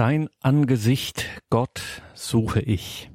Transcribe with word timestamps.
Dein 0.00 0.30
Angesicht, 0.40 1.26
Gott, 1.50 1.82
suche 2.14 2.60
ich. 2.60 3.10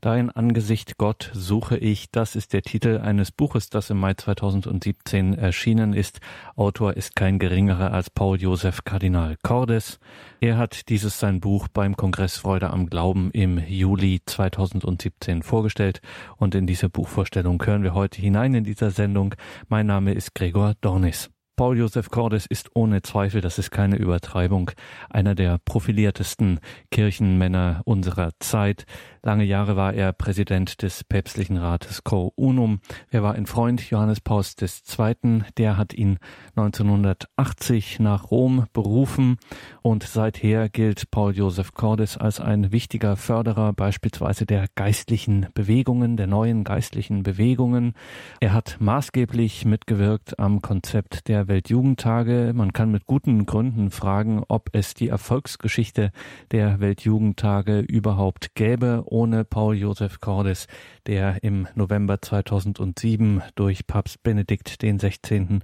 Dein 0.00 0.30
Angesicht, 0.30 0.98
Gott, 0.98 1.30
suche 1.32 1.76
ich. 1.76 2.10
Das 2.10 2.34
ist 2.34 2.52
der 2.52 2.62
Titel 2.62 2.98
eines 2.98 3.30
Buches, 3.30 3.70
das 3.70 3.90
im 3.90 4.00
Mai 4.00 4.14
2017 4.14 5.34
erschienen 5.34 5.92
ist. 5.92 6.18
Autor 6.56 6.94
ist 6.94 7.14
kein 7.14 7.38
geringerer 7.38 7.92
als 7.92 8.10
Paul 8.10 8.36
Josef 8.36 8.82
Kardinal 8.82 9.36
Cordes. 9.44 10.00
Er 10.40 10.58
hat 10.58 10.88
dieses 10.88 11.20
sein 11.20 11.38
Buch 11.38 11.68
beim 11.68 11.96
Kongress 11.96 12.36
Freude 12.36 12.70
am 12.70 12.88
Glauben 12.90 13.30
im 13.30 13.56
Juli 13.64 14.20
2017 14.26 15.44
vorgestellt 15.44 16.00
und 16.36 16.56
in 16.56 16.66
diese 16.66 16.88
Buchvorstellung 16.88 17.64
hören 17.64 17.84
wir 17.84 17.94
heute 17.94 18.20
hinein 18.20 18.54
in 18.54 18.64
dieser 18.64 18.90
Sendung. 18.90 19.36
Mein 19.68 19.86
Name 19.86 20.14
ist 20.14 20.34
Gregor 20.34 20.74
Dornis. 20.80 21.30
Paul 21.58 21.76
Josef 21.76 22.10
Cordes 22.10 22.46
ist 22.46 22.70
ohne 22.74 23.02
Zweifel, 23.02 23.40
das 23.40 23.58
ist 23.58 23.72
keine 23.72 23.96
Übertreibung, 23.96 24.70
einer 25.10 25.34
der 25.34 25.58
profiliertesten 25.58 26.60
Kirchenmänner 26.92 27.82
unserer 27.84 28.30
Zeit. 28.38 28.86
Lange 29.24 29.42
Jahre 29.42 29.74
war 29.74 29.92
er 29.92 30.12
Präsident 30.12 30.82
des 30.82 31.02
päpstlichen 31.02 31.56
Rates 31.56 32.04
Co 32.04 32.32
Unum. 32.36 32.78
Er 33.10 33.24
war 33.24 33.34
ein 33.34 33.46
Freund 33.46 33.90
Johannes 33.90 34.20
Pauls 34.20 34.54
II. 34.60 35.42
Der 35.56 35.76
hat 35.76 35.94
ihn 35.94 36.18
1980 36.54 37.98
nach 37.98 38.30
Rom 38.30 38.66
berufen 38.72 39.36
und 39.82 40.04
seither 40.04 40.68
gilt 40.68 41.10
Paul 41.10 41.34
Josef 41.34 41.74
Cordes 41.74 42.16
als 42.16 42.38
ein 42.38 42.70
wichtiger 42.70 43.16
Förderer 43.16 43.72
beispielsweise 43.72 44.46
der 44.46 44.66
geistlichen 44.76 45.48
Bewegungen, 45.54 46.16
der 46.16 46.28
neuen 46.28 46.62
geistlichen 46.62 47.24
Bewegungen. 47.24 47.94
Er 48.38 48.52
hat 48.52 48.76
maßgeblich 48.78 49.64
mitgewirkt 49.64 50.38
am 50.38 50.62
Konzept 50.62 51.26
der 51.26 51.47
Weltjugendtage. 51.48 52.52
Man 52.54 52.72
kann 52.72 52.90
mit 52.90 53.06
guten 53.06 53.46
Gründen 53.46 53.90
fragen, 53.90 54.42
ob 54.48 54.68
es 54.72 54.94
die 54.94 55.08
Erfolgsgeschichte 55.08 56.12
der 56.52 56.80
Weltjugendtage 56.80 57.80
überhaupt 57.80 58.54
gäbe 58.54 59.02
ohne 59.06 59.44
Paul 59.44 59.76
Josef 59.76 60.20
Cordes, 60.20 60.66
der 61.06 61.42
im 61.42 61.66
November 61.74 62.22
2007 62.22 63.42
durch 63.54 63.86
Papst 63.86 64.22
Benedikt 64.22 64.78
XVI. 64.78 65.60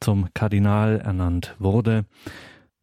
zum 0.00 0.28
Kardinal 0.34 1.00
ernannt 1.00 1.54
wurde. 1.58 2.04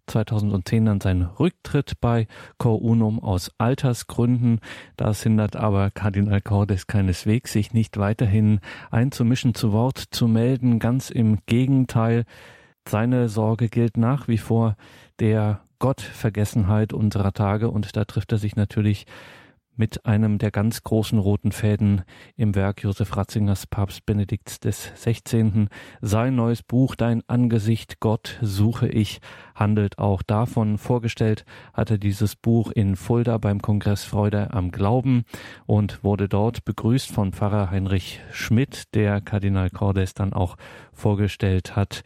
2010 0.08 0.86
dann 0.86 1.02
sein 1.02 1.22
Rücktritt 1.24 2.00
bei 2.02 2.28
Cor 2.58 2.82
Unum 2.82 3.20
aus 3.20 3.52
Altersgründen. 3.58 4.60
Das 4.98 5.24
hindert 5.24 5.56
aber 5.56 5.92
Kardinal 5.92 6.42
Cordes 6.42 6.88
keineswegs, 6.88 7.52
sich 7.54 7.74
nicht 7.74 7.98
weiterhin 7.98 8.60
einzumischen, 8.92 9.56
zu 9.56 9.72
Wort 9.72 9.98
zu 9.98 10.28
melden. 10.28 10.80
Ganz 10.80 11.10
im 11.10 11.40
Gegenteil. 11.46 12.26
Seine 12.88 13.30
Sorge 13.30 13.68
gilt 13.68 13.98
nach 13.98 14.28
wie 14.28 14.38
vor 14.38 14.76
der 15.20 15.62
Gottvergessenheit 15.80 16.94
unserer 16.94 17.34
Tage 17.34 17.70
und 17.70 17.96
da 17.96 18.06
trifft 18.06 18.32
er 18.32 18.38
sich 18.38 18.56
natürlich 18.56 19.06
mit 19.76 20.06
einem 20.06 20.38
der 20.38 20.52
ganz 20.52 20.84
großen 20.84 21.20
roten 21.20 21.52
Fäden 21.52 22.04
im 22.36 22.56
Werk 22.56 22.84
Josef 22.84 23.16
Ratzingers 23.16 23.68
Papst 23.68 24.06
Benedikts 24.06 24.60
des 24.60 24.92
16. 24.96 25.70
Sein 26.02 26.36
neues 26.36 26.64
Buch 26.64 26.96
Dein 26.96 27.24
Angesicht 27.28 28.00
Gott 28.00 28.38
suche 28.42 28.88
ich 28.88 29.20
handelt 29.56 29.98
auch 30.00 30.22
davon. 30.22 30.78
Vorgestellt 30.78 31.46
hatte 31.74 31.98
dieses 32.00 32.36
Buch 32.36 32.72
in 32.72 32.96
Fulda 32.96 33.38
beim 33.38 33.62
Kongress 33.62 34.04
Freude 34.04 34.54
am 34.54 34.72
Glauben 34.72 35.24
und 35.66 36.04
wurde 36.04 36.30
dort 36.30 36.66
begrüßt 36.66 37.12
von 37.12 37.32
Pfarrer 37.32 37.72
Heinrich 37.72 38.22
Schmidt, 38.32 38.94
der 38.94 39.22
Kardinal 39.22 39.70
Cordes 39.70 40.14
dann 40.14 40.34
auch 40.34 40.58
vorgestellt 40.94 41.76
hat. 41.76 42.04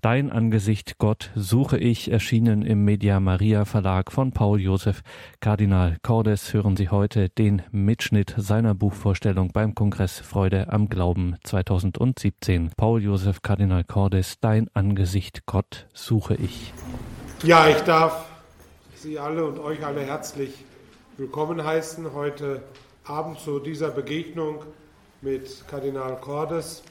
Dein 0.00 0.32
Angesicht, 0.32 0.96
Gott, 0.96 1.30
suche 1.34 1.76
ich, 1.76 2.10
erschienen 2.10 2.62
im 2.62 2.86
Media 2.86 3.20
Maria 3.20 3.66
Verlag 3.66 4.10
von 4.10 4.32
Paul 4.32 4.58
Josef 4.58 5.02
Kardinal 5.40 5.98
Cordes. 6.02 6.54
Hören 6.54 6.74
Sie 6.74 6.88
heute 6.88 7.28
den 7.28 7.60
Mitschnitt 7.70 8.34
seiner 8.38 8.74
Buchvorstellung 8.74 9.52
beim 9.52 9.74
Kongress 9.74 10.18
Freude 10.18 10.72
am 10.72 10.88
Glauben 10.88 11.36
2017. 11.44 12.70
Paul 12.78 13.02
Josef 13.02 13.42
Kardinal 13.42 13.84
Cordes, 13.84 14.40
Dein 14.40 14.70
Angesicht, 14.72 15.44
Gott, 15.44 15.86
suche 15.92 16.34
ich. 16.34 16.72
Ja, 17.42 17.68
ich 17.68 17.82
darf 17.82 18.24
Sie 18.94 19.18
alle 19.18 19.44
und 19.44 19.58
euch 19.58 19.84
alle 19.84 20.00
herzlich 20.00 20.64
willkommen 21.18 21.62
heißen 21.62 22.14
heute 22.14 22.62
Abend 23.04 23.38
zu 23.38 23.58
dieser 23.58 23.90
Begegnung 23.90 24.64
mit 25.20 25.68
Kardinal 25.68 26.16
Cordes. 26.16 26.82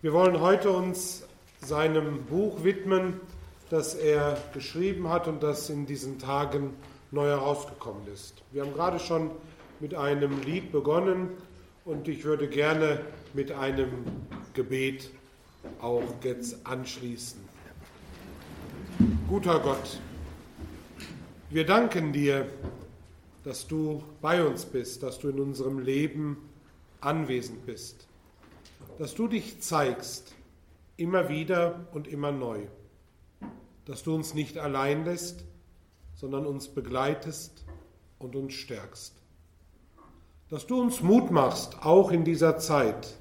Wir 0.00 0.14
wollen 0.14 0.40
heute 0.40 0.70
uns 0.70 1.24
seinem 1.64 2.24
Buch 2.24 2.64
widmen, 2.64 3.20
das 3.70 3.94
er 3.94 4.36
geschrieben 4.52 5.08
hat 5.08 5.28
und 5.28 5.42
das 5.42 5.70
in 5.70 5.86
diesen 5.86 6.18
Tagen 6.18 6.74
neu 7.10 7.28
herausgekommen 7.28 8.02
ist. 8.12 8.42
Wir 8.52 8.62
haben 8.62 8.74
gerade 8.74 8.98
schon 8.98 9.30
mit 9.80 9.94
einem 9.94 10.42
Lied 10.42 10.72
begonnen 10.72 11.30
und 11.84 12.08
ich 12.08 12.24
würde 12.24 12.48
gerne 12.48 13.00
mit 13.32 13.52
einem 13.52 13.88
Gebet 14.54 15.10
auch 15.80 16.02
jetzt 16.22 16.66
anschließen. 16.66 17.40
Guter 19.28 19.60
Gott, 19.60 20.00
wir 21.50 21.64
danken 21.64 22.12
dir, 22.12 22.46
dass 23.44 23.66
du 23.66 24.02
bei 24.20 24.44
uns 24.44 24.64
bist, 24.64 25.02
dass 25.02 25.18
du 25.18 25.28
in 25.28 25.40
unserem 25.40 25.78
Leben 25.78 26.36
anwesend 27.00 27.64
bist, 27.66 28.06
dass 28.98 29.14
du 29.14 29.28
dich 29.28 29.60
zeigst 29.60 30.34
immer 30.96 31.28
wieder 31.28 31.86
und 31.92 32.06
immer 32.06 32.32
neu, 32.32 32.66
dass 33.84 34.02
du 34.02 34.14
uns 34.14 34.34
nicht 34.34 34.58
allein 34.58 35.04
lässt, 35.04 35.44
sondern 36.14 36.46
uns 36.46 36.68
begleitest 36.68 37.64
und 38.18 38.36
uns 38.36 38.54
stärkst, 38.54 39.14
dass 40.48 40.66
du 40.66 40.80
uns 40.80 41.00
Mut 41.00 41.30
machst, 41.30 41.84
auch 41.84 42.12
in 42.12 42.24
dieser 42.24 42.58
Zeit, 42.58 43.16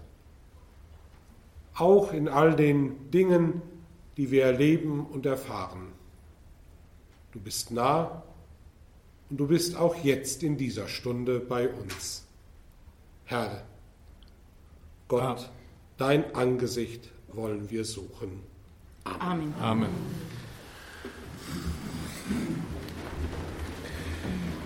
auch 1.76 2.14
in 2.14 2.28
all 2.28 2.56
den 2.56 3.09
Dingen, 3.09 3.62
die 4.18 4.30
wir 4.30 4.46
erleben 4.46 5.06
und 5.06 5.26
erfahren. 5.26 5.94
Du 7.32 7.40
bist 7.40 7.72
nah 7.72 8.24
und 9.30 9.38
du 9.38 9.48
bist 9.48 9.78
auch 9.78 9.96
jetzt 10.03 10.44
in 10.44 10.58
dieser 10.58 10.88
Stunde 10.88 11.40
bei 11.40 11.70
uns. 11.70 12.28
Herr, 13.24 13.64
Gott, 15.08 15.50
dein 15.98 16.36
Angesicht 16.36 17.09
wollen 17.36 17.69
wir 17.69 17.86
suchen. 17.86 18.44
Amen. 19.03 19.53
Amen. 19.59 19.90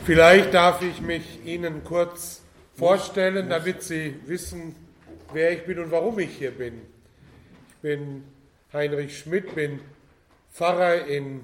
Vielleicht 0.06 0.54
darf 0.54 0.82
ich 0.84 1.02
mich 1.02 1.44
Ihnen 1.46 1.84
kurz 1.84 2.42
vorstellen, 2.76 3.50
damit 3.50 3.82
Sie 3.82 4.16
wissen, 4.26 4.76
wer 5.34 5.52
ich 5.52 5.66
bin 5.66 5.80
und 5.80 5.90
warum 5.90 6.20
ich 6.20 6.38
hier 6.38 6.52
bin. 6.52 6.82
Ich 7.70 7.76
bin 7.82 8.24
Heinrich 8.72 9.18
Schmidt, 9.18 9.56
bin 9.56 9.80
Pfarrer 10.52 11.06
in 11.06 11.42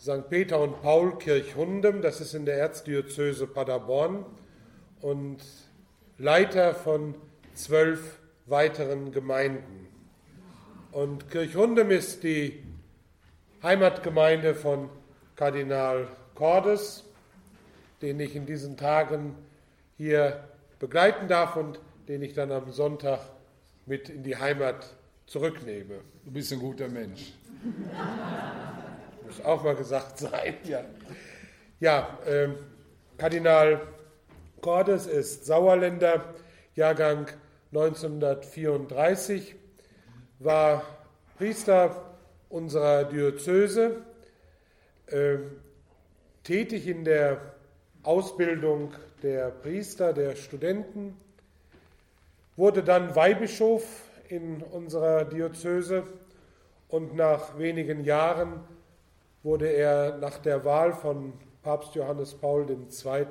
St. 0.00 0.28
Peter 0.30 0.60
und 0.60 0.80
Paul 0.80 1.18
Kirchhundem, 1.18 2.00
das 2.00 2.20
ist 2.20 2.34
in 2.34 2.46
der 2.46 2.58
Erzdiözese 2.58 3.48
Paderborn, 3.48 4.24
und 5.00 5.38
Leiter 6.18 6.74
von 6.74 7.14
zwölf 7.54 8.18
weiteren 8.46 9.10
Gemeinden. 9.10 9.87
Und 10.98 11.30
Kirchhundem 11.30 11.92
ist 11.92 12.24
die 12.24 12.60
Heimatgemeinde 13.62 14.52
von 14.56 14.90
Kardinal 15.36 16.08
Cordes, 16.34 17.04
den 18.02 18.18
ich 18.18 18.34
in 18.34 18.46
diesen 18.46 18.76
Tagen 18.76 19.36
hier 19.96 20.42
begleiten 20.80 21.28
darf 21.28 21.54
und 21.54 21.78
den 22.08 22.22
ich 22.22 22.32
dann 22.32 22.50
am 22.50 22.72
Sonntag 22.72 23.20
mit 23.86 24.08
in 24.08 24.24
die 24.24 24.36
Heimat 24.36 24.92
zurücknehme. 25.26 26.00
Du 26.24 26.32
bist 26.32 26.52
ein 26.52 26.58
guter 26.58 26.88
Mensch. 26.88 27.32
Muss 29.24 29.44
auch 29.44 29.62
mal 29.62 29.76
gesagt 29.76 30.18
sein, 30.18 30.56
ja. 30.64 30.84
Ja, 31.78 32.18
äh, 32.26 32.48
Kardinal 33.16 33.82
Cordes 34.60 35.06
ist 35.06 35.46
Sauerländer, 35.46 36.34
Jahrgang 36.74 37.28
1934 37.72 39.54
war 40.38 40.82
Priester 41.36 42.14
unserer 42.48 43.04
Diözese, 43.04 44.02
äh, 45.06 45.38
tätig 46.44 46.86
in 46.86 47.04
der 47.04 47.40
Ausbildung 48.02 48.92
der 49.22 49.50
Priester, 49.50 50.12
der 50.12 50.36
Studenten, 50.36 51.16
wurde 52.56 52.82
dann 52.82 53.14
Weihbischof 53.14 53.84
in 54.28 54.62
unserer 54.62 55.24
Diözese 55.24 56.04
und 56.88 57.14
nach 57.14 57.58
wenigen 57.58 58.04
Jahren 58.04 58.60
wurde 59.42 59.68
er 59.68 60.18
nach 60.18 60.38
der 60.38 60.64
Wahl 60.64 60.92
von 60.92 61.32
Papst 61.62 61.94
Johannes 61.94 62.34
Paul 62.34 62.66
II. 62.70 63.26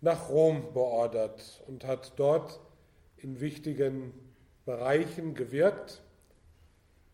nach 0.00 0.28
Rom 0.28 0.72
beordert 0.72 1.62
und 1.66 1.86
hat 1.86 2.12
dort 2.16 2.60
in 3.16 3.40
wichtigen 3.40 4.12
Bereichen 4.64 5.34
gewirkt, 5.34 6.02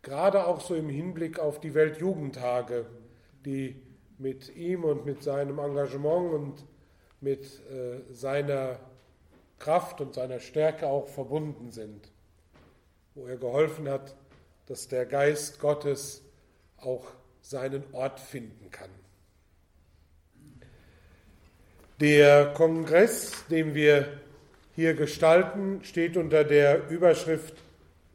gerade 0.03 0.47
auch 0.47 0.61
so 0.61 0.75
im 0.75 0.89
Hinblick 0.89 1.39
auf 1.39 1.61
die 1.61 1.75
Weltjugendtage, 1.75 2.87
die 3.45 3.77
mit 4.19 4.55
ihm 4.55 4.85
und 4.85 5.07
mit 5.07 5.23
seinem 5.23 5.59
Engagement 5.59 6.33
und 6.33 6.65
mit 7.21 7.45
äh, 7.71 8.13
seiner 8.13 8.79
Kraft 9.59 10.01
und 10.01 10.15
seiner 10.15 10.41
Stärke 10.41 10.87
auch 10.87 11.09
verbunden 11.09 11.71
sind, 11.71 12.11
wo 13.15 13.27
er 13.27 13.37
geholfen 13.37 13.89
hat, 13.89 14.15
dass 14.67 14.89
der 14.89 15.07
Geist 15.07 15.61
Gottes 15.61 16.23
auch 16.79 17.07
seinen 17.43 17.85
Ort 17.93 18.21
finden 18.21 18.71
kann. 18.71 18.91
Der 22.01 22.55
Kongress, 22.55 23.45
den 23.51 23.75
wir 23.75 24.21
hier 24.81 24.95
gestalten, 24.95 25.81
steht 25.83 26.17
unter 26.17 26.43
der 26.43 26.89
Überschrift 26.89 27.55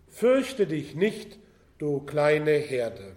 Fürchte 0.10 0.66
dich 0.66 0.96
nicht, 0.96 1.38
du 1.78 2.00
kleine 2.00 2.54
Herde. 2.54 3.16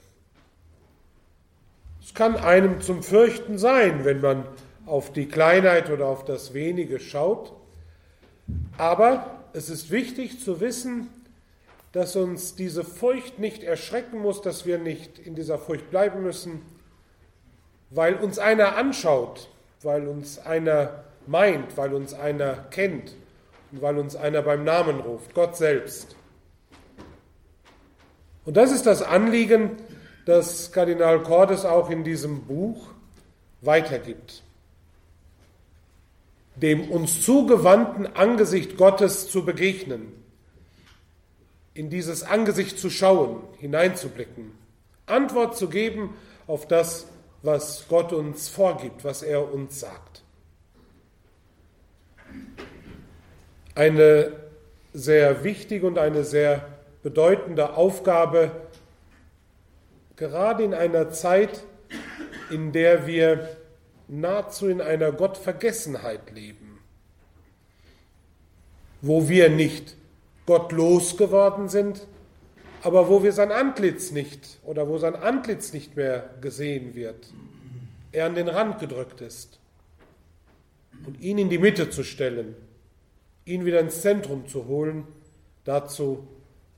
Es 2.04 2.12
kann 2.12 2.36
einem 2.36 2.82
zum 2.82 3.02
Fürchten 3.02 3.56
sein, 3.56 4.04
wenn 4.04 4.20
man 4.20 4.44
auf 4.84 5.14
die 5.14 5.28
Kleinheit 5.28 5.88
oder 5.88 6.06
auf 6.08 6.26
das 6.26 6.52
Wenige 6.52 7.00
schaut. 7.00 7.54
Aber 8.76 9.44
es 9.54 9.70
ist 9.70 9.90
wichtig 9.90 10.44
zu 10.44 10.60
wissen, 10.60 11.08
dass 11.92 12.16
uns 12.16 12.54
diese 12.54 12.84
Furcht 12.84 13.38
nicht 13.38 13.62
erschrecken 13.62 14.18
muss, 14.18 14.42
dass 14.42 14.66
wir 14.66 14.76
nicht 14.76 15.18
in 15.18 15.34
dieser 15.34 15.58
Furcht 15.58 15.88
bleiben 15.90 16.22
müssen, 16.22 16.60
weil 17.88 18.14
uns 18.16 18.38
einer 18.38 18.76
anschaut, 18.76 19.48
weil 19.82 20.06
uns 20.06 20.38
einer 20.38 21.04
meint, 21.26 21.78
weil 21.78 21.94
uns 21.94 22.12
einer 22.12 22.66
kennt 22.70 23.14
weil 23.72 23.98
uns 23.98 24.16
einer 24.16 24.42
beim 24.42 24.64
Namen 24.64 25.00
ruft, 25.00 25.34
Gott 25.34 25.56
selbst. 25.56 26.16
Und 28.44 28.56
das 28.56 28.72
ist 28.72 28.86
das 28.86 29.02
Anliegen, 29.02 29.72
das 30.24 30.72
Kardinal 30.72 31.22
Cordes 31.22 31.64
auch 31.64 31.90
in 31.90 32.04
diesem 32.04 32.42
Buch 32.42 32.88
weitergibt. 33.60 34.42
Dem 36.56 36.90
uns 36.90 37.22
zugewandten 37.22 38.06
Angesicht 38.16 38.76
Gottes 38.76 39.30
zu 39.30 39.44
begegnen, 39.44 40.12
in 41.74 41.90
dieses 41.90 42.22
Angesicht 42.22 42.78
zu 42.78 42.90
schauen, 42.90 43.42
hineinzublicken, 43.58 44.52
Antwort 45.06 45.56
zu 45.56 45.68
geben 45.68 46.14
auf 46.46 46.66
das, 46.66 47.06
was 47.42 47.86
Gott 47.88 48.12
uns 48.12 48.48
vorgibt, 48.48 49.04
was 49.04 49.22
er 49.22 49.52
uns 49.52 49.78
sagt. 49.78 50.22
Eine 53.78 54.32
sehr 54.92 55.44
wichtige 55.44 55.86
und 55.86 55.98
eine 55.98 56.24
sehr 56.24 56.66
bedeutende 57.04 57.76
Aufgabe, 57.76 58.50
gerade 60.16 60.64
in 60.64 60.74
einer 60.74 61.10
Zeit, 61.12 61.62
in 62.50 62.72
der 62.72 63.06
wir 63.06 63.56
nahezu 64.08 64.66
in 64.66 64.80
einer 64.80 65.12
Gottvergessenheit 65.12 66.32
leben, 66.34 66.80
wo 69.00 69.28
wir 69.28 69.48
nicht 69.48 69.94
gottlos 70.44 71.16
geworden 71.16 71.68
sind, 71.68 72.04
aber 72.82 73.08
wo 73.08 73.22
wir 73.22 73.30
sein 73.30 73.52
Antlitz 73.52 74.10
nicht 74.10 74.58
oder 74.64 74.88
wo 74.88 74.98
sein 74.98 75.14
Antlitz 75.14 75.72
nicht 75.72 75.94
mehr 75.94 76.30
gesehen 76.40 76.96
wird, 76.96 77.28
er 78.10 78.26
an 78.26 78.34
den 78.34 78.48
Rand 78.48 78.80
gedrückt 78.80 79.20
ist 79.20 79.60
und 81.06 81.20
ihn 81.20 81.38
in 81.38 81.48
die 81.48 81.58
Mitte 81.58 81.90
zu 81.90 82.02
stellen, 82.02 82.56
ihn 83.48 83.64
wieder 83.64 83.80
ins 83.80 84.02
Zentrum 84.02 84.46
zu 84.46 84.66
holen, 84.66 85.06
dazu 85.64 86.28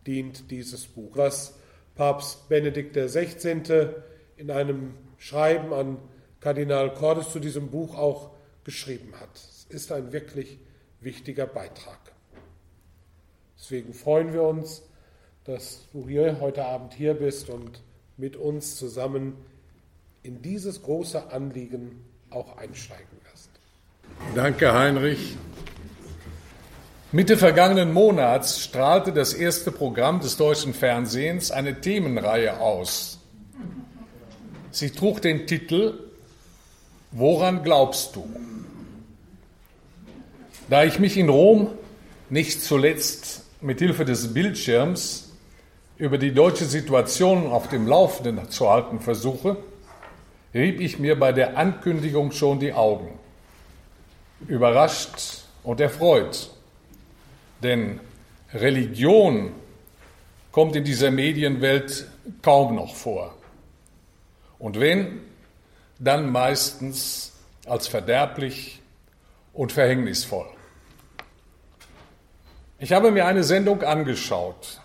dient 0.07 0.51
dieses 0.51 0.87
Buch. 0.87 1.17
Was 1.17 1.55
Papst 1.95 2.49
Benedikt 2.49 2.97
XVI. 2.97 3.89
in 4.37 4.51
einem 4.51 4.95
Schreiben 5.19 5.73
an 5.73 5.99
Kardinal 6.41 6.95
Cordes 6.95 7.31
zu 7.31 7.41
diesem 7.41 7.71
Buch 7.71 7.97
auch 7.97 8.31
geschrieben 8.65 9.13
hat. 9.21 9.29
Es 9.35 9.67
ist 9.69 9.93
ein 9.93 10.13
wirklich 10.13 10.59
wichtiger 11.01 11.47
Beitrag. 11.47 11.99
Deswegen 13.59 13.93
freuen 13.93 14.33
wir 14.33 14.43
uns, 14.43 14.83
dass 15.45 15.87
du 15.93 16.09
hier 16.09 16.41
heute 16.41 16.65
Abend 16.65 16.95
hier 16.95 17.15
bist 17.15 17.51
und 17.51 17.83
mit 18.17 18.37
uns 18.37 18.77
zusammen 18.77 19.37
in 20.23 20.41
dieses 20.41 20.83
große 20.83 21.31
Anliegen 21.31 22.05
auch 22.31 22.57
einsteigen 22.57 23.19
wirst. 23.25 23.51
Danke, 24.35 24.73
Heinrich. 24.73 25.37
Mitte 27.13 27.37
vergangenen 27.37 27.93
Monats 27.93 28.63
strahlte 28.63 29.13
das 29.13 29.35
erste 29.35 29.73
Programm 29.73 30.21
des 30.21 30.37
deutschen 30.37 30.73
Fernsehens 30.73 31.51
eine 31.51 31.81
Themenreihe 31.81 32.61
aus. 32.61 33.19
Sie 34.71 34.91
trug 34.91 35.21
den 35.21 35.49
Titel 35.49 35.95
Woran 37.11 37.65
glaubst 37.65 38.15
du? 38.15 38.31
Da 40.69 40.85
ich 40.85 41.01
mich 41.01 41.17
in 41.17 41.29
Rom 41.29 41.73
nicht 42.29 42.63
zuletzt 42.63 43.43
mit 43.61 43.81
Hilfe 43.81 44.05
des 44.05 44.33
Bildschirms 44.33 45.33
über 45.97 46.17
die 46.17 46.33
deutsche 46.33 46.65
Situation 46.65 47.49
auf 47.49 47.67
dem 47.67 47.89
Laufenden 47.89 48.49
zu 48.51 48.71
halten 48.71 49.01
versuche, 49.01 49.57
rieb 50.55 50.81
ich 50.81 51.01
mir 51.01 51.19
bei 51.19 51.33
der 51.33 51.59
Ankündigung 51.59 52.31
schon 52.31 52.61
die 52.61 52.73
Augen. 52.73 53.19
Überrascht 54.47 55.43
und 55.65 55.81
erfreut. 55.81 56.51
Denn 57.63 58.01
Religion 58.53 59.53
kommt 60.53 60.77
in 60.77 60.85
dieser 60.85 61.11
Medienwelt 61.11 62.07
kaum 62.43 62.75
noch 62.75 62.95
vor. 62.95 63.35
Und 64.59 64.79
wenn, 64.81 65.21
dann 65.99 66.31
meistens 66.31 67.33
als 67.67 67.87
verderblich 67.87 68.81
und 69.53 69.73
verhängnisvoll. 69.73 70.47
Ich 72.79 72.93
habe 72.93 73.11
mir 73.11 73.27
eine 73.27 73.45
Sendung 73.45 73.83
angeschaut. 73.83 74.81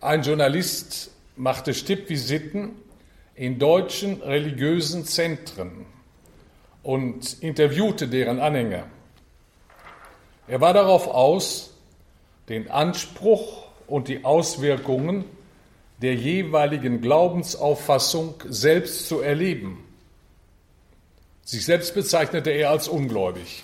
Ein 0.00 0.22
Journalist 0.22 1.10
machte 1.36 1.74
Stippvisiten 1.74 2.76
in 3.34 3.58
deutschen 3.58 4.22
religiösen 4.22 5.04
Zentren 5.04 5.86
und 6.84 7.42
interviewte 7.42 8.06
deren 8.06 8.38
Anhänger. 8.38 8.86
Er 10.46 10.60
war 10.60 10.74
darauf 10.74 11.08
aus, 11.08 11.70
den 12.48 12.70
Anspruch 12.70 13.64
und 13.86 14.08
die 14.08 14.24
Auswirkungen 14.24 15.24
der 16.02 16.14
jeweiligen 16.14 17.00
Glaubensauffassung 17.00 18.34
selbst 18.48 19.08
zu 19.08 19.20
erleben. 19.20 19.84
Sich 21.44 21.64
selbst 21.64 21.94
bezeichnete 21.94 22.50
er 22.50 22.70
als 22.70 22.88
ungläubig. 22.88 23.62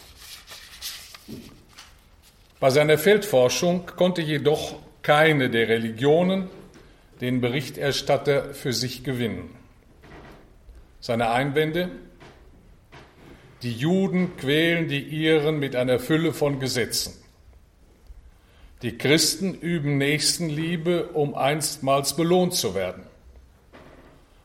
Bei 2.61 2.71
seiner 2.71 2.99
Feldforschung 2.99 3.87
konnte 3.97 4.23
jedoch 4.23 4.76
keine 5.02 5.50
der 5.50 5.69
Religionen 5.69 6.49
den 7.21 7.40
Berichterstatter 7.40 8.54
für 8.54 8.73
sich 8.73 9.02
gewinnen. 9.04 9.54
Seine 11.00 11.31
Einwände 11.31 11.90
die 13.62 13.73
Juden 13.73 14.37
quälen 14.37 14.88
die 14.88 15.02
Iren 15.02 15.59
mit 15.59 15.76
einer 15.76 15.99
Fülle 15.99 16.33
von 16.33 16.61
Gesetzen. 16.61 17.14
Die 18.83 18.97
Christen 18.97 19.55
üben 19.55 19.99
Nächstenliebe, 19.99 21.09
um 21.09 21.35
einstmals 21.35 22.17
belohnt 22.17 22.55
zu 22.55 22.75
werden. 22.75 23.02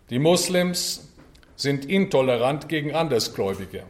Die 0.10 0.20
Moslems 0.20 1.08
sind 1.56 1.86
intolerant 1.86 2.68
gegen 2.68 2.94
Andersgläubige. 2.94 3.84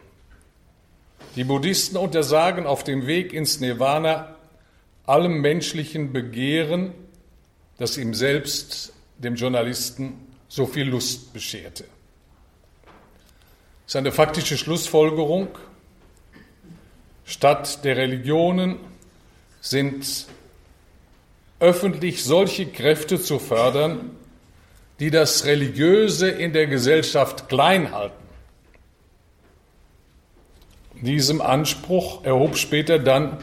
Die 1.35 1.43
Buddhisten 1.43 1.97
untersagen 1.97 2.67
auf 2.67 2.83
dem 2.83 3.07
Weg 3.07 3.33
ins 3.33 3.59
Nirvana 3.59 4.35
allem 5.05 5.41
menschlichen 5.41 6.13
Begehren, 6.13 6.93
das 7.77 7.97
ihm 7.97 8.13
selbst, 8.13 8.93
dem 9.17 9.35
Journalisten, 9.35 10.13
so 10.47 10.65
viel 10.65 10.87
Lust 10.87 11.33
bescherte. 11.33 11.85
Ist 13.87 13.95
eine 13.95 14.11
faktische 14.11 14.57
Schlussfolgerung. 14.57 15.47
Statt 17.23 17.83
der 17.83 17.97
Religionen 17.97 18.77
sind 19.61 20.27
öffentlich 21.59 22.23
solche 22.23 22.65
Kräfte 22.67 23.21
zu 23.21 23.39
fördern, 23.39 24.11
die 24.99 25.11
das 25.11 25.45
Religiöse 25.45 26.29
in 26.29 26.53
der 26.53 26.67
Gesellschaft 26.67 27.49
klein 27.49 27.91
halten. 27.91 28.25
Diesem 31.01 31.41
Anspruch 31.41 32.23
erhob 32.23 32.57
später 32.57 32.99
dann 32.99 33.37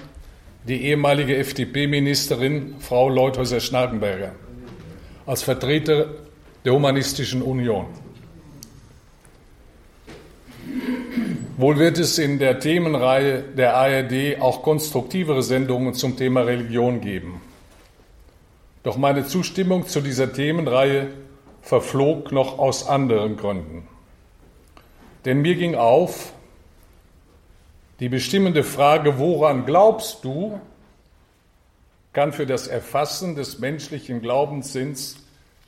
die 0.67 0.85
ehemalige 0.87 1.37
FDP-Ministerin 1.37 2.77
Frau 2.81 3.09
Leuthäuser-Schnarrenberger 3.09 4.33
als 5.27 5.43
Vertreter 5.43 6.07
der 6.65 6.73
Humanistischen 6.73 7.43
Union. 7.43 7.87
Wohl 11.63 11.79
wird 11.79 11.97
es 12.01 12.19
in 12.19 12.41
der 12.41 12.59
Themenreihe 12.59 13.41
der 13.41 13.77
ARD 13.77 14.41
auch 14.41 14.65
konstruktivere 14.65 15.45
Sendungen 15.45 15.95
zum 15.95 16.17
Thema 16.17 16.41
Religion 16.41 17.01
geben. 17.01 17.41
Doch 18.83 18.97
meine 18.97 19.27
Zustimmung 19.29 19.87
zu 19.87 20.01
dieser 20.01 20.33
Themenreihe 20.33 21.13
verflog 21.61 22.33
noch 22.33 22.59
aus 22.59 22.89
anderen 22.89 23.37
Gründen. 23.37 23.87
Denn 25.25 25.41
mir 25.41 25.55
ging 25.55 25.77
auf, 25.77 26.33
die 28.01 28.09
bestimmende 28.09 28.65
Frage, 28.65 29.21
woran 29.21 29.65
glaubst 29.65 30.25
du, 30.25 30.61
kann 32.13 32.33
für 32.33 32.45
das 32.45 32.67
Erfassen 32.67 33.37
des 33.37 33.61
menschlichen 33.61 34.21
Glaubenssinns 34.21 35.19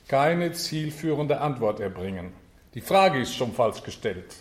keine 0.09 0.51
zielführende 0.51 1.39
Antwort 1.39 1.79
erbringen. 1.79 2.33
Die 2.73 2.81
Frage 2.81 3.21
ist 3.21 3.33
schon 3.33 3.53
falsch 3.53 3.81
gestellt. 3.81 4.35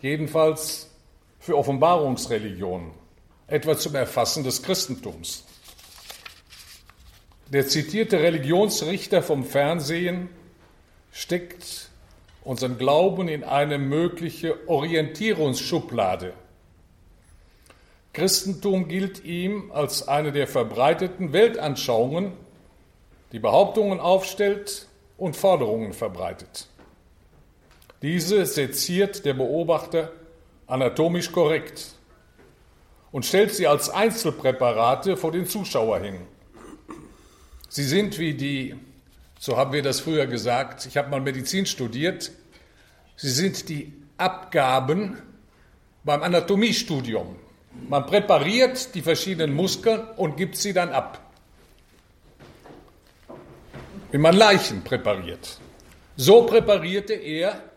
Jedenfalls 0.00 0.90
für 1.38 1.56
Offenbarungsreligionen, 1.56 2.92
etwa 3.46 3.76
zum 3.76 3.94
Erfassen 3.94 4.44
des 4.44 4.62
Christentums. 4.62 5.44
Der 7.48 7.66
zitierte 7.66 8.20
Religionsrichter 8.20 9.22
vom 9.22 9.44
Fernsehen 9.44 10.28
steckt 11.12 11.90
unseren 12.44 12.78
Glauben 12.78 13.28
in 13.28 13.44
eine 13.44 13.76
mögliche 13.76 14.68
Orientierungsschublade. 14.68 16.32
Christentum 18.12 18.88
gilt 18.88 19.24
ihm 19.24 19.70
als 19.72 20.08
eine 20.08 20.32
der 20.32 20.46
verbreiteten 20.46 21.32
Weltanschauungen, 21.32 22.32
die 23.32 23.38
Behauptungen 23.38 24.00
aufstellt 24.00 24.88
und 25.18 25.36
Forderungen 25.36 25.92
verbreitet. 25.92 26.69
Diese 28.02 28.46
seziert 28.46 29.24
der 29.26 29.34
Beobachter 29.34 30.10
anatomisch 30.66 31.32
korrekt 31.32 31.94
und 33.12 33.26
stellt 33.26 33.54
sie 33.54 33.66
als 33.66 33.90
Einzelpräparate 33.90 35.16
vor 35.16 35.32
den 35.32 35.46
Zuschauer 35.46 35.98
hin. 35.98 36.20
Sie 37.68 37.84
sind 37.84 38.18
wie 38.18 38.34
die, 38.34 38.74
so 39.38 39.56
haben 39.56 39.72
wir 39.72 39.82
das 39.82 40.00
früher 40.00 40.26
gesagt, 40.26 40.86
ich 40.86 40.96
habe 40.96 41.10
mal 41.10 41.20
Medizin 41.20 41.66
studiert, 41.66 42.32
sie 43.16 43.30
sind 43.30 43.68
die 43.68 43.92
Abgaben 44.16 45.18
beim 46.02 46.22
Anatomiestudium. 46.22 47.36
Man 47.88 48.06
präpariert 48.06 48.94
die 48.94 49.02
verschiedenen 49.02 49.54
Muskeln 49.54 50.00
und 50.16 50.36
gibt 50.36 50.56
sie 50.56 50.72
dann 50.72 50.90
ab. 50.90 51.20
Wie 54.10 54.18
man 54.18 54.36
Leichen 54.36 54.82
präpariert. 54.82 55.58
So 56.16 56.46
präparierte 56.46 57.14
er 57.14 57.69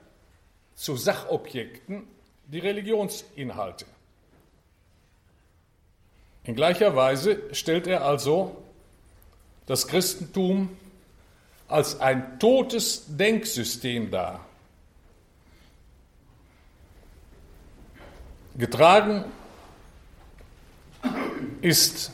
zu 0.75 0.97
Sachobjekten 0.97 2.07
die 2.47 2.59
Religionsinhalte. 2.59 3.85
In 6.43 6.55
gleicher 6.55 6.95
Weise 6.95 7.41
stellt 7.53 7.87
er 7.87 8.03
also 8.03 8.63
das 9.65 9.87
Christentum 9.87 10.69
als 11.67 11.99
ein 11.99 12.37
totes 12.39 13.05
Denksystem 13.07 14.11
dar. 14.11 14.45
Getragen 18.55 19.23
ist 21.61 22.11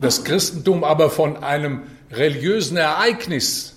das 0.00 0.24
Christentum 0.24 0.82
aber 0.82 1.08
von 1.10 1.44
einem 1.44 1.86
religiösen 2.10 2.76
Ereignis, 2.76 3.76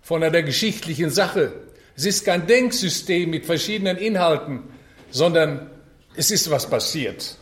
von 0.00 0.22
einer 0.22 0.42
geschichtlichen 0.42 1.10
Sache. 1.10 1.52
Es 1.96 2.04
ist 2.04 2.24
kein 2.24 2.46
Denksystem 2.46 3.30
mit 3.30 3.46
verschiedenen 3.46 3.96
Inhalten, 3.96 4.64
sondern 5.10 5.70
es 6.14 6.30
ist 6.30 6.50
was 6.50 6.68
passiert. 6.68 7.36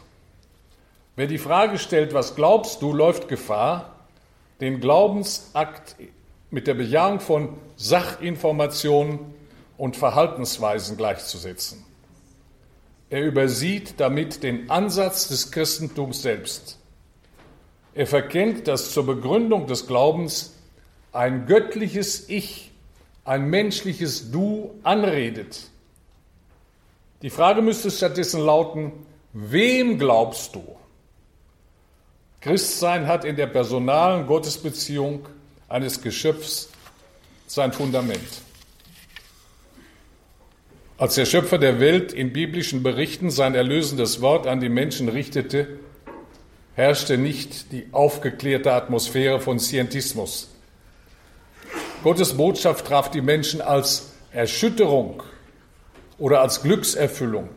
Wer 1.16 1.26
die 1.26 1.38
Frage 1.38 1.78
stellt, 1.78 2.14
was 2.14 2.36
glaubst 2.36 2.80
du, 2.80 2.92
läuft 2.92 3.28
Gefahr, 3.28 4.06
den 4.60 4.80
Glaubensakt 4.80 5.96
mit 6.50 6.68
der 6.68 6.74
Bejahung 6.74 7.18
von 7.18 7.58
Sachinformationen 7.76 9.18
und 9.76 9.96
Verhaltensweisen 9.96 10.96
gleichzusetzen. 10.96 11.84
Er 13.10 13.24
übersieht 13.24 13.94
damit 13.98 14.42
den 14.42 14.70
Ansatz 14.70 15.28
des 15.28 15.50
Christentums 15.50 16.22
selbst. 16.22 16.78
Er 17.94 18.06
verkennt, 18.06 18.66
dass 18.68 18.92
zur 18.92 19.06
Begründung 19.06 19.66
des 19.66 19.86
Glaubens 19.86 20.54
ein 21.12 21.46
göttliches 21.46 22.28
Ich, 22.28 22.72
ein 23.24 23.48
menschliches 23.48 24.30
Du 24.30 24.78
anredet. 24.82 25.70
Die 27.22 27.30
Frage 27.30 27.62
müsste 27.62 27.90
stattdessen 27.90 28.40
lauten, 28.40 28.92
wem 29.32 29.98
glaubst 29.98 30.54
du? 30.54 30.62
Christsein 32.40 33.06
hat 33.06 33.24
in 33.24 33.36
der 33.36 33.46
personalen 33.46 34.26
Gottesbeziehung 34.26 35.26
eines 35.68 36.02
Geschöpfs 36.02 36.68
sein 37.46 37.72
Fundament. 37.72 38.42
Als 40.98 41.14
der 41.14 41.24
Schöpfer 41.24 41.58
der 41.58 41.80
Welt 41.80 42.12
in 42.12 42.32
biblischen 42.32 42.82
Berichten 42.82 43.30
sein 43.30 43.54
erlösendes 43.54 44.20
Wort 44.20 44.46
an 44.46 44.60
die 44.60 44.68
Menschen 44.68 45.08
richtete, 45.08 45.80
herrschte 46.74 47.16
nicht 47.16 47.72
die 47.72 47.88
aufgeklärte 47.92 48.72
Atmosphäre 48.72 49.40
von 49.40 49.58
Scientismus. 49.58 50.53
Gottes 52.04 52.34
Botschaft 52.34 52.86
traf 52.86 53.10
die 53.10 53.22
Menschen 53.22 53.62
als 53.62 54.12
Erschütterung 54.30 55.22
oder 56.18 56.42
als 56.42 56.60
Glückserfüllung. 56.60 57.48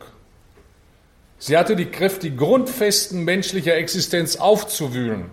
Sie 1.38 1.58
hatte 1.58 1.76
die 1.76 1.90
Kraft, 1.90 2.22
die 2.22 2.34
Grundfesten 2.34 3.24
menschlicher 3.24 3.76
Existenz 3.76 4.36
aufzuwühlen. 4.36 5.26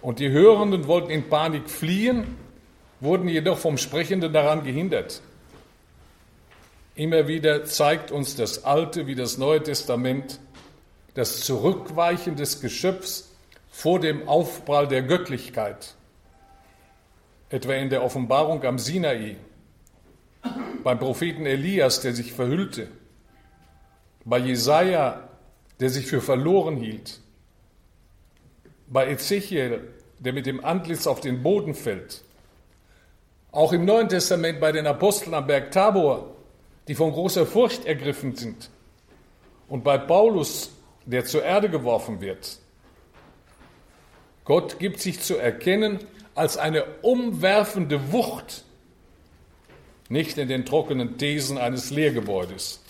Und 0.00 0.20
die 0.20 0.30
Hörenden 0.30 0.86
wollten 0.86 1.10
in 1.10 1.28
Panik 1.28 1.68
fliehen, 1.68 2.38
wurden 3.00 3.28
jedoch 3.28 3.58
vom 3.58 3.76
Sprechenden 3.76 4.32
daran 4.32 4.64
gehindert. 4.64 5.20
Immer 6.94 7.28
wieder 7.28 7.66
zeigt 7.66 8.10
uns 8.10 8.36
das 8.36 8.64
Alte 8.64 9.06
wie 9.06 9.16
das 9.16 9.36
Neue 9.36 9.62
Testament 9.62 10.40
das 11.12 11.40
Zurückweichen 11.42 12.36
des 12.36 12.62
Geschöpfs 12.62 13.34
vor 13.70 14.00
dem 14.00 14.26
Aufprall 14.26 14.88
der 14.88 15.02
Göttlichkeit, 15.02 15.94
etwa 17.50 17.74
in 17.74 17.88
der 17.88 18.02
Offenbarung 18.02 18.62
am 18.64 18.78
Sinai, 18.78 19.36
beim 20.84 20.98
Propheten 20.98 21.46
Elias, 21.46 22.00
der 22.00 22.14
sich 22.14 22.32
verhüllte, 22.32 22.88
bei 24.24 24.38
Jesaja, 24.38 25.28
der 25.80 25.90
sich 25.90 26.06
für 26.06 26.20
verloren 26.20 26.76
hielt, 26.76 27.20
bei 28.86 29.10
Ezechiel, 29.10 29.80
der 30.18 30.32
mit 30.32 30.46
dem 30.46 30.64
Antlitz 30.64 31.06
auf 31.06 31.20
den 31.20 31.42
Boden 31.42 31.74
fällt, 31.74 32.22
auch 33.50 33.72
im 33.72 33.84
Neuen 33.84 34.08
Testament 34.08 34.60
bei 34.60 34.72
den 34.72 34.86
Aposteln 34.86 35.34
am 35.34 35.46
Berg 35.46 35.70
Tabor, 35.70 36.34
die 36.86 36.94
von 36.94 37.12
großer 37.12 37.46
Furcht 37.46 37.86
ergriffen 37.86 38.34
sind, 38.34 38.70
und 39.68 39.84
bei 39.84 39.98
Paulus, 39.98 40.70
der 41.06 41.24
zur 41.24 41.44
Erde 41.44 41.68
geworfen 41.70 42.20
wird. 42.20 42.58
Gott 44.44 44.78
gibt 44.78 45.00
sich 45.00 45.20
zu 45.20 45.36
erkennen 45.36 46.00
als 46.38 46.56
eine 46.56 46.84
umwerfende 47.02 48.12
Wucht, 48.12 48.64
nicht 50.08 50.38
in 50.38 50.48
den 50.48 50.64
trockenen 50.64 51.18
Thesen 51.18 51.58
eines 51.58 51.90
Lehrgebäudes. 51.90 52.80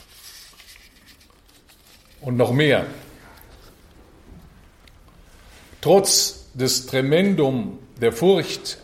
Und 2.21 2.37
noch 2.37 2.53
mehr. 2.53 2.87
Trotz 5.81 6.47
des 6.55 6.87
Tremendum 6.87 7.79
der 8.01 8.13
Furcht, 8.13 8.79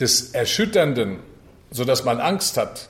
des 0.00 0.32
Erschütternden, 0.32 1.20
sodass 1.70 2.04
man 2.04 2.20
Angst 2.20 2.56
hat, 2.56 2.88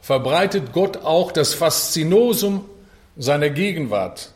verbreitet 0.00 0.72
Gott 0.72 0.98
auch 0.98 1.32
das 1.32 1.54
Faszinosum 1.54 2.68
seiner 3.16 3.50
Gegenwart. 3.50 4.32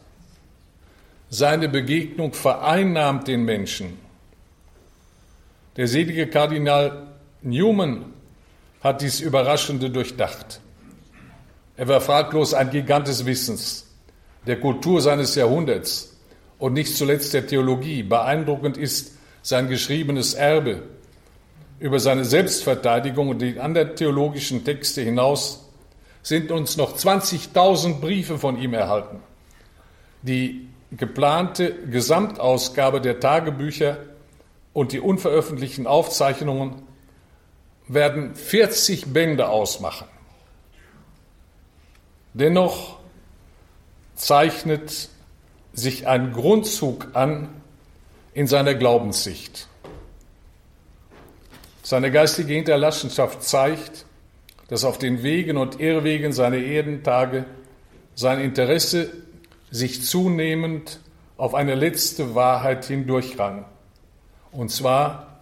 Seine 1.31 1.69
Begegnung 1.69 2.35
vereinnahmt 2.35 3.27
den 3.27 3.45
Menschen. 3.45 3.99
Der 5.77 5.89
selige 5.89 6.27
Kardinal 6.27 7.07
Newman 7.41 8.13
hat 8.83 9.01
dies 9.01 9.21
Überraschende 9.21 9.89
durchdacht. 9.89 10.61
Er 11.77 11.89
war 11.89 12.03
fraglos 12.03 12.53
ein 12.53 12.69
Gigant 12.69 13.09
des 13.09 13.25
Wissens, 13.25 13.87
der 14.47 14.61
Kultur 14.61 15.01
seines 15.01 15.35
Jahrhunderts 15.35 16.15
und 16.59 16.75
nicht 16.75 16.95
zuletzt 16.95 17.33
der 17.33 17.47
Theologie. 17.47 18.03
Beeindruckend 18.03 18.77
ist 18.77 19.17
sein 19.41 19.69
geschriebenes 19.69 20.35
Erbe 20.35 20.83
über 21.81 21.99
seine 21.99 22.27
Selbstverteidigung 22.27 23.31
und 23.31 23.41
die 23.41 23.59
anderen 23.59 23.97
theologischen 23.97 24.65
Texte 24.65 25.01
hinaus 25.01 25.69
sind 26.23 26.53
uns 26.53 26.77
noch 26.77 26.97
20.000 26.97 27.99
Briefe 27.99 28.39
von 28.39 28.61
ihm 28.61 28.75
erhalten. 28.75 29.21
Die 30.21 30.69
geplante 30.93 31.75
Gesamtausgabe 31.91 33.01
der 33.01 33.19
Tagebücher 33.19 33.97
und 34.73 34.93
die 34.93 35.01
unveröffentlichten 35.01 35.87
Aufzeichnungen 35.87 36.83
werden 37.89 38.35
40 38.35 39.13
Bände 39.13 39.49
ausmachen. 39.49 40.07
Dennoch 42.35 42.99
zeichnet 44.15 45.11
sich 45.75 46.07
ein 46.07 46.33
Grundzug 46.33 47.09
an 47.15 47.49
in 48.35 48.47
seiner 48.47 48.75
Glaubenssicht. 48.75 49.69
Seine 51.83 52.11
geistige 52.11 52.55
Hinterlassenschaft 52.55 53.43
zeigt, 53.43 54.07
dass 54.69 54.85
auf 54.85 54.99
den 54.99 55.23
Wegen 55.23 55.59
und 55.59 55.81
Irrwegen 55.81 56.33
seiner 56.33 56.57
Erdentage 56.57 57.45
sein 58.15 58.41
Interesse 58.41 59.11
sich 59.71 60.03
zunehmend 60.03 61.01
auf 61.37 61.55
eine 61.55 61.75
letzte 61.75 62.35
Wahrheit 62.35 62.85
hindurchrang, 62.85 63.65
und 64.53 64.71
zwar 64.71 65.41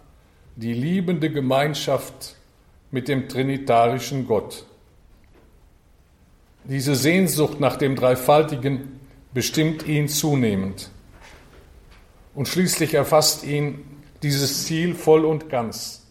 die 0.55 0.73
liebende 0.73 1.29
Gemeinschaft 1.29 2.35
mit 2.89 3.07
dem 3.07 3.29
trinitarischen 3.29 4.27
Gott. 4.27 4.65
Diese 6.63 6.95
Sehnsucht 6.95 7.59
nach 7.59 7.77
dem 7.77 7.95
Dreifaltigen 7.95 8.99
bestimmt 9.33 9.87
ihn 9.87 10.07
zunehmend. 10.07 10.89
Und 12.35 12.47
schließlich 12.47 12.93
erfasst 12.93 13.43
ihn 13.43 13.85
dieses 14.23 14.65
Ziel 14.65 14.93
voll 14.93 15.25
und 15.25 15.49
ganz. 15.49 16.07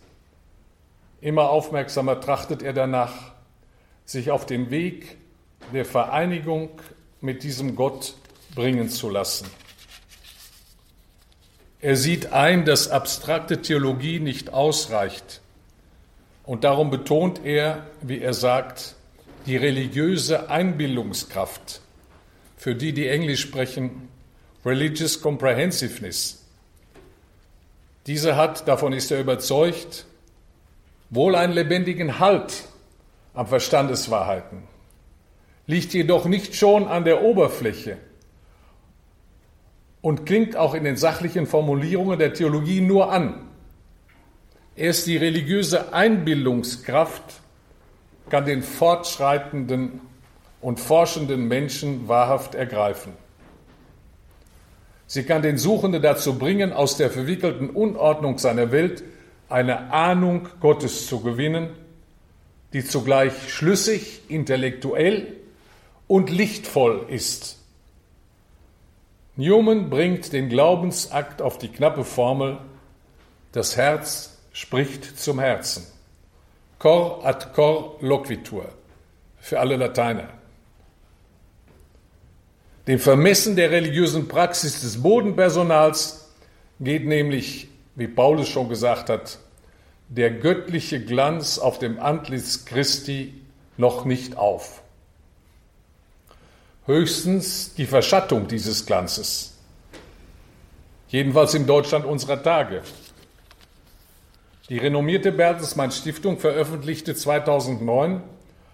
Immer 1.21 1.51
aufmerksamer 1.51 2.21
trachtet 2.21 2.63
er 2.63 2.73
danach, 2.73 3.33
sich 4.05 4.31
auf 4.31 4.47
den 4.47 4.71
Weg 4.71 5.17
der 5.73 5.85
Vereinigung 5.85 6.71
mit 7.21 7.43
diesem 7.43 7.77
Gott 7.77 8.15
bringen 8.55 8.89
zu 8.89 9.09
lassen. 9.09 9.47
Er 11.83 11.97
sieht 11.97 12.33
ein, 12.33 12.67
dass 12.67 12.89
abstrakte 12.89 13.63
Theologie 13.63 14.21
nicht 14.21 14.53
ausreicht. 14.53 15.41
Und 16.45 16.65
darum 16.65 16.91
betont 16.91 17.41
er, 17.45 17.87
wie 18.03 18.21
er 18.21 18.35
sagt, 18.35 18.97
die 19.47 19.57
religiöse 19.57 20.51
Einbildungskraft, 20.51 21.81
für 22.59 22.75
die, 22.75 22.93
die 22.93 23.09
Englisch 23.09 23.41
sprechen, 23.41 24.09
Religious 24.67 25.23
Comprehensiveness. 25.23 26.45
Diese 28.07 28.37
hat, 28.37 28.69
davon 28.69 28.93
ist 28.93 29.11
er 29.11 29.21
überzeugt, 29.21 30.05
wohl 31.09 31.35
einen 31.35 31.55
lebendigen 31.55 32.19
Halt 32.19 32.65
am 33.33 33.47
Verstandeswahrheiten, 33.47 34.65
liegt 35.67 35.95
jedoch 35.95 36.27
nicht 36.27 36.55
schon 36.55 36.87
an 36.89 37.05
der 37.05 37.23
Oberfläche 37.23 37.97
und 40.03 40.27
klingt 40.27 40.57
auch 40.57 40.75
in 40.75 40.85
den 40.85 40.97
sachlichen 40.97 41.47
Formulierungen 41.47 42.19
der 42.19 42.33
Theologie 42.33 42.81
nur 42.81 43.13
an. 43.13 43.47
Erst 44.77 45.07
die 45.07 45.17
religiöse 45.17 45.93
Einbildungskraft 45.93 47.41
kann 48.31 48.47
den 48.47 48.63
fortschreitenden 48.63 50.01
und 50.61 50.81
forschenden 50.81 51.49
Menschen 51.49 52.09
wahrhaft 52.09 52.55
ergreifen. 52.55 53.13
Sie 55.07 55.25
kann 55.25 55.43
den 55.43 55.59
Suchenden 55.59 56.03
dazu 56.03 56.39
bringen, 56.39 56.73
aus 56.73 56.97
der 56.97 57.11
verwickelten 57.11 57.69
Unordnung 57.69 58.39
seiner 58.39 58.71
Welt 58.71 59.03
eine 59.49 59.93
Ahnung 59.93 60.49
Gottes 60.61 61.09
zu 61.09 61.21
gewinnen, 61.21 61.71
die 62.73 62.85
zugleich 62.85 63.53
schlüssig, 63.53 64.21
intellektuell 64.29 65.35
und 66.07 66.31
lichtvoll 66.31 67.07
ist. 67.09 67.60
Newman 69.37 69.91
bringt 69.91 70.33
den 70.33 70.49
Glaubensakt 70.49 71.41
auf 71.41 71.59
die 71.59 71.69
knappe 71.69 72.05
Formel, 72.05 72.59
das 73.53 73.77
Herz 73.77 74.39
spricht 74.53 75.19
zum 75.19 75.39
Herzen. 75.39 75.87
Cor 76.79 77.25
ad 77.25 77.47
cor 77.55 77.97
loquitur 78.01 78.67
für 79.39 79.61
alle 79.61 79.77
Lateiner. 79.77 80.29
Dem 82.87 82.99
Vermessen 82.99 83.57
der 83.57 83.71
religiösen 83.71 84.27
Praxis 84.29 84.81
des 84.81 85.03
Bodenpersonals 85.03 86.31
geht 86.81 87.07
nämlich, 87.07 87.69
wie 87.95 88.09
Paulus 88.09 88.49
schon 88.49 88.69
gesagt 88.69 89.11
hat, 89.11 89.39
der 90.09 90.31
göttliche 90.31 91.05
Glanz 91.05 91.59
auf 91.59 91.79
dem 91.79 92.01
Antlitz 92.01 92.65
Christi 92.65 93.35
noch 93.77 94.05
nicht 94.05 94.37
auf. 94.37 94.83
Höchstens 96.91 97.73
die 97.75 97.87
Verschattung 97.87 98.49
dieses 98.49 98.85
Glanzes. 98.85 99.57
Jedenfalls 101.07 101.55
in 101.55 101.65
Deutschland 101.65 102.05
unserer 102.05 102.43
Tage. 102.43 102.83
Die 104.69 104.79
renommierte 104.79 105.31
Bertelsmann 105.31 105.93
Stiftung 105.93 106.41
veröffentlichte 106.41 107.15
2009 107.15 108.23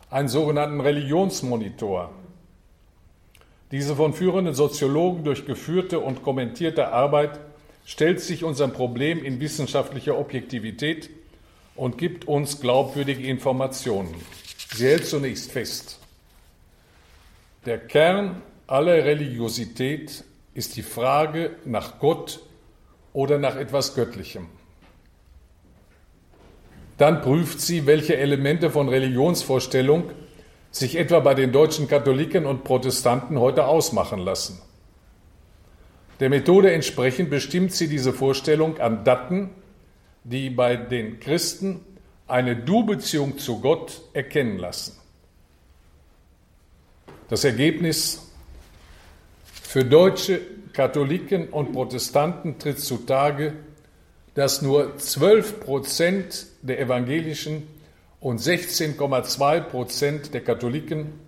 einen 0.08 0.28
sogenannten 0.28 0.80
Religionsmonitor. 0.80 2.10
Diese 3.70 3.94
von 3.94 4.14
führenden 4.14 4.54
Soziologen 4.54 5.22
durchgeführte 5.22 6.00
und 6.00 6.22
kommentierte 6.22 6.94
Arbeit 6.94 7.38
stellt 7.84 8.22
sich 8.22 8.44
unserem 8.44 8.72
Problem 8.72 9.22
in 9.22 9.40
wissenschaftlicher 9.40 10.18
Objektivität 10.18 11.10
und 11.74 11.98
gibt 11.98 12.26
uns 12.26 12.62
glaubwürdige 12.62 13.26
Informationen. 13.28 14.14
Sie 14.72 14.86
hält 14.86 15.04
zunächst 15.04 15.52
fest. 15.52 16.00
Der 17.66 17.78
Kern 17.78 18.42
aller 18.68 19.04
Religiosität 19.04 20.22
ist 20.54 20.76
die 20.76 20.84
Frage 20.84 21.56
nach 21.64 21.98
Gott 21.98 22.38
oder 23.12 23.38
nach 23.38 23.56
etwas 23.56 23.96
Göttlichem. 23.96 24.46
Dann 26.96 27.22
prüft 27.22 27.60
sie, 27.60 27.86
welche 27.86 28.16
Elemente 28.18 28.70
von 28.70 28.88
Religionsvorstellung 28.88 30.10
sich 30.70 30.94
etwa 30.96 31.18
bei 31.18 31.34
den 31.34 31.50
deutschen 31.50 31.88
Katholiken 31.88 32.46
und 32.46 32.62
Protestanten 32.62 33.40
heute 33.40 33.66
ausmachen 33.66 34.20
lassen. 34.20 34.62
Der 36.20 36.30
Methode 36.30 36.72
entsprechend 36.72 37.30
bestimmt 37.30 37.72
sie 37.72 37.88
diese 37.88 38.12
Vorstellung 38.12 38.78
an 38.78 39.02
Daten, 39.02 39.50
die 40.22 40.50
bei 40.50 40.76
den 40.76 41.18
Christen 41.18 41.80
eine 42.28 42.54
Du-Beziehung 42.54 43.38
zu 43.38 43.60
Gott 43.60 44.02
erkennen 44.12 44.58
lassen. 44.58 44.96
Das 47.28 47.42
Ergebnis 47.42 48.22
für 49.62 49.84
deutsche 49.84 50.40
Katholiken 50.72 51.48
und 51.48 51.72
Protestanten 51.72 52.60
tritt 52.60 52.78
zutage, 52.78 53.54
dass 54.34 54.62
nur 54.62 54.96
12 54.96 55.58
Prozent 55.58 56.46
der 56.62 56.78
evangelischen 56.78 57.66
und 58.20 58.40
16,2 58.40 59.60
Prozent 59.60 60.34
der 60.34 60.44
Katholiken 60.44 61.18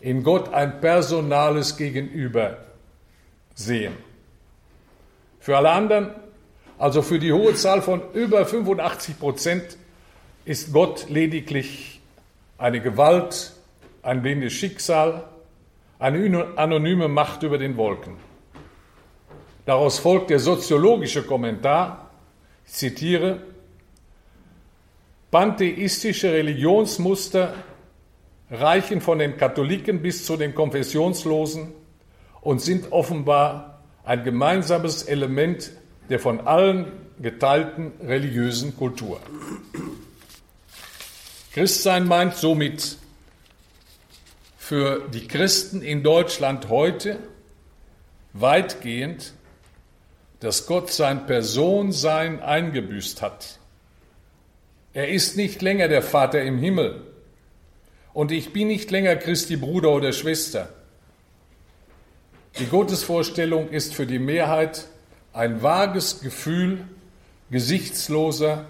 in 0.00 0.22
Gott 0.22 0.54
ein 0.54 0.80
personales 0.80 1.76
Gegenüber 1.76 2.64
sehen. 3.54 3.92
Für 5.40 5.58
alle 5.58 5.70
anderen, 5.70 6.10
also 6.78 7.02
für 7.02 7.18
die 7.18 7.34
hohe 7.34 7.54
Zahl 7.54 7.82
von 7.82 8.00
über 8.14 8.46
85 8.46 9.18
Prozent, 9.18 9.76
ist 10.46 10.72
Gott 10.72 11.10
lediglich 11.10 12.00
eine 12.56 12.80
Gewalt, 12.80 13.52
ein 14.08 14.22
blindes 14.22 14.54
Schicksal, 14.54 15.24
eine 15.98 16.56
anonyme 16.56 17.08
Macht 17.08 17.42
über 17.42 17.58
den 17.58 17.76
Wolken. 17.76 18.16
Daraus 19.66 19.98
folgt 19.98 20.30
der 20.30 20.38
soziologische 20.38 21.22
Kommentar, 21.22 22.10
ich 22.66 22.72
zitiere, 22.72 23.42
Pantheistische 25.30 26.32
Religionsmuster 26.32 27.52
reichen 28.50 29.02
von 29.02 29.18
den 29.18 29.36
Katholiken 29.36 30.00
bis 30.00 30.24
zu 30.24 30.38
den 30.38 30.54
Konfessionslosen 30.54 31.74
und 32.40 32.62
sind 32.62 32.92
offenbar 32.92 33.82
ein 34.04 34.24
gemeinsames 34.24 35.02
Element 35.02 35.70
der 36.08 36.18
von 36.18 36.40
allen 36.40 36.92
geteilten 37.20 37.92
religiösen 38.00 38.74
Kultur. 38.74 39.20
Christsein 41.52 42.08
meint 42.08 42.36
somit 42.36 42.96
für 44.68 45.08
die 45.08 45.26
Christen 45.26 45.82
in 45.82 46.02
Deutschland 46.02 46.68
heute 46.68 47.18
weitgehend, 48.32 49.32
dass 50.40 50.66
Gott 50.66 50.92
sein 50.92 51.26
Personsein 51.26 52.40
eingebüßt 52.40 53.22
hat 53.22 53.58
er 54.98 55.08
ist 55.08 55.36
nicht 55.36 55.62
länger 55.62 55.86
der 55.86 56.02
Vater 56.02 56.42
im 56.42 56.58
Himmel. 56.58 57.02
Und 58.12 58.32
ich 58.32 58.52
bin 58.52 58.66
nicht 58.66 58.90
länger 58.90 59.14
Christi 59.14 59.56
Bruder 59.56 59.90
oder 59.90 60.12
Schwester. 60.12 60.70
Die 62.58 62.66
Gottesvorstellung 62.66 63.68
ist 63.68 63.94
für 63.94 64.06
die 64.06 64.18
Mehrheit 64.18 64.86
ein 65.32 65.62
vages 65.62 66.20
Gefühl 66.20 66.84
gesichtsloser, 67.48 68.66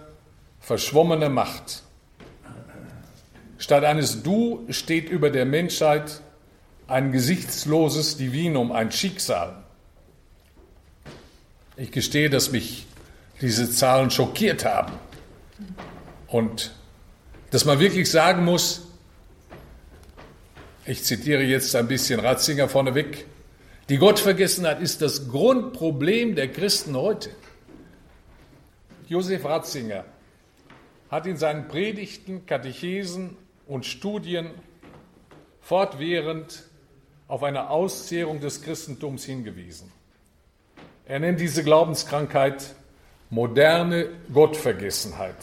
verschwommener 0.61 1.31
Macht. 1.31 1.83
Statt 3.59 3.85
eines 3.85 4.23
Du 4.23 4.65
steht 4.71 5.11
über 5.11 5.31
der 5.31 5.45
Menschheit 5.45 6.21
ein 6.87 7.13
gesichtsloses 7.13 8.17
Divinum, 8.17 8.71
ein 8.73 8.93
Schicksal. 8.93 9.65
Ich 11.77 11.91
gestehe, 11.91 12.31
dass 12.31 12.53
mich 12.53 12.87
diese 13.41 13.71
Zahlen 13.71 14.11
schockiert 14.11 14.65
haben. 14.65 14.93
Und 16.29 16.73
dass 17.51 17.65
man 17.65 17.81
wirklich 17.81 18.11
sagen 18.11 18.45
muss, 18.45 18.87
ich 20.87 21.03
zitiere 21.05 21.43
jetzt 21.43 21.75
ein 21.77 21.89
bisschen 21.89 22.21
Ratzinger 22.21 22.69
vorneweg, 22.69 23.27
die 23.89 23.97
Gottvergessenheit 23.97 24.81
ist 24.81 25.03
das 25.03 25.29
Grundproblem 25.29 26.35
der 26.35 26.49
Christen 26.49 26.97
heute. 26.97 27.31
Josef 29.09 29.45
Ratzinger 29.45 30.05
hat 31.11 31.27
in 31.27 31.37
seinen 31.37 31.69
Predigten, 31.69 32.45
Katechesen 32.45 33.37
und 33.69 33.87
Studien 33.87 34.51
fortwährend 35.61 36.65
auf 37.29 37.43
eine 37.43 37.71
Auszehrung 37.71 38.41
des 38.41 38.63
Christentums 38.63 39.25
hingewiesen. 39.25 39.93
Er 41.07 41.21
nennt 41.21 41.39
diese 41.39 41.63
Glaubenskrankheit 41.63 42.75
moderne 43.31 44.09
Gottvergessenheit. 44.33 45.37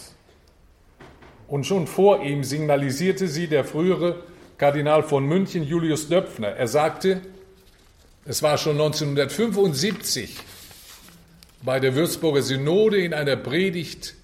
Und 1.48 1.66
schon 1.66 1.86
vor 1.86 2.24
ihm 2.24 2.44
signalisierte 2.44 3.28
sie 3.28 3.48
der 3.48 3.64
frühere 3.64 4.24
Kardinal 4.58 5.04
von 5.04 5.26
München, 5.26 5.64
Julius 5.64 6.10
Döpfner. 6.10 6.50
Er 6.50 6.68
sagte, 6.68 7.22
es 8.26 8.42
war 8.42 8.58
schon 8.58 8.74
1975 8.74 10.38
bei 11.62 11.80
der 11.80 11.94
Würzburger 11.94 12.42
Synode 12.42 12.98
in 12.98 13.14
einer 13.14 13.36
Predigt, 13.36 14.16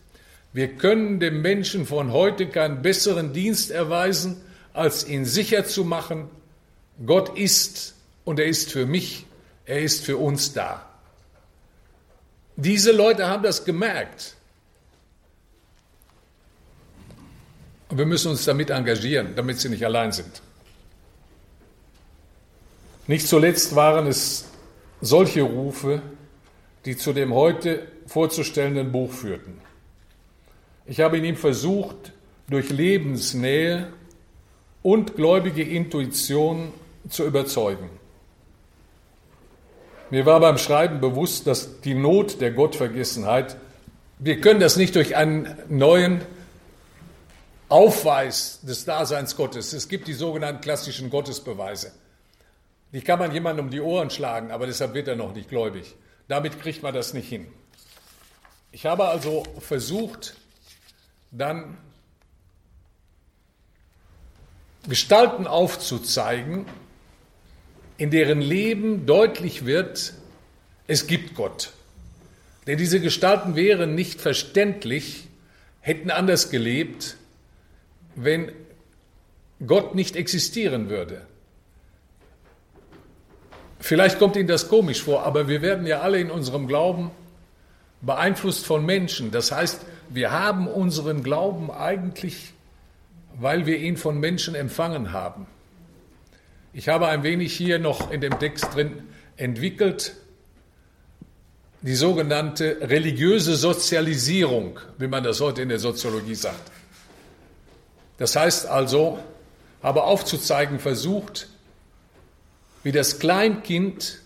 wir 0.54 0.76
können 0.76 1.20
dem 1.20 1.42
Menschen 1.42 1.86
von 1.86 2.12
heute 2.12 2.48
keinen 2.48 2.82
besseren 2.82 3.34
Dienst 3.34 3.72
erweisen, 3.72 4.42
als 4.74 5.08
ihn 5.08 5.26
sicher 5.26 5.66
zu 5.66 5.84
machen, 5.86 6.30
Gott 7.06 7.38
ist 7.38 7.96
und 8.26 8.40
er 8.40 8.46
ist 8.48 8.72
für 8.72 8.86
mich, 8.86 9.26
er 9.66 9.82
ist 9.82 10.04
für 10.04 10.18
uns 10.18 10.54
da. 10.54 10.86
Diese 12.58 12.92
Leute 12.92 13.28
haben 13.28 13.44
das 13.44 13.64
gemerkt. 13.64 14.36
Und 17.90 17.98
wir 17.98 18.06
müssen 18.06 18.32
uns 18.32 18.46
damit 18.46 18.70
engagieren, 18.70 19.36
damit 19.36 19.60
sie 19.60 19.70
nicht 19.70 19.84
allein 19.86 20.12
sind. 20.12 20.42
Nicht 23.08 23.28
zuletzt 23.28 23.76
waren 23.76 24.08
es 24.08 24.46
solche 25.02 25.42
Rufe, 25.42 26.02
die 26.86 26.96
zu 26.96 27.14
dem 27.14 27.34
heute 27.34 27.88
vorzustellenden 28.08 28.92
Buch 28.92 29.12
führten. 29.12 29.60
Ich 30.92 31.00
habe 31.00 31.20
in 31.20 31.24
ihm 31.24 31.38
versucht, 31.38 32.12
durch 32.50 32.70
Lebensnähe 32.70 33.94
und 34.84 35.16
gläubige 35.16 35.64
Intuition 35.64 36.74
zu 37.08 37.24
überzeugen. 37.24 37.90
Mir 40.10 40.26
war 40.26 40.42
beim 40.42 40.58
Schreiben 40.58 41.00
bewusst, 41.00 41.48
dass 41.48 41.80
die 41.80 41.94
Not 41.94 42.42
der 42.42 42.52
Gottvergessenheit, 42.52 43.56
wir 44.20 44.42
können 44.42 44.60
das 44.60 44.76
nicht 44.76 44.94
durch 44.96 45.16
einen 45.16 45.56
neuen 45.70 46.26
Aufweis 47.70 48.60
des 48.62 48.84
Daseins 48.84 49.38
Gottes. 49.38 49.72
Es 49.72 49.88
gibt 49.88 50.10
die 50.10 50.14
sogenannten 50.14 50.60
klassischen 50.60 51.10
Gottesbeweise. 51.10 51.94
Die 52.92 53.00
kann 53.00 53.18
man 53.18 53.32
jemandem 53.32 53.68
um 53.68 53.72
die 53.72 53.80
Ohren 53.80 54.10
schlagen, 54.10 54.52
aber 54.52 54.68
deshalb 54.68 54.94
wird 54.94 55.08
er 55.08 55.16
noch 55.16 55.34
nicht 55.34 55.48
gläubig. 55.48 55.96
Damit 56.28 56.60
kriegt 56.60 56.84
man 56.84 56.94
das 56.94 57.14
nicht 57.14 57.30
hin. 57.30 57.48
Ich 58.74 58.86
habe 58.86 59.06
also 59.06 59.44
versucht, 59.62 60.36
dann 61.32 61.78
Gestalten 64.88 65.48
aufzuzeigen, 65.48 66.66
in 67.98 68.12
deren 68.12 68.42
Leben 68.42 69.06
deutlich 69.06 69.66
wird, 69.66 70.14
es 70.88 71.08
gibt 71.08 71.36
Gott. 71.36 71.72
Denn 72.68 72.78
diese 72.78 73.00
Gestalten 73.00 73.56
wären 73.56 73.96
nicht 73.96 74.20
verständlich, 74.20 75.28
hätten 75.80 76.12
anders 76.12 76.50
gelebt, 76.50 77.16
wenn 78.16 78.52
Gott 79.66 79.96
nicht 79.96 80.16
existieren 80.16 80.90
würde. 80.90 81.26
Vielleicht 83.80 84.20
kommt 84.20 84.36
Ihnen 84.36 84.48
das 84.48 84.68
komisch 84.68 85.02
vor, 85.02 85.24
aber 85.24 85.48
wir 85.48 85.62
werden 85.62 85.88
ja 85.88 86.02
alle 86.02 86.20
in 86.20 86.30
unserem 86.30 86.68
Glauben 86.68 87.12
beeinflusst 88.02 88.66
von 88.66 88.86
Menschen. 88.86 89.32
Das 89.32 89.52
heißt, 89.52 89.86
wir 90.14 90.32
haben 90.32 90.68
unseren 90.68 91.24
Glauben 91.24 91.72
eigentlich, 91.72 92.54
weil 93.40 93.66
wir 93.66 93.78
ihn 93.78 93.98
von 93.98 94.20
Menschen 94.20 94.56
empfangen 94.56 95.14
haben. 95.14 95.48
Ich 96.74 96.90
habe 96.90 97.08
ein 97.08 97.24
wenig 97.24 97.54
hier 97.56 97.80
noch 97.80 98.12
in 98.12 98.22
dem 98.22 98.38
Text 98.40 98.76
drin 98.76 99.04
entwickelt, 99.38 100.16
die 101.82 101.96
sogenannte 101.96 102.78
religiöse 102.82 103.56
Sozialisierung, 103.56 104.80
wie 104.98 105.08
man 105.08 105.24
das 105.24 105.40
heute 105.42 105.62
in 105.62 105.70
der 105.70 105.80
Soziologie 105.80 106.36
sagt. 106.36 106.72
Das 108.18 108.36
heißt 108.36 108.68
also, 108.68 109.20
habe 109.82 110.04
aufzuzeigen 110.04 110.80
versucht, 110.80 111.48
wie 112.84 112.92
das 112.92 113.20
Kleinkind 113.20 114.20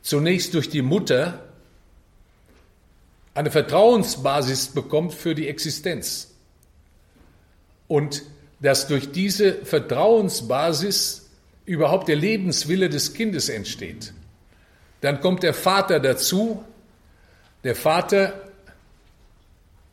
zunächst 0.00 0.54
durch 0.54 0.70
die 0.70 0.82
Mutter 0.82 1.40
eine 3.34 3.50
Vertrauensbasis 3.50 4.68
bekommt 4.68 5.12
für 5.12 5.34
die 5.34 5.48
Existenz. 5.48 6.32
Und 7.88 8.22
dass 8.60 8.86
durch 8.86 9.12
diese 9.12 9.64
Vertrauensbasis 9.64 11.28
überhaupt 11.66 12.08
der 12.08 12.16
Lebenswille 12.16 12.88
des 12.88 13.12
Kindes 13.12 13.48
entsteht. 13.48 14.12
Dann 15.00 15.20
kommt 15.20 15.42
der 15.42 15.54
Vater 15.54 16.00
dazu, 16.00 16.64
der 17.62 17.74
Vater 17.74 18.40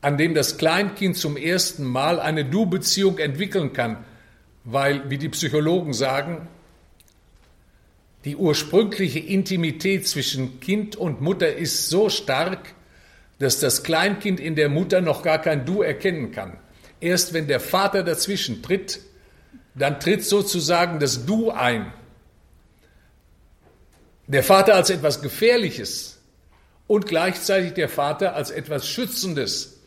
an 0.02 0.18
dem 0.18 0.34
das 0.34 0.58
Kleinkind 0.58 1.16
zum 1.16 1.38
ersten 1.38 1.84
Mal 1.84 2.20
eine 2.20 2.44
Du-Beziehung 2.44 3.20
entwickeln 3.20 3.72
kann, 3.72 4.04
weil, 4.64 5.10
wie 5.10 5.18
die 5.18 5.30
Psychologen 5.30 5.94
sagen, 5.94 6.48
die 8.26 8.36
ursprüngliche 8.36 9.20
Intimität 9.20 10.08
zwischen 10.08 10.60
Kind 10.60 10.96
und 10.96 11.22
Mutter 11.22 11.56
ist 11.56 11.90
so 11.90 12.10
stark, 12.10 12.74
dass 13.42 13.60
das 13.60 13.84
Kleinkind 13.84 14.40
in 14.40 14.56
der 14.56 14.70
Mutter 14.70 15.02
noch 15.02 15.24
gar 15.24 15.40
kein 15.40 15.66
Du 15.66 15.82
erkennen 15.82 16.32
kann. 16.32 16.58
Erst 17.00 17.34
wenn 17.34 17.48
der 17.48 17.60
Vater 17.60 18.04
dazwischen 18.04 18.62
tritt, 18.62 19.00
dann 19.76 20.00
tritt 20.00 20.24
sozusagen 20.24 21.00
das 21.00 21.26
Du 21.26 21.52
ein. 21.52 21.92
Der 24.28 24.44
Vater 24.44 24.76
als 24.76 24.90
etwas 24.90 25.22
Gefährliches 25.22 26.20
und 26.88 27.06
gleichzeitig 27.06 27.74
der 27.74 27.90
Vater 27.90 28.36
als 28.36 28.52
etwas 28.52 28.88
Schützendes 28.88 29.82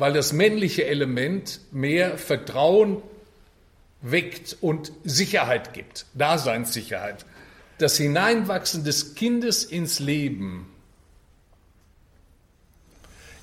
weil 0.00 0.14
das 0.14 0.32
männliche 0.32 0.86
Element 0.86 1.60
mehr 1.72 2.16
Vertrauen 2.16 3.02
weckt 4.00 4.56
und 4.62 4.92
Sicherheit 5.04 5.74
gibt, 5.74 6.06
Daseinssicherheit. 6.14 7.26
Das 7.76 7.98
Hineinwachsen 7.98 8.82
des 8.82 9.14
Kindes 9.14 9.62
ins 9.62 10.00
Leben 10.00 10.72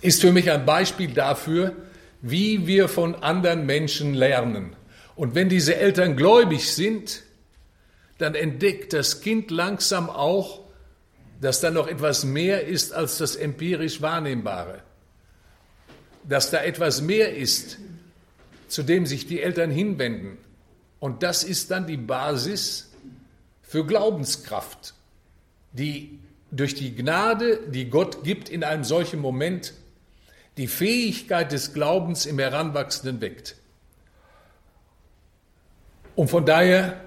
ist 0.07 0.21
für 0.21 0.31
mich 0.31 0.49
ein 0.49 0.65
Beispiel 0.65 1.13
dafür, 1.13 1.73
wie 2.21 2.65
wir 2.65 2.87
von 2.87 3.15
anderen 3.15 3.65
Menschen 3.65 4.13
lernen. 4.13 4.75
Und 5.15 5.35
wenn 5.35 5.49
diese 5.49 5.75
Eltern 5.75 6.15
gläubig 6.15 6.73
sind, 6.73 7.23
dann 8.17 8.33
entdeckt 8.33 8.93
das 8.93 9.21
Kind 9.21 9.51
langsam 9.51 10.09
auch, 10.09 10.61
dass 11.39 11.59
da 11.59 11.69
noch 11.69 11.87
etwas 11.87 12.23
mehr 12.23 12.65
ist 12.65 12.93
als 12.93 13.19
das 13.19 13.35
empirisch 13.35 14.01
Wahrnehmbare 14.01 14.81
dass 16.27 16.51
da 16.51 16.63
etwas 16.63 17.01
mehr 17.01 17.35
ist, 17.35 17.77
zu 18.67 18.83
dem 18.83 19.05
sich 19.05 19.27
die 19.27 19.41
Eltern 19.41 19.71
hinwenden. 19.71 20.37
Und 20.99 21.23
das 21.23 21.43
ist 21.43 21.71
dann 21.71 21.87
die 21.87 21.97
Basis 21.97 22.91
für 23.61 23.85
Glaubenskraft, 23.85 24.93
die 25.71 26.19
durch 26.51 26.75
die 26.75 26.95
Gnade, 26.95 27.59
die 27.67 27.89
Gott 27.89 28.23
gibt 28.23 28.49
in 28.49 28.63
einem 28.63 28.83
solchen 28.83 29.19
Moment, 29.19 29.73
die 30.57 30.67
Fähigkeit 30.67 31.51
des 31.51 31.73
Glaubens 31.73 32.25
im 32.25 32.39
Heranwachsenden 32.39 33.21
weckt. 33.21 33.55
Und 36.15 36.29
von 36.29 36.45
daher 36.45 36.99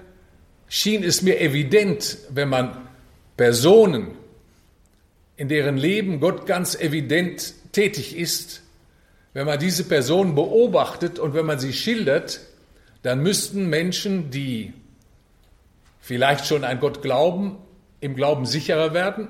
schien 0.67 1.03
es 1.03 1.21
mir 1.21 1.41
evident, 1.41 2.17
wenn 2.29 2.47
man 2.47 2.87
Personen, 3.35 4.17
in 5.35 5.49
deren 5.49 5.75
Leben 5.75 6.19
Gott 6.19 6.45
ganz 6.45 6.75
evident 6.75 7.53
tätig 7.73 8.15
ist, 8.15 8.61
wenn 9.33 9.45
man 9.45 9.59
diese 9.59 9.83
Person 9.83 10.35
beobachtet 10.35 11.19
und 11.19 11.33
wenn 11.33 11.45
man 11.45 11.59
sie 11.59 11.73
schildert, 11.73 12.41
dann 13.01 13.21
müssten 13.21 13.69
Menschen, 13.69 14.29
die 14.29 14.73
vielleicht 15.99 16.45
schon 16.47 16.63
an 16.63 16.79
Gott 16.79 17.01
glauben, 17.01 17.57
im 17.99 18.15
Glauben 18.15 18.45
sicherer 18.45 18.93
werden, 18.93 19.29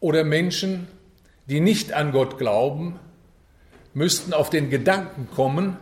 oder 0.00 0.24
Menschen, 0.24 0.88
die 1.46 1.60
nicht 1.60 1.92
an 1.92 2.12
Gott 2.12 2.38
glauben, 2.38 2.98
müssten 3.96 4.34
auf 4.34 4.50
den 4.50 4.68
Gedanken 4.68 5.26
kommen, 5.34 5.78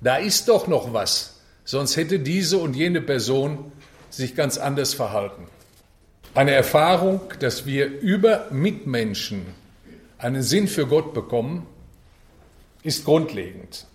da 0.00 0.16
ist 0.16 0.48
doch 0.48 0.66
noch 0.66 0.92
was, 0.92 1.40
sonst 1.64 1.96
hätte 1.96 2.18
diese 2.18 2.58
und 2.58 2.74
jene 2.74 3.00
Person 3.00 3.70
sich 4.10 4.34
ganz 4.34 4.58
anders 4.58 4.94
verhalten. 4.94 5.46
Eine 6.34 6.50
Erfahrung, 6.50 7.20
dass 7.38 7.64
wir 7.64 7.86
über 7.86 8.48
Mitmenschen 8.50 9.46
einen 10.18 10.42
Sinn 10.42 10.66
für 10.66 10.88
Gott 10.88 11.14
bekommen, 11.14 11.66
ist 12.82 13.04
grundlegend. 13.04 13.86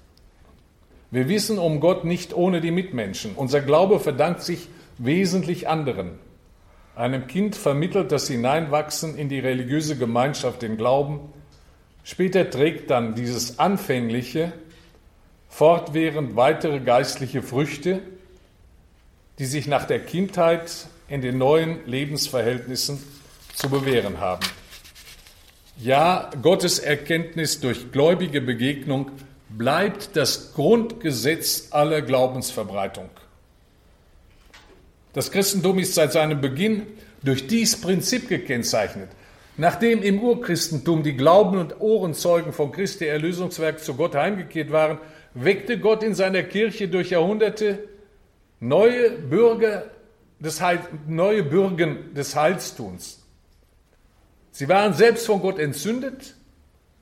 Wir 1.12 1.28
wissen 1.28 1.60
um 1.60 1.82
Gott 1.82 2.06
nicht 2.06 2.34
ohne 2.34 2.62
die 2.62 2.72
Mitmenschen. 2.72 3.36
Unser 3.36 3.60
Glaube 3.60 4.00
verdankt 4.00 4.44
sich 4.44 4.70
wesentlich 4.98 5.68
anderen. 5.68 6.12
Einem 6.96 7.28
Kind 7.28 7.58
vermittelt 7.58 8.14
das 8.14 8.30
Hineinwachsen 8.30 9.18
in 9.18 9.28
die 9.28 9.40
religiöse 9.40 9.98
Gemeinschaft 9.98 10.62
den 10.62 10.78
Glauben. 10.78 11.20
Später 12.04 12.50
trägt 12.50 12.90
dann 12.90 13.16
dieses 13.16 13.60
Anfängliche 13.60 14.54
fortwährend 15.50 16.36
weitere 16.36 16.80
geistliche 16.80 17.42
Früchte, 17.44 18.02
die 19.38 19.46
sich 19.46 19.68
nach 19.68 19.86
der 19.86 20.00
Kindheit 20.00 20.88
in 21.08 21.22
den 21.22 21.38
neuen 21.38 21.86
Lebensverhältnissen 21.86 23.04
zu 23.54 23.70
bewähren 23.70 24.20
haben. 24.20 24.46
Ja, 25.78 26.30
Gottes 26.42 26.80
Erkenntnis 26.80 27.60
durch 27.60 27.92
gläubige 27.92 28.40
Begegnung 28.42 29.12
bleibt 29.50 30.16
das 30.16 30.54
Grundgesetz 30.54 31.68
aller 31.72 32.02
Glaubensverbreitung. 32.02 33.10
Das 35.14 35.32
Christentum 35.32 35.80
ist 35.80 35.96
seit 35.96 36.14
seinem 36.14 36.40
Beginn 36.40 36.88
durch 37.24 37.48
dies 37.48 37.80
Prinzip 37.80 38.30
gekennzeichnet. 38.30 39.10
Nachdem 39.58 40.02
im 40.02 40.20
Urchristentum 40.20 41.04
die 41.04 41.18
Glauben 41.18 41.58
und 41.58 41.80
Ohrenzeugen 41.82 42.54
von 42.54 42.72
Christi 42.72 43.06
Erlösungswerk 43.06 43.80
zu 43.80 43.96
Gott 43.96 44.16
heimgekehrt 44.16 44.72
waren, 44.72 44.98
weckte 45.34 45.80
Gott 45.80 46.04
in 46.04 46.16
seiner 46.16 46.44
Kirche 46.44 46.88
durch 46.88 47.10
Jahrhunderte 47.10 47.90
neue 48.60 49.12
Bürger 49.12 49.92
des 50.40 50.62
Heil, 50.62 50.80
neue 51.08 51.44
Bürgen 51.44 52.14
des 52.14 52.36
Heilstuns. 52.36 53.26
Sie 54.52 54.68
waren 54.68 54.94
selbst 54.94 55.26
von 55.26 55.42
Gott 55.42 55.60
entzündet 55.60 56.36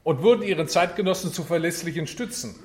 und 0.04 0.22
wurden 0.22 0.44
ihren 0.44 0.68
Zeitgenossen 0.68 1.32
zu 1.32 1.44
verlässlichen 1.44 2.08
Stützen. 2.08 2.56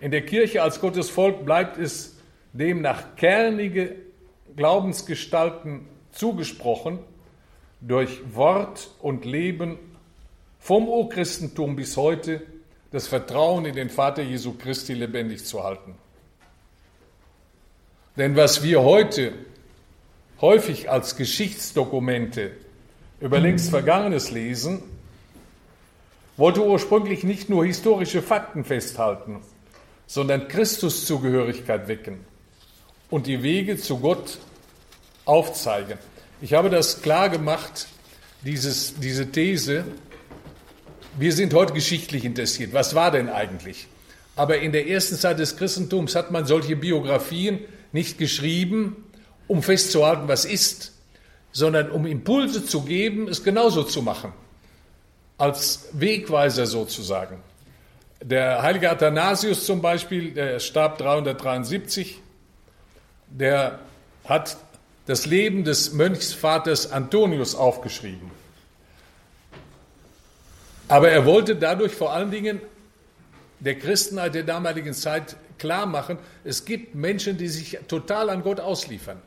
In 0.00 0.10
der 0.10 0.24
Kirche 0.24 0.62
als 0.62 0.80
Gottes 0.80 1.10
Volk 1.10 1.44
bleibt 1.44 1.78
es 1.78 2.16
demnach 2.52 3.16
kernige 3.16 3.96
Glaubensgestalten 4.56 5.86
zugesprochen, 6.10 6.98
durch 7.80 8.20
Wort 8.34 8.90
und 9.00 9.24
Leben 9.24 9.78
vom 10.58 10.88
Urchristentum 10.88 11.76
bis 11.76 11.96
heute 11.96 12.42
das 12.90 13.06
Vertrauen 13.06 13.64
in 13.64 13.74
den 13.74 13.88
Vater 13.88 14.22
Jesu 14.22 14.54
Christi 14.54 14.94
lebendig 14.94 15.44
zu 15.44 15.62
halten. 15.62 15.94
Denn 18.16 18.36
was 18.36 18.62
wir 18.62 18.82
heute 18.82 19.32
häufig 20.40 20.90
als 20.90 21.16
Geschichtsdokumente 21.16 22.52
über 23.20 23.38
längst 23.38 23.70
Vergangenes 23.70 24.30
lesen, 24.30 24.82
wollte 26.36 26.64
ursprünglich 26.64 27.22
nicht 27.22 27.48
nur 27.48 27.64
historische 27.64 28.22
Fakten 28.22 28.64
festhalten, 28.64 29.40
sondern 30.06 30.48
Christuszugehörigkeit 30.48 31.86
wecken 31.86 32.24
und 33.10 33.26
die 33.26 33.42
Wege 33.42 33.76
zu 33.76 33.98
Gott 33.98 34.38
aufzeigen. 35.24 35.98
Ich 36.42 36.54
habe 36.54 36.70
das 36.70 37.02
klar 37.02 37.28
gemacht, 37.28 37.86
dieses, 38.46 38.94
diese 38.98 39.30
These. 39.30 39.84
Wir 41.18 41.34
sind 41.34 41.52
heute 41.52 41.74
geschichtlich 41.74 42.24
interessiert. 42.24 42.72
Was 42.72 42.94
war 42.94 43.10
denn 43.10 43.28
eigentlich? 43.28 43.88
Aber 44.36 44.56
in 44.56 44.72
der 44.72 44.88
ersten 44.88 45.16
Zeit 45.16 45.38
des 45.38 45.58
Christentums 45.58 46.14
hat 46.14 46.30
man 46.30 46.46
solche 46.46 46.76
Biografien 46.76 47.58
nicht 47.92 48.16
geschrieben, 48.16 49.04
um 49.48 49.62
festzuhalten, 49.62 50.28
was 50.28 50.46
ist, 50.46 50.94
sondern 51.52 51.90
um 51.90 52.06
Impulse 52.06 52.64
zu 52.64 52.82
geben, 52.82 53.28
es 53.28 53.44
genauso 53.44 53.82
zu 53.82 54.00
machen. 54.00 54.32
Als 55.36 55.88
Wegweiser 55.92 56.64
sozusagen. 56.64 57.36
Der 58.22 58.62
heilige 58.62 58.90
Athanasius 58.90 59.66
zum 59.66 59.82
Beispiel, 59.82 60.30
der 60.30 60.58
starb 60.58 60.96
373, 60.96 62.18
der 63.28 63.80
hat 64.24 64.56
das 65.10 65.26
Leben 65.26 65.64
des 65.64 65.92
Mönchsvaters 65.92 66.92
Antonius 66.92 67.56
aufgeschrieben. 67.56 68.30
Aber 70.86 71.10
er 71.10 71.26
wollte 71.26 71.56
dadurch 71.56 71.92
vor 71.92 72.12
allen 72.12 72.30
Dingen 72.30 72.60
der 73.58 73.76
Christenheit 73.76 74.36
der 74.36 74.44
damaligen 74.44 74.94
Zeit 74.94 75.34
klar 75.58 75.86
machen, 75.86 76.16
es 76.44 76.64
gibt 76.64 76.94
Menschen, 76.94 77.36
die 77.36 77.48
sich 77.48 77.76
total 77.88 78.30
an 78.30 78.44
Gott 78.44 78.60
ausliefern. 78.60 79.20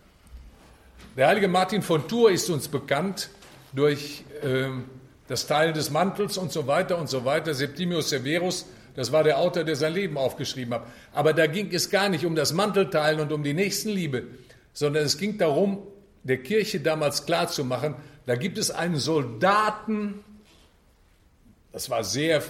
Der 1.17 1.27
heilige 1.27 1.49
Martin 1.49 1.81
von 1.81 2.07
Tours 2.07 2.31
ist 2.31 2.49
uns 2.49 2.69
bekannt 2.69 3.29
durch 3.73 4.23
äh, 4.41 4.69
das 5.27 5.47
Teilen 5.47 5.73
des 5.73 5.89
Mantels 5.89 6.37
und 6.37 6.53
so 6.53 6.65
weiter 6.65 6.97
und 6.97 7.09
so 7.09 7.25
weiter. 7.25 7.53
Septimius 7.53 8.07
Severus, 8.07 8.67
das 8.95 9.11
war 9.11 9.25
der 9.25 9.37
Autor, 9.37 9.65
der 9.65 9.75
sein 9.75 9.93
Leben 9.93 10.17
aufgeschrieben 10.17 10.75
hat. 10.75 10.87
Aber 11.11 11.33
da 11.33 11.45
ging 11.45 11.73
es 11.73 11.89
gar 11.89 12.07
nicht 12.07 12.25
um 12.25 12.35
das 12.35 12.53
Mantelteilen 12.53 13.19
und 13.19 13.33
um 13.33 13.43
die 13.43 13.53
Nächstenliebe, 13.53 14.23
sondern 14.73 15.03
es 15.03 15.17
ging 15.17 15.37
darum, 15.37 15.79
der 16.23 16.41
Kirche 16.41 16.79
damals 16.79 17.25
klarzumachen, 17.25 17.95
da 18.25 18.35
gibt 18.35 18.57
es 18.57 18.71
einen 18.71 18.97
Soldaten, 18.97 20.23
das 21.71 21.89
war 21.89 22.03
sehr 22.03 22.37
äh, 22.37 22.41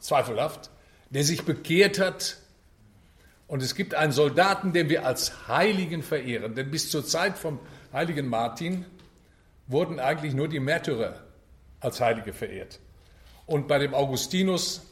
zweifelhaft, 0.00 0.70
der 1.10 1.24
sich 1.24 1.44
bekehrt 1.44 1.98
hat. 1.98 2.38
Und 3.46 3.62
es 3.62 3.76
gibt 3.76 3.94
einen 3.94 4.10
Soldaten, 4.10 4.72
den 4.72 4.88
wir 4.88 5.06
als 5.06 5.46
Heiligen 5.46 6.02
verehren. 6.02 6.54
Denn 6.54 6.70
bis 6.70 6.90
zur 6.90 7.06
Zeit 7.06 7.38
vom 7.38 7.60
heiligen 7.92 8.26
Martin 8.26 8.84
wurden 9.68 10.00
eigentlich 10.00 10.34
nur 10.34 10.48
die 10.48 10.58
Märtyrer 10.58 11.22
als 11.80 12.00
Heilige 12.00 12.32
verehrt. 12.32 12.80
Und 13.46 13.68
bei 13.68 13.78
dem 13.78 13.94
Augustinus 13.94 14.82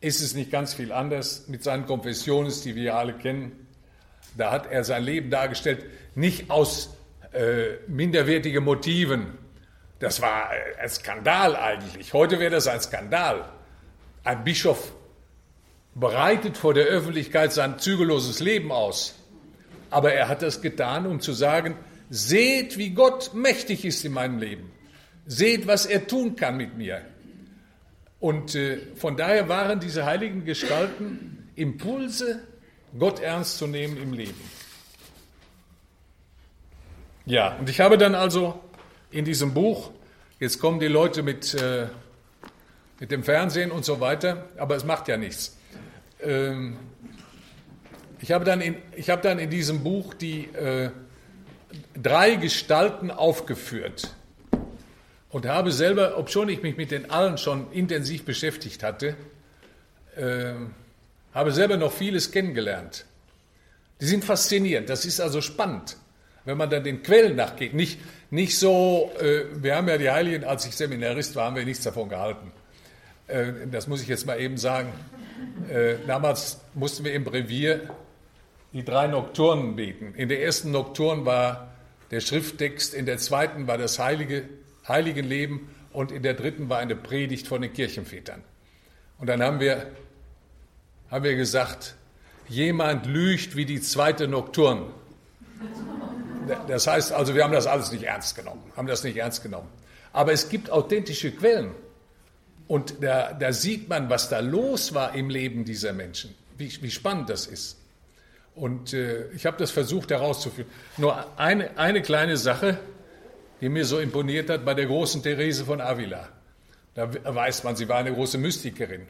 ist 0.00 0.20
es 0.20 0.34
nicht 0.34 0.50
ganz 0.50 0.74
viel 0.74 0.92
anders 0.92 1.48
mit 1.48 1.62
seinen 1.62 1.86
Konfessionen, 1.86 2.52
die 2.64 2.74
wir 2.74 2.96
alle 2.96 3.14
kennen. 3.14 3.66
Da 4.40 4.50
hat 4.50 4.72
er 4.72 4.84
sein 4.84 5.02
Leben 5.02 5.28
dargestellt, 5.28 5.84
nicht 6.14 6.50
aus 6.50 6.96
äh, 7.32 7.76
minderwertigen 7.88 8.64
Motiven. 8.64 9.36
Das 9.98 10.22
war 10.22 10.48
ein 10.80 10.88
Skandal 10.88 11.54
eigentlich. 11.54 12.14
Heute 12.14 12.40
wäre 12.40 12.50
das 12.50 12.66
ein 12.66 12.80
Skandal. 12.80 13.44
Ein 14.24 14.42
Bischof 14.42 14.92
bereitet 15.94 16.56
vor 16.56 16.72
der 16.72 16.86
Öffentlichkeit 16.86 17.52
sein 17.52 17.78
zügelloses 17.78 18.40
Leben 18.40 18.72
aus. 18.72 19.14
Aber 19.90 20.14
er 20.14 20.28
hat 20.28 20.40
das 20.40 20.62
getan, 20.62 21.04
um 21.04 21.20
zu 21.20 21.34
sagen, 21.34 21.76
seht, 22.08 22.78
wie 22.78 22.90
Gott 22.90 23.34
mächtig 23.34 23.84
ist 23.84 24.06
in 24.06 24.12
meinem 24.12 24.38
Leben. 24.38 24.72
Seht, 25.26 25.66
was 25.66 25.84
er 25.84 26.06
tun 26.06 26.34
kann 26.34 26.56
mit 26.56 26.78
mir. 26.78 27.02
Und 28.20 28.54
äh, 28.54 28.78
von 28.96 29.18
daher 29.18 29.50
waren 29.50 29.80
diese 29.80 30.06
heiligen 30.06 30.46
Gestalten 30.46 31.50
Impulse, 31.56 32.40
Gott 32.98 33.20
ernst 33.20 33.58
zu 33.58 33.66
nehmen 33.66 33.96
im 33.96 34.12
Leben. 34.12 34.40
Ja, 37.26 37.56
und 37.58 37.68
ich 37.68 37.80
habe 37.80 37.96
dann 37.96 38.14
also 38.14 38.60
in 39.10 39.24
diesem 39.24 39.54
Buch, 39.54 39.90
jetzt 40.40 40.58
kommen 40.58 40.80
die 40.80 40.88
Leute 40.88 41.22
mit, 41.22 41.54
äh, 41.54 41.86
mit 42.98 43.10
dem 43.10 43.22
Fernsehen 43.22 43.70
und 43.70 43.84
so 43.84 44.00
weiter, 44.00 44.48
aber 44.56 44.76
es 44.76 44.84
macht 44.84 45.08
ja 45.08 45.16
nichts. 45.16 45.56
Ähm, 46.20 46.76
ich 48.20 48.32
habe 48.32 48.44
dann 48.44 48.60
in, 48.60 48.76
ich 48.96 49.10
habe 49.10 49.22
dann 49.22 49.38
in 49.38 49.50
diesem 49.50 49.82
Buch 49.82 50.14
die 50.14 50.46
äh, 50.54 50.90
drei 51.94 52.34
Gestalten 52.34 53.10
aufgeführt 53.10 54.14
und 55.30 55.46
habe 55.46 55.72
selber, 55.72 56.18
obschon 56.18 56.48
ich 56.48 56.62
mich 56.62 56.76
mit 56.76 56.90
den 56.90 57.10
allen 57.10 57.38
schon 57.38 57.70
intensiv 57.72 58.24
beschäftigt 58.24 58.82
hatte, 58.82 59.16
äh, 60.16 60.54
habe 61.34 61.52
selber 61.52 61.76
noch 61.76 61.92
vieles 61.92 62.30
kennengelernt. 62.30 63.04
Die 64.00 64.06
sind 64.06 64.24
faszinierend, 64.24 64.88
das 64.88 65.04
ist 65.04 65.20
also 65.20 65.40
spannend, 65.40 65.96
wenn 66.44 66.56
man 66.56 66.70
dann 66.70 66.84
den 66.84 67.02
Quellen 67.02 67.36
nachgeht. 67.36 67.74
Nicht, 67.74 68.00
nicht 68.30 68.58
so, 68.58 69.12
äh, 69.20 69.44
wir 69.62 69.76
haben 69.76 69.88
ja 69.88 69.98
die 69.98 70.10
Heiligen, 70.10 70.44
als 70.44 70.66
ich 70.66 70.74
Seminarist 70.74 71.36
war, 71.36 71.46
haben 71.46 71.56
wir 71.56 71.64
nichts 71.64 71.84
davon 71.84 72.08
gehalten. 72.08 72.52
Äh, 73.26 73.52
das 73.70 73.86
muss 73.86 74.00
ich 74.02 74.08
jetzt 74.08 74.26
mal 74.26 74.40
eben 74.40 74.56
sagen. 74.56 74.92
Äh, 75.68 75.96
damals 76.06 76.60
mussten 76.74 77.04
wir 77.04 77.12
im 77.12 77.24
Brevier 77.24 77.90
die 78.72 78.84
drei 78.84 79.06
Nokturnen 79.06 79.76
beten. 79.76 80.14
In 80.14 80.28
der 80.28 80.42
ersten 80.42 80.70
Nokturn 80.70 81.24
war 81.24 81.74
der 82.10 82.20
Schrifttext, 82.20 82.94
in 82.94 83.06
der 83.06 83.18
zweiten 83.18 83.66
war 83.66 83.78
das 83.78 83.98
heilige 83.98 84.44
Heiligenleben 84.86 85.68
und 85.92 86.12
in 86.12 86.22
der 86.22 86.34
dritten 86.34 86.68
war 86.68 86.78
eine 86.78 86.96
Predigt 86.96 87.46
von 87.46 87.62
den 87.62 87.72
Kirchenvätern. 87.72 88.42
Und 89.18 89.28
dann 89.28 89.42
haben 89.42 89.60
wir, 89.60 89.86
haben 91.10 91.24
wir 91.24 91.36
gesagt, 91.36 91.94
jemand 92.48 93.06
lügt 93.06 93.56
wie 93.56 93.64
die 93.64 93.80
zweite 93.80 94.28
Nokturn. 94.28 94.92
Das 96.68 96.86
heißt 96.86 97.12
also, 97.12 97.34
wir 97.34 97.44
haben 97.44 97.52
das 97.52 97.66
alles 97.66 97.92
nicht 97.92 98.04
ernst 98.04 98.36
genommen, 98.36 98.62
haben 98.76 98.86
das 98.86 99.04
nicht 99.04 99.16
ernst 99.16 99.42
genommen. 99.42 99.68
Aber 100.12 100.32
es 100.32 100.48
gibt 100.48 100.70
authentische 100.70 101.30
Quellen. 101.32 101.72
Und 102.66 103.02
da, 103.02 103.32
da 103.32 103.52
sieht 103.52 103.88
man, 103.88 104.10
was 104.10 104.28
da 104.28 104.40
los 104.40 104.94
war 104.94 105.14
im 105.14 105.28
Leben 105.28 105.64
dieser 105.64 105.92
Menschen, 105.92 106.34
wie, 106.56 106.70
wie 106.82 106.90
spannend 106.90 107.28
das 107.28 107.46
ist. 107.46 107.78
Und 108.54 108.92
äh, 108.92 109.28
ich 109.32 109.46
habe 109.46 109.56
das 109.56 109.70
versucht 109.70 110.10
herauszuführen. 110.10 110.70
Nur 110.96 111.38
eine, 111.38 111.76
eine 111.78 112.02
kleine 112.02 112.36
Sache, 112.36 112.78
die 113.60 113.68
mir 113.68 113.84
so 113.84 113.98
imponiert 113.98 114.50
hat 114.50 114.64
bei 114.64 114.74
der 114.74 114.86
großen 114.86 115.22
Therese 115.22 115.64
von 115.64 115.80
Avila. 115.80 116.28
Da 116.94 117.08
weiß 117.24 117.64
man, 117.64 117.76
sie 117.76 117.88
war 117.88 117.98
eine 117.98 118.12
große 118.12 118.38
Mystikerin. 118.38 119.06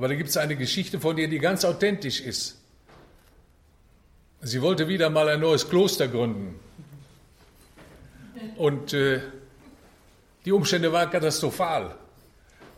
Aber 0.00 0.08
da 0.08 0.14
gibt 0.14 0.30
es 0.30 0.38
eine 0.38 0.56
Geschichte 0.56 0.98
von 0.98 1.18
ihr, 1.18 1.28
die 1.28 1.38
ganz 1.38 1.62
authentisch 1.62 2.22
ist. 2.22 2.56
Sie 4.40 4.62
wollte 4.62 4.88
wieder 4.88 5.10
mal 5.10 5.28
ein 5.28 5.40
neues 5.40 5.68
Kloster 5.68 6.08
gründen. 6.08 6.58
Und 8.56 8.94
äh, 8.94 9.20
die 10.46 10.52
Umstände 10.52 10.90
waren 10.90 11.10
katastrophal. 11.10 11.96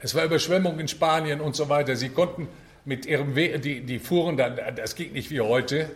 Es 0.00 0.16
war 0.16 0.24
Überschwemmung 0.24 0.80
in 0.80 0.88
Spanien 0.88 1.40
und 1.40 1.54
so 1.54 1.68
weiter. 1.68 1.94
Sie 1.94 2.08
konnten 2.08 2.48
mit 2.85 3.06
ihrem 3.06 3.37
We 3.37 3.56
die, 3.61 3.82
die 3.82 4.00
fuhren 4.00 4.37
dann, 4.37 4.58
das 4.74 4.96
geht 4.96 5.12
nicht 5.12 5.30
wie 5.30 5.42
heute, 5.42 5.90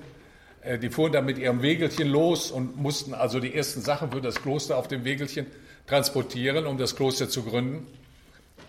äh, 0.62 0.78
die 0.78 0.90
fuhren 0.90 1.10
dann 1.10 1.24
mit 1.24 1.38
ihrem 1.38 1.60
Wegelchen 1.60 2.06
los 2.06 2.52
und 2.52 2.76
mussten 2.76 3.14
also 3.14 3.40
die 3.40 3.52
ersten 3.52 3.80
Sachen 3.80 4.12
für 4.12 4.20
das 4.20 4.36
Kloster 4.36 4.76
auf 4.76 4.86
dem 4.86 5.02
Wegelchen 5.02 5.46
transportieren, 5.88 6.66
um 6.66 6.78
das 6.78 6.94
Kloster 6.94 7.28
zu 7.28 7.42
gründen. 7.42 7.84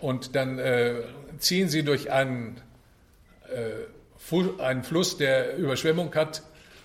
Und 0.00 0.36
dann 0.36 0.58
äh, 0.58 1.02
ziehen 1.38 1.68
sie 1.68 1.82
durch 1.82 2.10
einen, 2.10 2.60
äh, 3.52 4.62
einen 4.62 4.84
Fluss, 4.84 5.16
der 5.16 5.56
Überschwemmung 5.56 6.14
hat, 6.14 6.42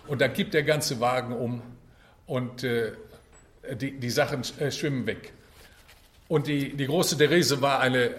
und 0.07 0.21
dann 0.21 0.33
kippt 0.33 0.53
der 0.53 0.63
ganze 0.63 0.99
Wagen 0.99 1.33
um 1.33 1.61
und 2.25 2.63
äh, 2.63 2.91
die, 3.75 3.99
die 3.99 4.09
Sachen 4.09 4.41
äh, 4.59 4.71
schwimmen 4.71 5.05
weg. 5.05 5.33
Und 6.27 6.47
die, 6.47 6.75
die 6.75 6.87
große 6.87 7.17
Therese 7.17 7.61
war 7.61 7.79
eine, 7.79 8.11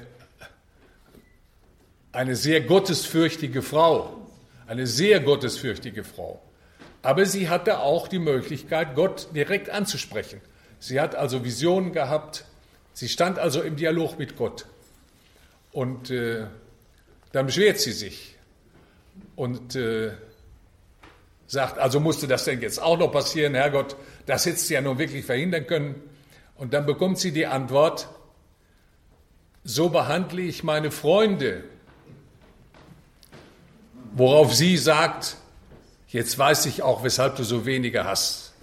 eine 2.13 2.37
sehr 2.37 2.61
gottesfürchtige 2.61 3.61
Frau, 3.61 4.27
eine 4.67 4.87
sehr 4.87 5.21
gottesfürchtige 5.21 6.05
Frau. 6.05 6.41
Aber 7.03 7.27
sie 7.27 7.51
hatte 7.51 7.81
auch 7.81 8.09
die 8.09 8.19
Möglichkeit, 8.19 8.95
Gott 8.95 9.29
direkt 9.35 9.69
anzusprechen. 9.69 10.41
Sie 10.79 11.01
hat 11.01 11.15
also 11.15 11.45
Visionen 11.45 11.93
gehabt, 11.93 12.45
sie 12.93 13.09
stand 13.09 13.39
also 13.39 13.61
im 13.61 13.77
Dialog 13.77 14.19
mit 14.19 14.37
Gott. 14.37 14.67
Und 15.75 16.09
äh, 16.11 16.47
dann 17.33 17.47
beschwert 17.47 17.81
sie 17.81 17.91
sich 17.91 18.37
und 19.35 19.75
äh, 19.75 20.13
sagt, 21.49 21.79
also 21.79 21.99
musste 21.99 22.29
das 22.29 22.45
denn 22.45 22.61
jetzt 22.61 22.81
auch 22.81 22.97
noch 22.97 23.11
passieren, 23.11 23.57
Herrgott, 23.57 23.97
das 24.25 24.47
hättest 24.47 24.71
du 24.71 24.75
ja 24.75 24.81
nun 24.81 24.99
wirklich 24.99 25.25
verhindern 25.25 25.67
können. 25.67 26.01
Und 26.55 26.75
dann 26.75 26.87
bekommt 26.87 27.19
sie 27.19 27.33
die 27.33 27.47
Antwort, 27.47 28.09
so 29.65 29.89
behandle 29.89 30.43
ich 30.43 30.63
meine 30.63 30.93
Freunde. 30.93 31.65
Worauf 34.13 34.55
sie 34.55 34.77
sagt, 34.77 35.39
jetzt 36.07 36.39
weiß 36.39 36.67
ich 36.67 36.83
auch, 36.83 37.03
weshalb 37.03 37.35
du 37.35 37.43
so 37.43 37.67
wenige 37.67 38.05
hast. 38.05 38.55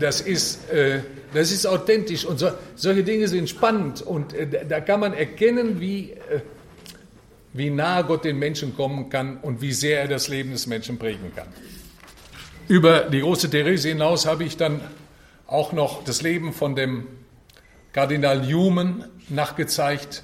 Das 0.00 0.22
ist, 0.22 0.70
äh, 0.70 1.02
das 1.32 1.52
ist 1.52 1.66
authentisch 1.66 2.24
und 2.24 2.38
so, 2.38 2.50
solche 2.74 3.04
Dinge 3.04 3.28
sind 3.28 3.48
spannend 3.48 4.02
und 4.02 4.32
äh, 4.32 4.66
da 4.66 4.80
kann 4.80 5.00
man 5.00 5.12
erkennen, 5.12 5.80
wie, 5.80 6.12
äh, 6.12 6.40
wie 7.52 7.70
nah 7.70 8.02
Gott 8.02 8.24
den 8.24 8.38
Menschen 8.38 8.74
kommen 8.74 9.10
kann 9.10 9.38
und 9.38 9.60
wie 9.60 9.72
sehr 9.72 10.00
er 10.00 10.08
das 10.08 10.28
Leben 10.28 10.52
des 10.52 10.66
Menschen 10.66 10.98
prägen 10.98 11.32
kann. 11.34 11.48
Über 12.68 13.00
die 13.02 13.20
große 13.20 13.48
Therese 13.50 13.88
hinaus 13.88 14.26
habe 14.26 14.44
ich 14.44 14.56
dann 14.56 14.80
auch 15.46 15.72
noch 15.72 16.04
das 16.04 16.22
Leben 16.22 16.52
von 16.52 16.76
dem 16.76 17.06
Kardinal 17.92 18.46
Newman 18.46 19.04
nachgezeigt, 19.30 20.22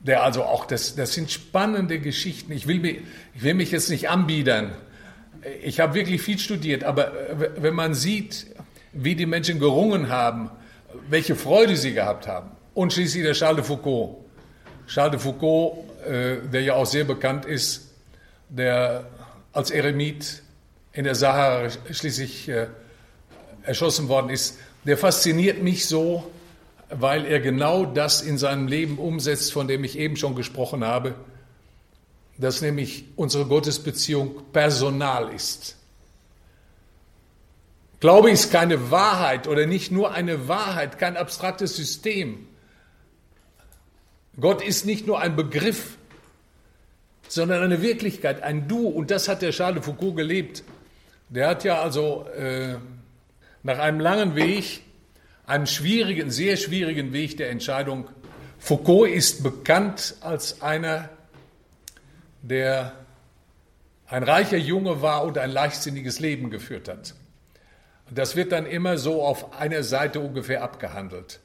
der 0.00 0.22
also 0.22 0.44
auch, 0.44 0.66
das, 0.66 0.94
das 0.94 1.14
sind 1.14 1.30
spannende 1.30 1.98
Geschichten. 1.98 2.52
Ich 2.52 2.66
will, 2.66 2.80
mich, 2.80 2.98
ich 3.34 3.42
will 3.42 3.54
mich 3.54 3.70
jetzt 3.70 3.88
nicht 3.88 4.10
anbiedern. 4.10 4.72
Ich 5.62 5.80
habe 5.80 5.94
wirklich 5.94 6.20
viel 6.20 6.38
studiert, 6.38 6.84
aber 6.84 7.12
wenn 7.56 7.74
man 7.74 7.94
sieht, 7.94 8.46
wie 8.94 9.14
die 9.14 9.26
Menschen 9.26 9.58
gerungen 9.58 10.08
haben, 10.08 10.50
welche 11.08 11.34
Freude 11.34 11.76
sie 11.76 11.92
gehabt 11.92 12.26
haben. 12.26 12.50
Und 12.74 12.92
schließlich 12.92 13.24
der 13.24 13.34
Charles 13.34 13.56
de 13.56 13.64
Foucault. 13.64 14.16
Charles 14.86 15.12
de 15.12 15.20
Foucault, 15.20 15.78
äh, 16.06 16.36
der 16.52 16.62
ja 16.62 16.74
auch 16.74 16.86
sehr 16.86 17.04
bekannt 17.04 17.44
ist, 17.44 17.92
der 18.48 19.06
als 19.52 19.70
Eremit 19.70 20.42
in 20.92 21.04
der 21.04 21.14
Sahara 21.14 21.68
schließlich 21.90 22.48
äh, 22.48 22.66
erschossen 23.62 24.08
worden 24.08 24.30
ist, 24.30 24.58
der 24.84 24.98
fasziniert 24.98 25.62
mich 25.62 25.86
so, 25.86 26.30
weil 26.90 27.24
er 27.24 27.40
genau 27.40 27.84
das 27.84 28.22
in 28.22 28.38
seinem 28.38 28.68
Leben 28.68 28.98
umsetzt, 28.98 29.52
von 29.52 29.66
dem 29.66 29.82
ich 29.84 29.98
eben 29.98 30.16
schon 30.16 30.34
gesprochen 30.34 30.84
habe, 30.84 31.14
dass 32.36 32.60
nämlich 32.60 33.06
unsere 33.16 33.46
Gottesbeziehung 33.46 34.42
personal 34.52 35.32
ist. 35.32 35.76
Glaube 38.00 38.30
ist 38.30 38.52
keine 38.52 38.90
Wahrheit 38.90 39.48
oder 39.48 39.66
nicht 39.66 39.90
nur 39.90 40.12
eine 40.12 40.48
Wahrheit, 40.48 40.98
kein 40.98 41.16
abstraktes 41.16 41.76
System. 41.76 42.46
Gott 44.40 44.62
ist 44.62 44.84
nicht 44.84 45.06
nur 45.06 45.20
ein 45.20 45.36
Begriff, 45.36 45.96
sondern 47.28 47.62
eine 47.62 47.82
Wirklichkeit, 47.82 48.42
ein 48.42 48.68
Du. 48.68 48.88
Und 48.88 49.10
das 49.10 49.28
hat 49.28 49.42
der 49.42 49.52
Charles 49.52 49.76
de 49.76 49.82
Foucault 49.84 50.16
gelebt. 50.16 50.64
Der 51.28 51.48
hat 51.48 51.64
ja 51.64 51.80
also 51.80 52.26
äh, 52.36 52.76
nach 53.62 53.78
einem 53.78 54.00
langen 54.00 54.34
Weg, 54.36 54.82
einem 55.46 55.66
schwierigen, 55.66 56.30
sehr 56.30 56.56
schwierigen 56.56 57.12
Weg 57.12 57.36
der 57.36 57.50
Entscheidung, 57.50 58.10
Foucault 58.58 59.10
ist 59.10 59.42
bekannt 59.42 60.14
als 60.20 60.62
einer, 60.62 61.10
der 62.42 62.92
ein 64.06 64.22
reicher 64.22 64.56
Junge 64.56 65.02
war 65.02 65.24
und 65.24 65.38
ein 65.38 65.50
leichtsinniges 65.50 66.18
Leben 66.20 66.50
geführt 66.50 66.88
hat. 66.88 67.14
Das 68.10 68.36
wird 68.36 68.52
dann 68.52 68.66
immer 68.66 68.98
so 68.98 69.22
auf 69.22 69.54
einer 69.54 69.82
Seite 69.82 70.20
ungefähr 70.20 70.62
abgehandelt. 70.62 71.40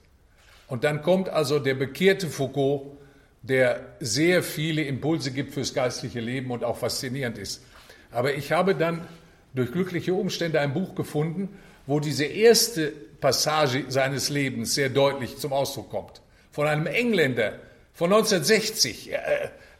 Und 0.67 0.83
dann 0.83 1.01
kommt 1.01 1.29
also 1.29 1.59
der 1.59 1.73
bekehrte 1.73 2.27
Foucault, 2.27 2.97
der 3.41 3.85
sehr 3.99 4.43
viele 4.43 4.83
Impulse 4.83 5.31
gibt 5.31 5.53
fürs 5.53 5.73
geistliche 5.73 6.19
Leben 6.19 6.51
und 6.51 6.63
auch 6.63 6.77
faszinierend 6.77 7.37
ist. 7.37 7.63
Aber 8.11 8.33
ich 8.33 8.51
habe 8.51 8.75
dann 8.75 9.07
durch 9.53 9.71
glückliche 9.71 10.13
Umstände 10.13 10.59
ein 10.59 10.73
Buch 10.73 10.95
gefunden, 10.95 11.49
wo 11.87 11.99
diese 11.99 12.25
erste 12.25 12.91
Passage 13.19 13.85
seines 13.87 14.29
Lebens 14.29 14.75
sehr 14.75 14.89
deutlich 14.89 15.37
zum 15.37 15.53
Ausdruck 15.53 15.89
kommt. 15.89 16.21
Von 16.51 16.67
einem 16.67 16.85
Engländer 16.85 17.53
von 17.93 18.11
1960. 18.13 19.11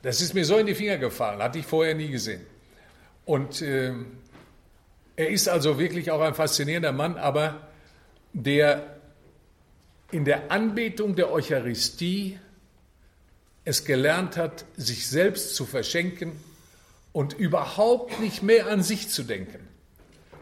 Das 0.02 0.22
ist 0.22 0.34
mir 0.34 0.46
so 0.46 0.58
in 0.58 0.66
die 0.66 0.76
Finger 0.76 0.98
gefallen, 0.98 1.42
hatte 1.42 1.60
ich 1.60 1.66
vorher 1.66 1.94
nie 1.94 2.10
gesehen. 2.10 2.42
Und 3.26 3.62
äh, 3.62 3.94
er 5.20 5.28
ist 5.28 5.50
also 5.50 5.78
wirklich 5.78 6.12
auch 6.12 6.22
ein 6.22 6.34
faszinierender 6.34 6.94
Mann, 6.94 7.18
aber 7.18 7.68
der 8.32 8.96
in 10.12 10.24
der 10.24 10.50
Anbetung 10.50 11.18
der 11.18 11.30
Eucharistie 11.30 12.40
es 13.66 13.84
gelernt 13.84 14.38
hat, 14.38 14.64
sich 14.78 15.10
selbst 15.10 15.56
zu 15.56 15.66
verschenken 15.66 16.32
und 17.12 17.34
überhaupt 17.34 18.22
nicht 18.22 18.44
mehr 18.44 18.68
an 18.68 18.82
sich 18.82 19.10
zu 19.10 19.24
denken. 19.24 19.60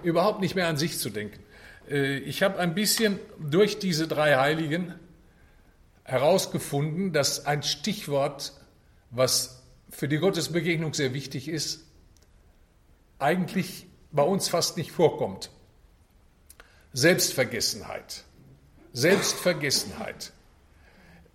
Überhaupt 0.04 0.42
nicht 0.42 0.54
mehr 0.54 0.68
an 0.68 0.78
sich 0.78 1.00
zu 1.00 1.10
denken. 1.10 1.40
Äh, 1.90 2.20
ich 2.20 2.44
habe 2.44 2.60
ein 2.60 2.76
bisschen 2.76 3.18
durch 3.40 3.80
diese 3.80 4.08
drei 4.08 4.36
Heiligen 4.36 4.94
herausgefunden, 6.04 7.14
dass 7.14 7.48
ein 7.48 7.64
Stichwort, 7.64 8.54
was 9.10 9.64
für 9.90 10.08
die 10.08 10.20
Gottesbegegnung 10.20 10.94
sehr 10.94 11.16
wichtig 11.16 11.48
ist, 11.48 11.84
eigentlich 13.18 13.88
bei 14.18 14.24
uns 14.24 14.50
fast 14.50 14.76
nicht 14.76 14.92
vorkommt. 14.92 15.50
Selbstvergessenheit. 16.92 18.24
Selbstvergessenheit. 18.92 20.34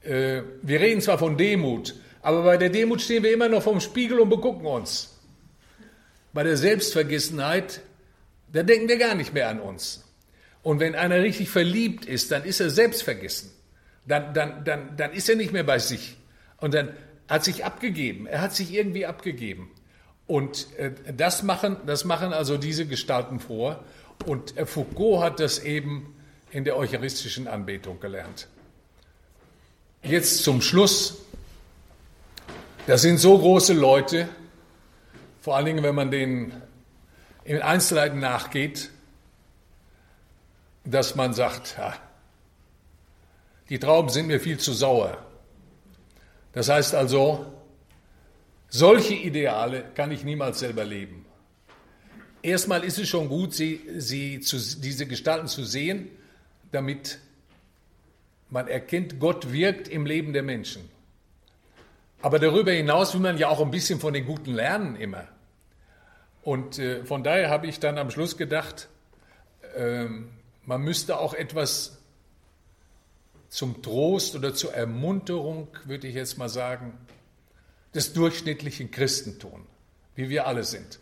Äh, 0.02 0.42
wir 0.60 0.80
reden 0.80 1.00
zwar 1.00 1.16
von 1.16 1.38
Demut, 1.38 1.94
aber 2.20 2.42
bei 2.42 2.56
der 2.56 2.70
Demut 2.70 3.00
stehen 3.00 3.22
wir 3.22 3.32
immer 3.32 3.48
noch 3.48 3.62
vorm 3.62 3.80
Spiegel 3.80 4.20
und 4.20 4.28
begucken 4.28 4.66
uns. 4.66 5.16
Bei 6.34 6.42
der 6.42 6.56
Selbstvergessenheit, 6.56 7.80
da 8.52 8.62
denken 8.62 8.88
wir 8.88 8.98
gar 8.98 9.14
nicht 9.14 9.32
mehr 9.32 9.48
an 9.48 9.60
uns. 9.60 10.04
Und 10.62 10.80
wenn 10.80 10.94
einer 10.94 11.22
richtig 11.22 11.50
verliebt 11.50 12.04
ist, 12.04 12.32
dann 12.32 12.44
ist 12.44 12.60
er 12.60 12.70
selbstvergessen. 12.70 13.50
Dann, 14.06 14.34
dann, 14.34 14.64
dann, 14.64 14.96
dann 14.96 15.12
ist 15.12 15.28
er 15.28 15.36
nicht 15.36 15.52
mehr 15.52 15.64
bei 15.64 15.78
sich. 15.78 16.16
Und 16.56 16.74
dann 16.74 16.96
hat 17.28 17.44
sich 17.44 17.64
abgegeben. 17.64 18.26
Er 18.26 18.40
hat 18.40 18.54
sich 18.54 18.72
irgendwie 18.72 19.06
abgegeben. 19.06 19.70
Und 20.26 20.68
äh, 20.78 20.92
das, 21.12 21.42
machen, 21.42 21.76
das 21.86 22.04
machen 22.04 22.32
also 22.32 22.56
diese 22.56 22.86
Gestalten 22.86 23.40
vor. 23.40 23.84
Und 24.26 24.56
äh, 24.56 24.66
Foucault 24.66 25.22
hat 25.22 25.40
das 25.40 25.58
eben 25.58 26.14
in 26.50 26.64
der 26.64 26.76
eucharistischen 26.76 27.48
Anbetung 27.48 28.00
gelernt. 28.00 28.48
Jetzt 30.02 30.44
zum 30.44 30.60
Schluss. 30.62 31.18
Das 32.86 33.02
sind 33.02 33.18
so 33.18 33.38
große 33.38 33.72
Leute, 33.74 34.28
vor 35.40 35.56
allen 35.56 35.66
Dingen, 35.66 35.82
wenn 35.84 35.94
man 35.94 36.10
denen 36.10 36.60
in 37.44 37.62
Einzelheiten 37.62 38.18
nachgeht, 38.18 38.90
dass 40.84 41.14
man 41.14 41.32
sagt, 41.32 41.76
ja, 41.78 41.94
die 43.68 43.78
Trauben 43.78 44.08
sind 44.08 44.26
mir 44.26 44.40
viel 44.40 44.58
zu 44.58 44.72
sauer. 44.72 45.16
Das 46.52 46.68
heißt 46.68 46.94
also, 46.94 47.46
solche 48.72 49.14
Ideale 49.14 49.84
kann 49.94 50.10
ich 50.10 50.24
niemals 50.24 50.58
selber 50.58 50.84
leben. 50.84 51.26
Erstmal 52.42 52.82
ist 52.82 52.98
es 52.98 53.08
schon 53.08 53.28
gut, 53.28 53.54
sie, 53.54 53.80
sie 53.98 54.40
zu, 54.40 54.56
diese 54.80 55.06
Gestalten 55.06 55.46
zu 55.46 55.62
sehen, 55.62 56.08
damit 56.72 57.18
man 58.50 58.66
erkennt, 58.66 59.20
Gott 59.20 59.52
wirkt 59.52 59.88
im 59.88 60.06
Leben 60.06 60.32
der 60.32 60.42
Menschen. 60.42 60.88
Aber 62.22 62.38
darüber 62.38 62.72
hinaus 62.72 63.14
will 63.14 63.20
man 63.20 63.36
ja 63.36 63.48
auch 63.48 63.60
ein 63.60 63.70
bisschen 63.70 64.00
von 64.00 64.14
den 64.14 64.24
Guten 64.24 64.54
lernen 64.54 64.96
immer. 64.96 65.28
Und 66.42 66.78
äh, 66.78 67.04
von 67.04 67.22
daher 67.22 67.50
habe 67.50 67.66
ich 67.66 67.78
dann 67.78 67.98
am 67.98 68.10
Schluss 68.10 68.36
gedacht, 68.36 68.88
äh, 69.76 70.06
man 70.64 70.80
müsste 70.82 71.18
auch 71.18 71.34
etwas 71.34 71.98
zum 73.48 73.82
Trost 73.82 74.34
oder 74.34 74.54
zur 74.54 74.72
Ermunterung, 74.72 75.68
würde 75.84 76.08
ich 76.08 76.14
jetzt 76.14 76.38
mal 76.38 76.48
sagen, 76.48 76.94
des 77.94 78.12
durchschnittlichen 78.12 78.90
Christentums, 78.90 79.66
wie 80.14 80.28
wir 80.28 80.46
alle 80.46 80.64
sind. 80.64 81.00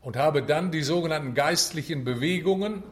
Und 0.00 0.16
habe 0.16 0.42
dann 0.42 0.70
die 0.72 0.82
sogenannten 0.82 1.34
geistlichen 1.34 2.04
Bewegungen. 2.04 2.82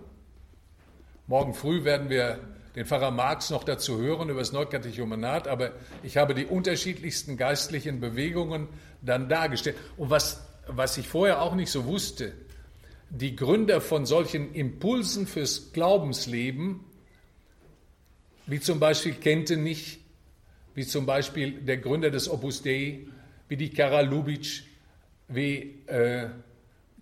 Morgen 1.27 1.55
früh 1.55 1.85
werden 1.85 2.09
wir 2.09 2.39
den 2.77 2.87
Pfarrer 2.87 3.11
Marx 3.11 3.51
noch 3.51 3.65
dazu 3.65 3.99
hören 3.99 4.29
über 4.29 4.41
das 4.41 4.53
Neukatechumenat, 4.53 5.49
aber 5.49 5.73
ich 6.03 6.17
habe 6.17 6.35
die 6.35 6.47
unterschiedlichsten 6.47 7.37
geistlichen 7.37 7.99
Bewegungen 7.99 8.69
dann 9.03 9.29
dargestellt. 9.29 9.77
Und 9.97 10.11
was, 10.11 10.41
was 10.69 10.97
ich 10.99 11.09
vorher 11.09 11.43
auch 11.43 11.55
nicht 11.55 11.71
so 11.71 11.85
wusste, 11.87 12.33
die 13.09 13.35
Gründer 13.35 13.81
von 13.81 14.07
solchen 14.07 14.55
Impulsen 14.55 15.27
fürs 15.27 15.73
Glaubensleben 15.73 16.85
wie 18.47 18.61
zum 18.61 18.81
Beispiel 18.81 19.15
Kentenich, 19.15 20.01
wie 20.75 20.87
zum 20.87 21.07
Beispiel 21.07 21.53
der 21.53 21.77
Gründer 21.79 22.11
des 22.11 22.29
Opus 22.29 22.63
Dei, 22.63 23.01
wie 23.51 23.57
die 23.57 23.71
Kara 23.71 24.01
Lubitsch, 24.01 24.63
wie 25.27 25.83
äh, 25.87 26.29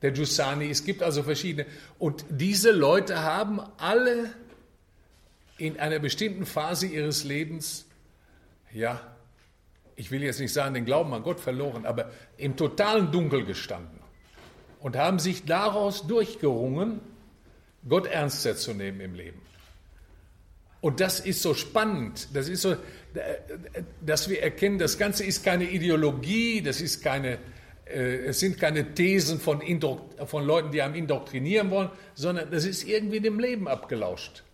der 0.00 0.10
Giussani. 0.12 0.70
Es 0.70 0.82
gibt 0.82 1.02
also 1.02 1.22
verschiedene. 1.22 1.66
Und 1.98 2.24
diese 2.30 2.72
Leute 2.72 3.22
haben 3.22 3.60
alle 3.76 4.30
in 5.58 5.78
einer 5.78 5.98
bestimmten 5.98 6.46
Phase 6.46 6.86
ihres 6.86 7.24
Lebens, 7.24 7.84
ja, 8.72 9.00
ich 9.94 10.10
will 10.10 10.22
jetzt 10.22 10.40
nicht 10.40 10.52
sagen, 10.52 10.72
den 10.72 10.86
Glauben 10.86 11.12
an 11.12 11.22
Gott 11.22 11.38
verloren, 11.38 11.84
aber 11.84 12.10
im 12.38 12.56
totalen 12.56 13.12
Dunkel 13.12 13.44
gestanden 13.44 13.98
und 14.80 14.96
haben 14.96 15.18
sich 15.18 15.44
daraus 15.44 16.06
durchgerungen, 16.06 17.00
Gott 17.86 18.06
ernster 18.06 18.56
zu 18.56 18.72
nehmen 18.72 19.00
im 19.00 19.14
Leben. 19.14 19.42
Und 20.80 21.00
das 21.00 21.20
ist 21.20 21.42
so 21.42 21.54
spannend. 21.54 22.28
Das 22.34 22.48
ist 22.48 22.62
so, 22.62 22.76
dass 24.00 24.28
wir 24.28 24.42
erkennen, 24.42 24.78
das 24.78 24.98
Ganze 24.98 25.24
ist 25.24 25.44
keine 25.44 25.64
Ideologie, 25.64 26.62
das 26.62 26.80
ist 26.80 27.02
keine, 27.02 27.38
äh, 27.84 28.26
es 28.26 28.40
sind 28.40 28.58
keine 28.58 28.94
Thesen 28.94 29.40
von, 29.40 29.60
von 30.26 30.44
Leuten, 30.44 30.70
die 30.70 30.82
einem 30.82 30.94
indoktrinieren 30.94 31.70
wollen, 31.70 31.90
sondern 32.14 32.50
das 32.50 32.64
ist 32.64 32.86
irgendwie 32.86 33.20
dem 33.20 33.40
Leben 33.40 33.66
abgelauscht. 33.66 34.44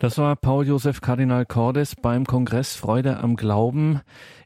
Das 0.00 0.16
war 0.16 0.34
Paul 0.34 0.66
Josef 0.66 1.02
Kardinal 1.02 1.44
Cordes 1.44 1.94
beim 1.94 2.24
Kongress 2.26 2.74
Freude 2.74 3.18
am 3.18 3.36
Glauben 3.36 4.00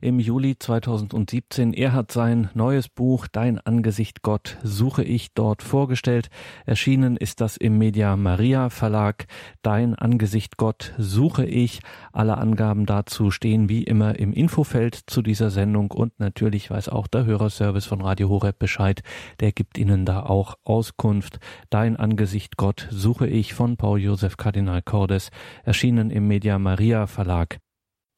im 0.04 0.20
Juli 0.20 0.58
2017. 0.58 1.72
Er 1.72 1.94
hat 1.94 2.12
sein 2.12 2.50
neues 2.52 2.88
Buch 2.90 3.26
Dein 3.26 3.58
Angesicht 3.58 4.20
Gott 4.20 4.58
suche 4.62 5.02
ich 5.02 5.32
dort 5.32 5.62
vorgestellt. 5.62 6.28
Erschienen 6.66 7.16
ist 7.16 7.40
das 7.40 7.56
im 7.56 7.78
Media 7.78 8.14
Maria 8.16 8.68
Verlag. 8.68 9.26
Dein 9.62 9.94
Angesicht 9.94 10.58
Gott 10.58 10.92
suche 10.98 11.46
ich. 11.46 11.80
Alle 12.12 12.36
Angaben 12.36 12.84
dazu 12.84 13.30
stehen 13.30 13.70
wie 13.70 13.82
immer 13.82 14.18
im 14.18 14.34
Infofeld 14.34 14.94
zu 15.06 15.22
dieser 15.22 15.50
Sendung 15.50 15.90
und 15.90 16.20
natürlich 16.20 16.70
weiß 16.70 16.90
auch 16.90 17.06
der 17.06 17.24
Hörerservice 17.24 17.86
von 17.86 18.02
Radio 18.02 18.28
Horeb 18.28 18.58
Bescheid. 18.58 19.02
Der 19.40 19.52
gibt 19.52 19.78
Ihnen 19.78 20.04
da 20.04 20.24
auch 20.24 20.56
Auskunft. 20.64 21.40
Dein 21.70 21.96
Angesicht 21.96 22.58
Gott 22.58 22.88
suche 22.90 23.26
ich 23.26 23.54
von 23.54 23.78
Paul 23.78 24.00
Josef 24.00 24.36
Kardinal 24.36 24.82
Cordes 24.82 25.30
erschienen 25.64 26.10
im 26.10 26.28
Media 26.28 26.58
Maria 26.58 27.06
Verlag. 27.06 27.63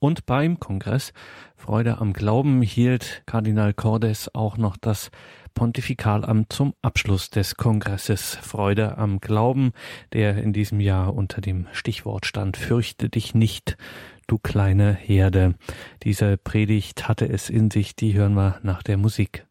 Und 0.07 0.24
beim 0.24 0.61
Kongress 0.61 1.12
Freude 1.57 1.98
am 1.98 2.12
Glauben 2.12 2.62
hielt 2.62 3.24
Kardinal 3.26 3.74
Cordes 3.74 4.32
auch 4.36 4.57
noch 4.57 4.76
das 4.76 5.11
Pontifikalamt 5.52 6.52
zum 6.52 6.74
Abschluss 6.80 7.28
des 7.30 7.57
Kongresses 7.57 8.36
Freude 8.36 8.98
am 8.98 9.18
Glauben, 9.18 9.72
der 10.12 10.36
in 10.36 10.52
diesem 10.52 10.78
Jahr 10.78 11.12
unter 11.12 11.40
dem 11.40 11.66
Stichwort 11.72 12.24
stand 12.24 12.57
Fürchte 12.57 13.09
dich 13.09 13.34
nicht, 13.34 13.76
du 14.28 14.38
kleine 14.38 14.92
Herde. 14.92 15.57
Diese 16.04 16.36
Predigt 16.36 17.09
hatte 17.09 17.28
es 17.28 17.50
in 17.50 17.72
sich, 17.72 17.96
die 17.96 18.14
hören 18.14 18.34
wir 18.34 18.61
nach 18.62 18.84
der 18.84 18.98
Musik. 18.98 19.45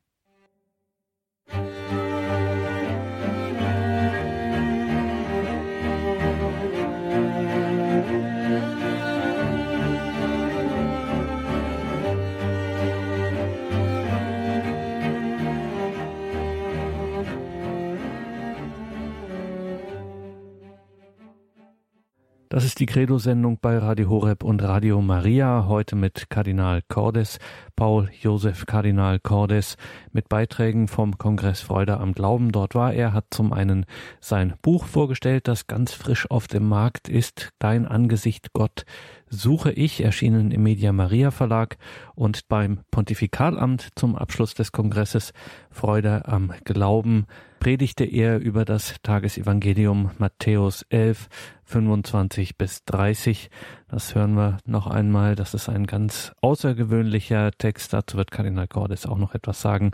Das 22.55 22.63
ist 22.63 22.79
die 22.79 22.85
Credo-Sendung 22.85 23.57
bei 23.61 23.77
Radio 23.77 24.07
Horeb 24.07 24.41
und 24.41 24.63
Radio 24.63 25.01
Maria, 25.01 25.65
heute 25.67 25.97
mit 25.97 26.29
Kardinal 26.29 26.81
Cordes, 26.87 27.37
Paul 27.75 28.09
Josef 28.21 28.65
Kardinal 28.65 29.19
Cordes, 29.19 29.75
mit 30.13 30.29
Beiträgen 30.29 30.87
vom 30.87 31.17
Kongress 31.17 31.59
Freude 31.59 31.99
am 31.99 32.13
Glauben. 32.13 32.53
Dort 32.53 32.73
war 32.73 32.93
er, 32.93 33.11
hat 33.11 33.25
zum 33.31 33.51
einen 33.51 33.85
sein 34.21 34.53
Buch 34.61 34.85
vorgestellt, 34.85 35.49
das 35.49 35.67
ganz 35.67 35.91
frisch 35.91 36.31
auf 36.31 36.47
dem 36.47 36.69
Markt 36.69 37.09
ist, 37.09 37.49
Dein 37.59 37.85
Angesicht 37.85 38.53
Gott 38.53 38.85
suche 39.27 39.73
ich, 39.73 40.01
erschienen 40.01 40.51
im 40.51 40.63
Media 40.63 40.93
Maria 40.93 41.31
Verlag 41.31 41.75
und 42.15 42.47
beim 42.47 42.79
Pontifikalamt 42.89 43.89
zum 43.95 44.15
Abschluss 44.15 44.53
des 44.53 44.71
Kongresses 44.71 45.33
Freude 45.71 46.25
am 46.25 46.53
Glauben 46.63 47.25
predigte 47.65 48.03
er 48.03 48.37
über 48.37 48.63
das 48.63 48.93
Tagesevangelium 49.01 50.11
Matthäus 50.19 50.83
11, 50.89 51.29
25 51.63 52.59
bis 52.59 52.85
30. 52.85 53.49
Das 53.87 54.13
hören 54.13 54.35
wir 54.35 54.59
noch 54.67 54.85
einmal. 54.85 55.33
Das 55.33 55.55
ist 55.55 55.67
ein 55.67 55.87
ganz 55.87 56.31
außergewöhnlicher 56.41 57.49
Text. 57.57 57.91
Dazu 57.91 58.17
wird 58.17 58.29
Kardinal 58.29 58.67
Cordes 58.67 59.07
auch 59.07 59.17
noch 59.17 59.33
etwas 59.33 59.61
sagen. 59.61 59.93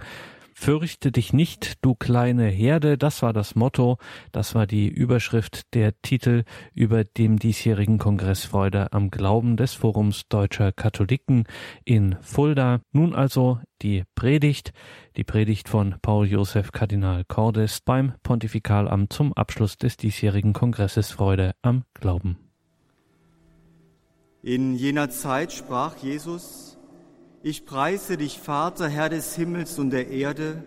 Fürchte 0.54 1.12
dich 1.12 1.34
nicht, 1.34 1.84
du 1.84 1.96
kleine 1.96 2.48
Herde, 2.48 2.98
das 2.98 3.22
war 3.22 3.34
das 3.34 3.56
Motto, 3.56 3.98
das 4.32 4.54
war 4.54 4.68
die 4.68 4.88
Überschrift, 4.88 5.74
der 5.74 6.00
Titel 6.02 6.44
über 6.74 7.04
dem 7.04 7.40
diesjährigen 7.40 7.98
Kongress 7.98 8.46
Freude 8.46 8.92
am 8.94 9.12
Glauben 9.12 9.58
des 9.58 9.74
Forums 9.74 10.28
Deutscher 10.28 10.72
Katholiken 10.72 11.46
in 11.86 12.18
Fulda. 12.22 12.82
Nun 12.92 13.16
also 13.16 13.60
die 13.82 14.04
Predigt, 14.16 14.74
die 15.18 15.24
Predigt 15.24 15.70
von 15.70 15.96
Paul 16.02 16.28
Josef 16.28 16.72
Kardinal 16.72 17.24
Cordes 17.26 17.82
beim 17.82 18.14
Pontifikalamt 18.22 19.14
zum 19.14 19.34
Abschluss 19.34 19.78
des 19.78 19.98
diesjährigen 19.98 20.54
Kongresses 20.54 21.12
Freude 21.12 21.54
am 21.62 21.84
Glauben. 21.94 22.38
In 24.44 24.74
jener 24.74 25.10
Zeit 25.10 25.54
sprach 25.54 25.98
Jesus, 25.98 26.71
ich 27.44 27.66
preise 27.66 28.18
dich, 28.18 28.40
Vater, 28.40 28.88
Herr 28.88 29.10
des 29.10 29.36
Himmels 29.36 29.80
und 29.80 29.90
der 29.90 30.10
Erde, 30.10 30.64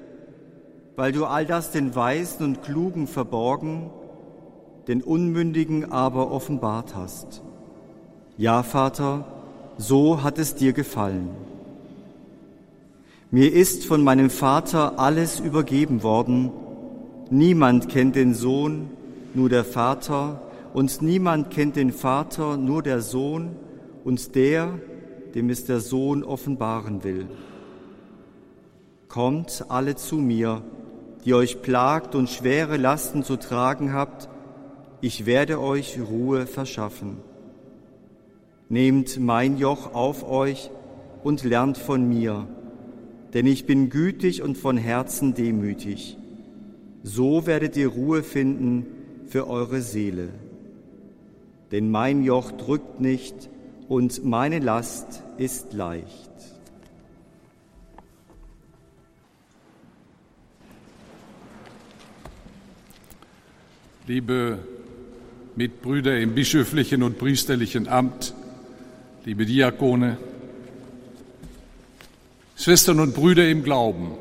weil 0.97 1.13
du 1.13 1.25
all 1.25 1.47
das 1.47 1.71
den 1.71 1.95
Weisen 1.95 2.45
und 2.45 2.63
Klugen 2.63 3.07
verborgen, 3.07 3.91
den 4.89 5.03
Unmündigen 5.03 5.91
aber 5.91 6.31
offenbart 6.31 6.95
hast. 6.95 7.43
Ja, 8.37 8.63
Vater, 8.63 9.25
so 9.79 10.23
hat 10.23 10.39
es 10.39 10.57
dir 10.57 10.73
gefallen. 10.73 11.31
Mir 13.31 13.53
ist 13.53 13.85
von 13.85 14.03
meinem 14.05 14.31
Vater 14.31 14.99
alles 14.99 15.41
übergeben 15.41 16.03
worden. 16.03 16.51
Niemand 17.31 17.89
kennt 17.89 18.17
den 18.17 18.35
Sohn, 18.35 18.91
nur 19.35 19.49
der 19.49 19.65
Vater, 19.65 20.43
und 20.73 21.03
niemand 21.03 21.51
kennt 21.51 21.77
den 21.77 21.93
Vater, 21.93 22.57
nur 22.57 22.83
der 22.83 23.01
Sohn 23.01 23.57
und 24.05 24.35
der, 24.35 24.79
dem 25.35 25.51
es 25.51 25.65
der 25.65 25.81
Sohn 25.81 26.23
offenbaren 26.23 27.05
will. 27.05 27.27
Kommt 29.09 29.67
alle 29.69 29.97
zu 29.97 30.17
mir, 30.17 30.63
die 31.25 31.35
euch 31.35 31.63
plagt 31.63 32.15
und 32.15 32.29
schwere 32.29 32.77
Lasten 32.77 33.23
zu 33.23 33.37
tragen 33.37 33.93
habt, 33.93 34.29
ich 35.01 35.27
werde 35.27 35.61
euch 35.61 35.99
Ruhe 36.01 36.47
verschaffen. 36.47 37.19
Nehmt 38.69 39.19
mein 39.19 39.59
Joch 39.59 39.95
auf 39.95 40.29
euch 40.29 40.71
und 41.23 41.45
lernt 41.45 41.79
von 41.79 42.09
mir, 42.09 42.47
denn 43.35 43.47
ich 43.47 43.67
bin 43.67 43.91
gütig 43.91 44.43
und 44.43 44.57
von 44.57 44.77
Herzen 44.77 45.35
demütig. 45.35 46.17
So 47.03 47.47
werdet 47.47 47.77
ihr 47.77 47.89
Ruhe 47.89 48.23
finden 48.23 48.87
für 49.27 49.49
eure 49.49 49.81
Seele. 49.81 50.31
Denn 51.71 51.91
mein 51.91 52.23
Joch 52.23 52.53
drückt 52.53 53.01
nicht 53.01 53.51
und 53.89 54.25
meine 54.25 54.59
Last 54.59 55.23
ist 55.37 55.73
leicht. 55.73 56.31
Liebe 64.07 64.59
Mitbrüder 65.57 66.19
im 66.19 66.35
bischöflichen 66.35 67.03
und 67.03 67.19
priesterlichen 67.19 67.89
Amt, 67.89 68.35
liebe 69.25 69.47
Diakone, 69.47 70.19
Schwestern 72.57 73.01
und 73.01 73.15
Brüder 73.15 73.49
im 73.49 73.63
Glauben. 73.63 74.13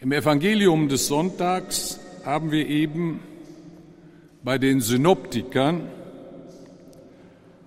Im 0.00 0.12
Evangelium 0.12 0.88
des 0.88 1.06
Sonntags 1.06 2.00
haben 2.24 2.50
wir 2.50 2.66
eben 2.68 3.20
bei 4.42 4.58
den 4.58 4.80
Synoptikern 4.80 5.88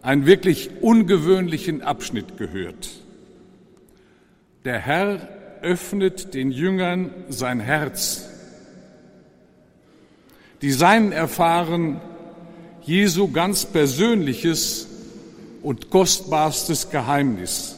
einen 0.01 0.25
wirklich 0.25 0.69
ungewöhnlichen 0.81 1.81
Abschnitt 1.81 2.37
gehört. 2.37 2.89
Der 4.65 4.79
Herr 4.79 5.27
öffnet 5.61 6.33
den 6.33 6.51
Jüngern 6.51 7.11
sein 7.29 7.59
Herz. 7.59 8.29
Die 10.61 10.71
Seinen 10.71 11.11
erfahren 11.11 12.01
Jesu 12.83 13.31
ganz 13.31 13.65
persönliches 13.65 14.87
und 15.61 15.89
kostbarstes 15.89 16.89
Geheimnis. 16.89 17.77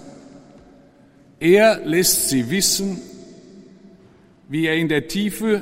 Er 1.39 1.79
lässt 1.85 2.29
sie 2.29 2.49
wissen, 2.49 3.01
wie 4.47 4.65
er 4.65 4.75
in 4.75 4.87
der 4.87 5.07
Tiefe 5.07 5.61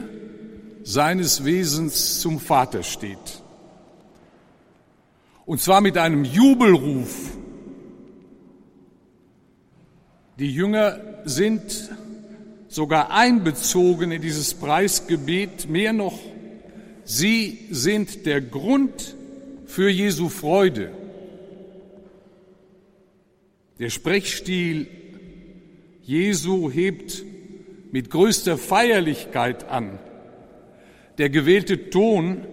seines 0.83 1.45
Wesens 1.45 2.19
zum 2.19 2.39
Vater 2.39 2.83
steht. 2.83 3.43
Und 5.47 5.61
zwar 5.61 5.79
mit 5.79 5.97
einem 5.97 6.25
Jubelruf. 6.25 7.31
Die 10.37 10.53
Jünger 10.53 10.99
sind 11.23 11.89
sogar 12.67 13.11
einbezogen 13.11 14.11
in 14.11 14.21
dieses 14.21 14.53
Preisgebet, 14.53 15.69
mehr 15.69 15.93
noch, 15.93 16.19
sie 17.05 17.59
sind 17.71 18.25
der 18.25 18.41
Grund 18.41 19.15
für 19.65 19.89
Jesu 19.89 20.27
Freude. 20.27 20.91
Der 23.79 23.89
Sprechstil 23.89 24.87
Jesu 26.03 26.69
hebt 26.69 27.23
mit 27.93 28.09
größter 28.09 28.57
Feierlichkeit 28.57 29.69
an. 29.69 29.97
Der 31.17 31.29
gewählte 31.29 31.89
Ton 31.89 32.45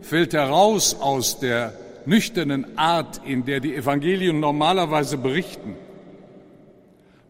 fällt 0.00 0.32
heraus 0.32 0.94
aus 0.94 1.40
der 1.40 1.76
nüchternen 2.06 2.78
Art, 2.78 3.20
in 3.24 3.44
der 3.44 3.60
die 3.60 3.74
Evangelien 3.74 4.40
normalerweise 4.40 5.18
berichten. 5.18 5.76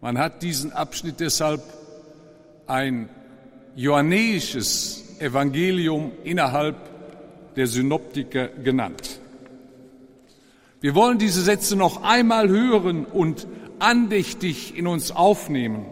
Man 0.01 0.19
hat 0.19 0.43
diesen 0.43 0.73
Abschnitt 0.73 1.21
deshalb 1.21 1.63
ein 2.67 3.09
johannäisches 3.75 5.17
Evangelium 5.19 6.13
innerhalb 6.25 6.77
der 7.57 7.67
Synoptiker 7.67 8.49
genannt. 8.49 9.21
Wir 10.81 10.95
wollen 10.95 11.19
diese 11.19 11.43
Sätze 11.43 11.75
noch 11.75 12.03
einmal 12.03 12.49
hören 12.49 13.07
und 13.07 13.47
andächtig 13.79 14.77
in 14.77 14.87
uns 14.87 15.11
aufnehmen. 15.11 15.87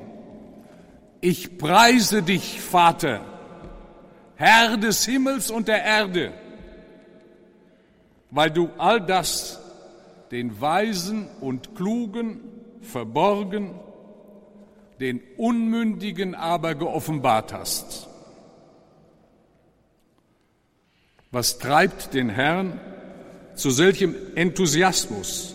Ich 1.20 1.57
preise 1.57 2.22
dich, 2.22 2.61
Vater, 2.61 3.22
Herr 4.37 4.76
des 4.76 5.07
Himmels 5.07 5.51
und 5.51 5.68
der 5.68 5.82
Erde, 5.82 6.32
weil 8.35 8.51
du 8.51 8.68
all 8.78 9.01
das 9.01 9.61
den 10.32 10.61
Weisen 10.61 11.28
und 11.41 11.76
Klugen 11.76 12.41
verborgen, 12.80 13.70
den 14.99 15.20
Unmündigen 15.37 16.35
aber 16.35 16.74
geoffenbart 16.74 17.53
hast. 17.53 18.09
Was 21.30 21.59
treibt 21.59 22.12
den 22.12 22.28
Herrn 22.28 22.80
zu 23.55 23.70
solchem 23.70 24.16
Enthusiasmus? 24.35 25.55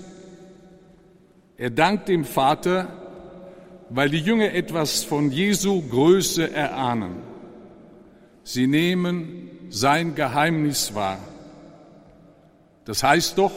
Er 1.58 1.72
dankt 1.72 2.08
dem 2.08 2.24
Vater, 2.24 2.88
weil 3.90 4.10
die 4.10 4.20
Jünger 4.20 4.54
etwas 4.54 5.04
von 5.04 5.32
Jesu 5.32 5.82
Größe 5.82 6.50
erahnen. 6.50 7.18
Sie 8.44 8.68
nehmen 8.68 9.50
sein 9.70 10.16
Geheimnis 10.16 10.96
wahr. 10.96 11.18
Das 12.90 13.04
heißt 13.04 13.38
doch, 13.38 13.52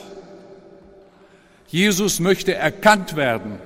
Jesus 1.66 2.20
möchte 2.20 2.52
erkannt 2.52 3.16
werden. 3.16 3.58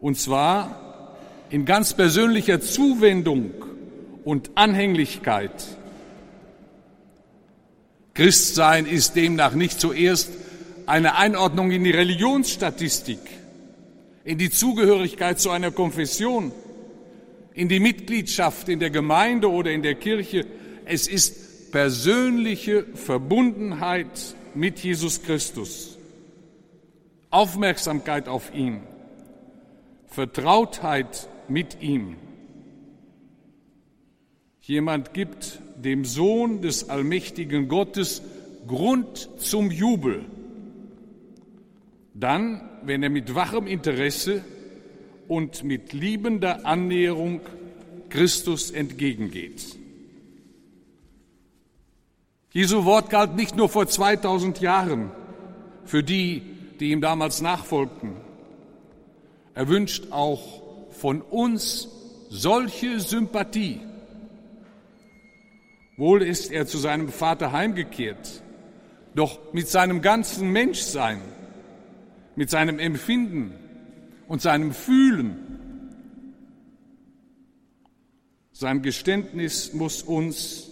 Und 0.00 0.18
zwar 0.18 1.16
in 1.48 1.64
ganz 1.64 1.94
persönlicher 1.94 2.60
Zuwendung 2.60 3.52
und 4.24 4.50
Anhänglichkeit. 4.56 5.52
Christsein 8.14 8.86
ist 8.86 9.14
demnach 9.14 9.54
nicht 9.54 9.78
zuerst 9.78 10.30
eine 10.86 11.14
Einordnung 11.14 11.70
in 11.70 11.84
die 11.84 11.92
Religionsstatistik, 11.92 13.20
in 14.24 14.38
die 14.38 14.50
Zugehörigkeit 14.50 15.38
zu 15.38 15.50
einer 15.50 15.70
Konfession, 15.70 16.50
in 17.52 17.68
die 17.68 17.78
Mitgliedschaft 17.78 18.68
in 18.68 18.80
der 18.80 18.90
Gemeinde 18.90 19.48
oder 19.48 19.70
in 19.70 19.84
der 19.84 19.94
Kirche. 19.94 20.46
Es 20.84 21.06
ist 21.06 21.43
persönliche 21.74 22.84
Verbundenheit 22.94 24.36
mit 24.54 24.78
Jesus 24.78 25.24
Christus, 25.24 25.98
Aufmerksamkeit 27.30 28.28
auf 28.28 28.54
ihn, 28.54 28.82
Vertrautheit 30.06 31.28
mit 31.48 31.82
ihm. 31.82 32.14
Jemand 34.60 35.14
gibt 35.14 35.58
dem 35.74 36.04
Sohn 36.04 36.62
des 36.62 36.90
allmächtigen 36.90 37.66
Gottes 37.66 38.22
Grund 38.68 39.28
zum 39.38 39.72
Jubel. 39.72 40.26
Dann, 42.14 42.70
wenn 42.84 43.02
er 43.02 43.10
mit 43.10 43.34
wachem 43.34 43.66
Interesse 43.66 44.44
und 45.26 45.64
mit 45.64 45.92
liebender 45.92 46.66
Annäherung 46.66 47.40
Christus 48.10 48.70
entgegengeht. 48.70 49.83
Jesu 52.54 52.86
Wort 52.86 53.10
galt 53.10 53.36
nicht 53.36 53.54
nur 53.54 53.68
vor 53.68 53.86
2000 53.86 54.60
Jahren 54.60 55.10
für 55.84 56.02
die, 56.02 56.40
die 56.80 56.92
ihm 56.92 57.02
damals 57.02 57.42
nachfolgten. 57.42 58.16
Er 59.52 59.68
wünscht 59.68 60.10
auch 60.10 60.62
von 60.90 61.20
uns 61.20 61.88
solche 62.30 63.00
Sympathie 63.00 63.80
Wohl 65.96 66.22
ist 66.22 66.50
er 66.50 66.66
zu 66.66 66.78
seinem 66.78 67.08
Vater 67.08 67.52
heimgekehrt, 67.52 68.42
doch 69.14 69.52
mit 69.52 69.68
seinem 69.68 70.02
ganzen 70.02 70.50
Menschsein, 70.50 71.20
mit 72.34 72.50
seinem 72.50 72.80
Empfinden 72.80 73.52
und 74.26 74.42
seinem 74.42 74.72
Fühlen. 74.72 75.36
Sein 78.52 78.82
Geständnis 78.82 79.72
muss 79.72 80.02
uns 80.02 80.70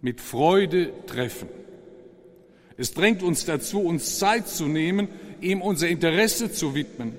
mit 0.00 0.20
Freude 0.20 0.92
treffen. 1.06 1.48
Es 2.76 2.94
drängt 2.94 3.22
uns 3.22 3.44
dazu, 3.44 3.80
uns 3.80 4.18
Zeit 4.18 4.48
zu 4.48 4.66
nehmen, 4.66 5.08
ihm 5.40 5.60
unser 5.60 5.88
Interesse 5.88 6.52
zu 6.52 6.74
widmen, 6.74 7.14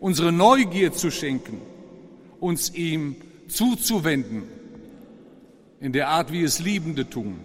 unsere 0.00 0.32
Neugier 0.32 0.92
zu 0.92 1.10
schenken, 1.10 1.60
uns 2.40 2.74
ihm 2.74 3.16
zuzuwenden 3.48 4.44
in 5.80 5.92
der 5.92 6.08
Art, 6.08 6.32
wie 6.32 6.42
es 6.42 6.60
Liebende 6.60 7.08
tun. 7.08 7.40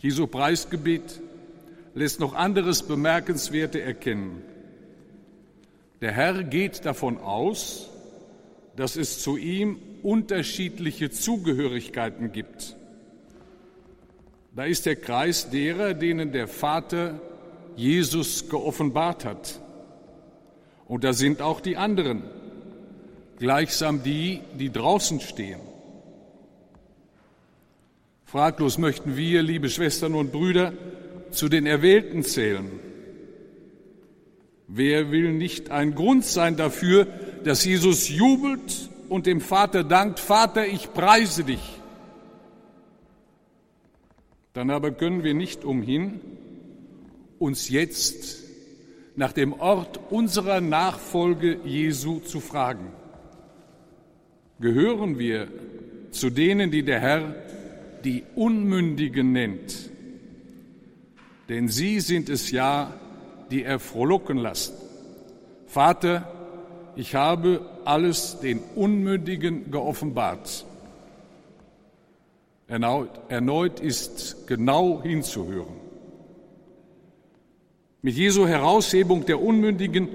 Jesu 0.00 0.26
Preisgebet 0.26 1.20
lässt 1.94 2.20
noch 2.20 2.34
anderes 2.34 2.82
Bemerkenswerte 2.82 3.82
erkennen. 3.82 4.42
Der 6.00 6.12
Herr 6.12 6.42
geht 6.42 6.86
davon 6.86 7.18
aus, 7.18 7.90
dass 8.76 8.96
es 8.96 9.22
zu 9.22 9.36
ihm 9.36 9.76
unterschiedliche 10.02 11.10
Zugehörigkeiten 11.10 12.32
gibt. 12.32 12.76
Da 14.54 14.64
ist 14.64 14.86
der 14.86 14.96
Kreis 14.96 15.50
derer, 15.50 15.94
denen 15.94 16.32
der 16.32 16.48
Vater 16.48 17.20
Jesus 17.76 18.48
geoffenbart 18.48 19.24
hat. 19.24 19.60
Und 20.86 21.04
da 21.04 21.12
sind 21.12 21.40
auch 21.40 21.60
die 21.60 21.76
anderen, 21.76 22.22
gleichsam 23.38 24.02
die, 24.02 24.40
die 24.58 24.70
draußen 24.70 25.20
stehen. 25.20 25.60
Fraglos 28.24 28.78
möchten 28.78 29.16
wir, 29.16 29.42
liebe 29.42 29.68
Schwestern 29.68 30.14
und 30.14 30.32
Brüder, 30.32 30.72
zu 31.30 31.48
den 31.48 31.66
Erwählten 31.66 32.22
zählen. 32.22 32.68
Wer 34.66 35.10
will 35.10 35.32
nicht 35.32 35.70
ein 35.70 35.94
Grund 35.94 36.24
sein 36.24 36.56
dafür, 36.56 37.06
dass 37.44 37.64
Jesus 37.64 38.08
jubelt 38.08 38.90
und 39.10 39.26
dem 39.26 39.42
Vater 39.42 39.84
dankt, 39.84 40.18
Vater, 40.18 40.66
ich 40.66 40.94
preise 40.94 41.44
dich. 41.44 41.80
Dann 44.54 44.70
aber 44.70 44.92
können 44.92 45.22
wir 45.22 45.34
nicht 45.34 45.64
umhin, 45.64 46.20
uns 47.38 47.68
jetzt 47.68 48.44
nach 49.16 49.32
dem 49.32 49.52
Ort 49.52 50.00
unserer 50.10 50.62
Nachfolge 50.62 51.60
Jesu 51.64 52.20
zu 52.20 52.40
fragen 52.40 52.92
gehören 54.60 55.18
wir 55.18 55.48
zu 56.10 56.30
denen, 56.30 56.70
die 56.70 56.82
der 56.82 57.00
Herr 57.00 57.34
die 58.04 58.24
Unmündigen 58.34 59.32
nennt. 59.32 59.90
Denn 61.48 61.68
sie 61.68 62.00
sind 62.00 62.28
es 62.28 62.50
ja, 62.50 62.94
die 63.50 63.64
er 63.64 63.80
frohlocken 63.80 64.38
lassen. 64.38 64.74
Vater, 65.66 66.39
ich 66.96 67.14
habe 67.14 67.60
alles 67.84 68.40
den 68.40 68.60
Unmündigen 68.74 69.70
geoffenbart. 69.70 70.64
Erneut, 72.66 73.10
erneut 73.28 73.80
ist 73.80 74.46
genau 74.46 75.02
hinzuhören. 75.02 75.74
Mit 78.02 78.14
Jesu 78.14 78.46
Heraushebung 78.46 79.26
der 79.26 79.42
Unmündigen 79.42 80.08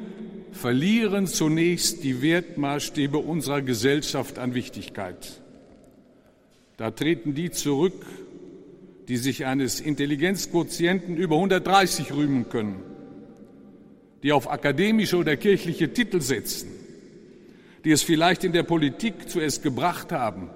verlieren 0.51 1.27
zunächst 1.27 2.03
die 2.03 2.21
Wertmaßstäbe 2.21 3.17
unserer 3.17 3.61
Gesellschaft 3.61 4.39
an 4.39 4.53
Wichtigkeit. 4.53 5.41
Da 6.77 6.91
treten 6.91 7.35
die 7.35 7.51
zurück, 7.51 8.05
die 9.07 9.17
sich 9.17 9.45
eines 9.45 9.81
Intelligenzquotienten 9.81 11.17
über 11.17 11.35
130 11.35 12.13
rühmen 12.13 12.49
können, 12.49 12.81
die 14.25 14.33
auf 14.33 14.49
akademische 14.49 15.17
oder 15.17 15.37
kirchliche 15.37 15.93
Titel 15.93 16.19
setzen, 16.19 16.67
die 17.83 17.91
es 17.91 18.01
vielleicht 18.01 18.43
in 18.43 18.53
der 18.53 18.63
Politik 18.63 19.29
zuerst 19.29 19.61
gebracht 19.61 20.11
haben 20.11 20.49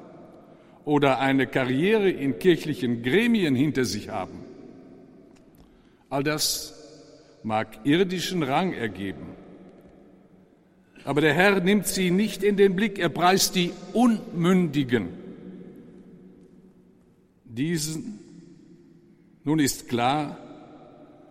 oder 0.85 1.19
eine 1.19 1.45
Karriere 1.45 2.09
in 2.09 2.39
kirchlichen 2.39 3.03
Gremien 3.03 3.53
hinter 3.53 3.85
sich 3.85 4.09
haben. 4.09 4.39
All 6.09 6.23
das 6.23 6.73
mag 7.43 7.67
irdischen 7.83 8.41
Rang 8.41 8.73
ergeben. 8.73 9.27
Aber 11.03 11.21
der 11.21 11.35
Herr 11.35 11.61
nimmt 11.61 11.85
sie 11.85 12.09
nicht 12.09 12.41
in 12.41 12.57
den 12.57 12.75
Blick, 12.75 12.97
er 12.97 13.09
preist 13.09 13.53
die 13.53 13.71
Unmündigen. 13.93 15.09
Diesen, 17.45 18.17
nun 19.43 19.59
ist 19.59 19.87
klar, 19.87 20.39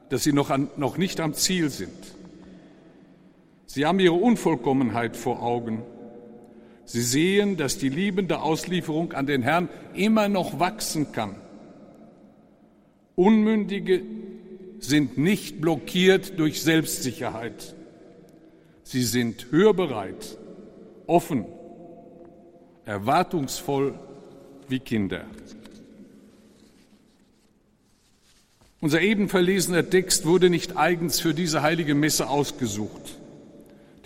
dass 0.09 0.23
sie 0.23 0.33
noch, 0.33 0.51
an, 0.51 0.71
noch 0.77 0.99
nicht 0.99 1.19
am 1.19 1.35
Ziel 1.35 1.71
sind. 1.71 2.18
Sie 3.71 3.85
haben 3.85 4.01
ihre 4.01 4.15
Unvollkommenheit 4.15 5.15
vor 5.15 5.43
Augen. 5.43 5.83
Sie 6.87 7.03
sehen, 7.03 7.59
dass 7.59 7.77
die 7.77 7.91
liebende 7.91 8.41
Auslieferung 8.41 9.13
an 9.13 9.27
den 9.27 9.43
Herrn 9.43 9.69
immer 9.93 10.31
noch 10.31 10.59
wachsen 10.59 11.13
kann. 11.13 11.37
Unmündige 13.15 14.03
sind 14.79 15.19
nicht 15.19 15.61
blockiert 15.61 16.39
durch 16.39 16.63
Selbstsicherheit. 16.63 17.75
Sie 18.85 19.03
sind 19.03 19.49
hörbereit, 19.51 20.39
offen, 21.07 21.45
erwartungsvoll 22.87 23.99
wie 24.67 24.81
Kinder. 24.81 25.27
Unser 28.81 29.03
eben 29.03 29.29
verlesener 29.29 29.91
Text 29.91 30.25
wurde 30.25 30.49
nicht 30.49 30.79
eigens 30.79 31.21
für 31.21 31.35
diese 31.35 31.61
heilige 31.61 31.95
Messe 31.95 32.31
ausgesucht. 32.31 33.18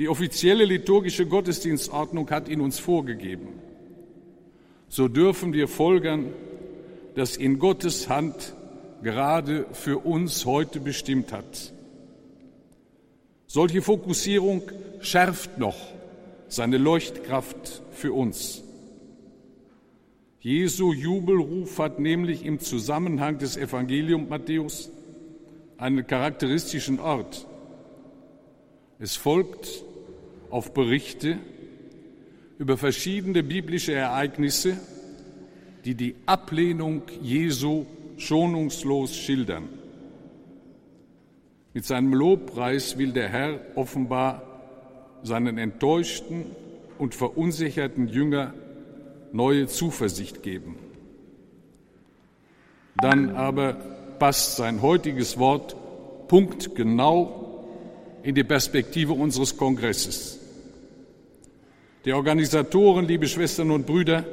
Die 0.03 0.09
offizielle 0.09 0.65
liturgische 0.65 1.27
Gottesdienstordnung 1.27 2.29
hat 2.31 2.49
ihn 2.49 2.61
uns 2.61 2.81
vorgegeben. 2.81 3.47
So 4.89 5.07
dürfen 5.07 5.53
wir 5.53 5.69
folgern, 5.69 6.33
dass 7.15 7.37
in 7.37 7.61
Gottes 7.61 8.09
Hand 8.09 8.53
gerade 9.05 9.65
für 9.71 9.99
uns 9.99 10.45
heute 10.45 10.81
bestimmt 10.81 11.31
hat. 11.31 11.73
Solche 13.47 13.81
Fokussierung 13.81 14.63
schärft 14.99 15.59
noch 15.59 15.77
seine 16.49 16.79
Leuchtkraft 16.79 17.83
für 17.93 18.13
uns. 18.13 18.65
Jesu 20.41 20.93
Jubelruf 20.93 21.79
hat 21.79 22.01
nämlich 22.01 22.45
im 22.45 22.59
Zusammenhang 22.59 23.39
des 23.39 23.57
Evangeliums 23.57 24.29
Matthäus 24.29 24.91
einen 25.79 26.05
charakteristischen 26.05 26.99
Ort. 26.99 27.47
Es 28.99 29.15
folgt 29.15 29.85
auf 30.53 30.75
Berichte 30.75 31.39
über 32.59 32.77
verschiedene 32.77 33.43
biblische 33.43 33.95
Ereignisse, 33.95 34.77
die 35.85 35.95
die 35.95 36.15
Ablehnung 36.27 37.03
Jesu 37.23 37.87
schonungslos 38.19 39.17
schildern. 39.17 39.69
Mit 41.73 41.87
seinem 41.87 42.13
Lobpreis 42.13 42.99
will 42.99 43.13
der 43.13 43.31
Herr 43.31 43.61
offenbar 43.75 44.43
seinen 45.23 45.57
enttäuschten 45.57 46.45
und 46.99 47.15
verunsicherten 47.15 48.09
Jünger 48.09 48.53
neue 49.33 49.67
Zuversicht 49.67 50.43
geben. 50.43 50.77
Dann 52.97 53.35
aber 53.35 53.73
passt 54.19 54.57
sein 54.57 54.83
heutiges 54.83 55.39
Wort 55.39 55.75
punktgenau 56.29 57.65
in 58.23 58.35
die 58.35 58.45
Perspektive 58.45 59.15
unseres 59.15 59.57
Kongresses. 59.57 60.42
Die 62.05 62.13
Organisatoren, 62.13 63.07
liebe 63.07 63.29
Schwestern 63.29 63.71
und 63.71 63.87
Brüder, 63.87 64.25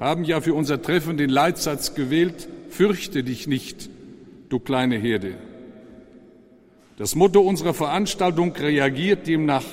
haben 0.00 0.24
ja 0.24 0.40
für 0.40 0.54
unser 0.54 0.80
Treffen 0.80 1.18
den 1.18 1.28
Leitsatz 1.28 1.94
gewählt, 1.94 2.48
fürchte 2.70 3.22
dich 3.22 3.46
nicht, 3.46 3.90
du 4.48 4.58
kleine 4.58 4.96
Herde. 4.96 5.34
Das 6.96 7.14
Motto 7.14 7.40
unserer 7.40 7.74
Veranstaltung 7.74 8.52
reagiert 8.52 9.26
demnach 9.26 9.64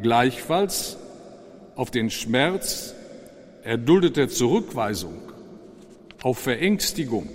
gleichfalls 0.00 0.96
auf 1.76 1.90
den 1.90 2.08
Schmerz 2.08 2.94
erduldeter 3.62 4.28
Zurückweisung, 4.28 5.20
auf 6.22 6.38
Verängstigung. 6.38 7.28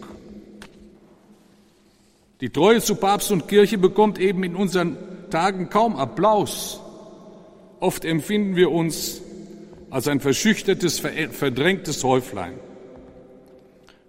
Die 2.41 2.49
Treue 2.49 2.81
zu 2.81 2.95
Papst 2.95 3.31
und 3.31 3.47
Kirche 3.47 3.77
bekommt 3.77 4.17
eben 4.17 4.43
in 4.43 4.55
unseren 4.55 4.97
Tagen 5.29 5.69
kaum 5.69 5.95
Applaus. 5.97 6.81
Oft 7.79 8.03
empfinden 8.03 8.55
wir 8.55 8.71
uns 8.71 9.21
als 9.89 10.07
ein 10.07 10.19
verschüchtertes, 10.19 10.99
verdrängtes 10.99 12.03
Häuflein. 12.03 12.53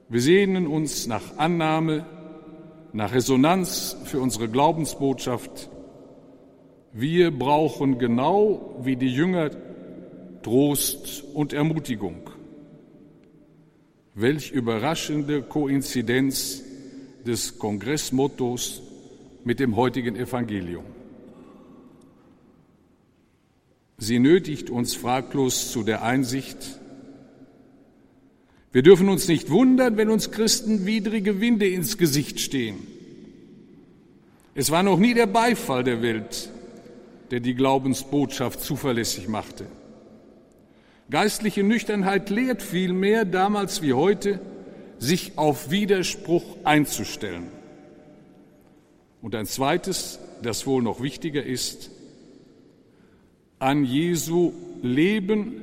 Wir 0.08 0.20
sehnen 0.20 0.66
uns 0.66 1.06
nach 1.06 1.38
Annahme, 1.38 2.04
nach 2.92 3.14
Resonanz 3.14 3.96
für 4.04 4.20
unsere 4.20 4.48
Glaubensbotschaft. 4.48 5.70
Wir 6.92 7.30
brauchen 7.30 7.98
genau 7.98 8.76
wie 8.82 8.96
die 8.96 9.14
Jünger 9.14 9.50
Trost 10.42 11.22
und 11.32 11.52
Ermutigung. 11.52 12.28
Welch 14.14 14.50
überraschende 14.50 15.42
Koinzidenz 15.42 16.64
des 17.24 17.58
Kongressmottos 17.58 18.82
mit 19.44 19.60
dem 19.60 19.76
heutigen 19.76 20.16
Evangelium. 20.16 20.84
Sie 24.02 24.18
nötigt 24.18 24.70
uns 24.70 24.94
fraglos 24.94 25.70
zu 25.70 25.82
der 25.82 26.02
Einsicht, 26.02 26.56
wir 28.72 28.82
dürfen 28.82 29.08
uns 29.08 29.26
nicht 29.28 29.50
wundern, 29.50 29.96
wenn 29.96 30.10
uns 30.10 30.30
Christen 30.30 30.86
widrige 30.86 31.40
Winde 31.40 31.68
ins 31.68 31.98
Gesicht 31.98 32.38
stehen. 32.40 32.78
Es 34.54 34.70
war 34.70 34.82
noch 34.82 34.98
nie 34.98 35.12
der 35.12 35.26
Beifall 35.26 35.82
der 35.84 36.02
Welt, 36.02 36.48
der 37.30 37.40
die 37.40 37.54
Glaubensbotschaft 37.54 38.60
zuverlässig 38.60 39.28
machte. 39.28 39.66
Geistliche 41.10 41.64
Nüchternheit 41.64 42.30
lehrt 42.30 42.62
vielmehr, 42.62 43.24
damals 43.24 43.82
wie 43.82 43.92
heute, 43.92 44.40
sich 44.98 45.32
auf 45.36 45.70
Widerspruch 45.70 46.56
einzustellen. 46.62 47.48
Und 49.20 49.34
ein 49.34 49.46
zweites, 49.46 50.20
das 50.42 50.66
wohl 50.66 50.82
noch 50.82 51.02
wichtiger 51.02 51.44
ist, 51.44 51.90
an 53.60 53.84
Jesu 53.84 54.52
Leben 54.82 55.60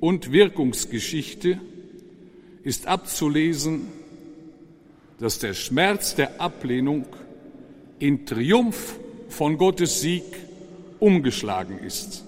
und 0.00 0.30
Wirkungsgeschichte 0.30 1.58
ist 2.62 2.86
abzulesen, 2.86 3.88
dass 5.18 5.38
der 5.38 5.54
Schmerz 5.54 6.14
der 6.14 6.40
Ablehnung 6.40 7.06
in 7.98 8.26
Triumph 8.26 8.98
von 9.30 9.56
Gottes 9.56 10.02
Sieg 10.02 10.24
umgeschlagen 11.00 11.78
ist. 11.78 12.24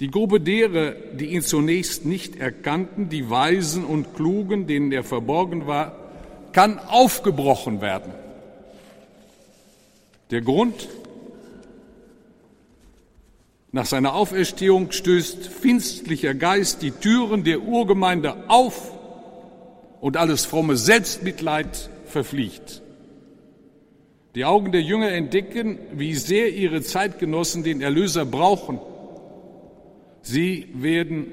Die 0.00 0.10
Gruppe 0.10 0.40
derer, 0.40 0.90
die 0.90 1.26
ihn 1.26 1.42
zunächst 1.42 2.04
nicht 2.04 2.36
erkannten, 2.36 3.08
die 3.08 3.30
Weisen 3.30 3.84
und 3.84 4.14
Klugen, 4.14 4.66
denen 4.66 4.92
er 4.92 5.04
verborgen 5.04 5.66
war, 5.66 5.96
kann 6.52 6.78
aufgebrochen 6.78 7.80
werden. 7.80 8.12
Der 10.30 10.42
Grund, 10.42 10.88
nach 13.72 13.86
seiner 13.86 14.14
Auferstehung 14.14 14.92
stößt 14.92 15.46
finstlicher 15.46 16.34
Geist 16.34 16.82
die 16.82 16.90
Türen 16.90 17.42
der 17.42 17.62
Urgemeinde 17.62 18.50
auf 18.50 18.92
und 20.02 20.18
alles 20.18 20.44
fromme 20.44 20.76
Selbstmitleid 20.76 21.88
verfliegt. 22.04 22.82
Die 24.34 24.44
Augen 24.44 24.72
der 24.72 24.82
Jünger 24.82 25.10
entdecken, 25.12 25.78
wie 25.92 26.14
sehr 26.14 26.52
ihre 26.52 26.82
Zeitgenossen 26.82 27.64
den 27.64 27.80
Erlöser 27.80 28.26
brauchen. 28.26 28.78
Sie 30.20 30.68
werden 30.74 31.26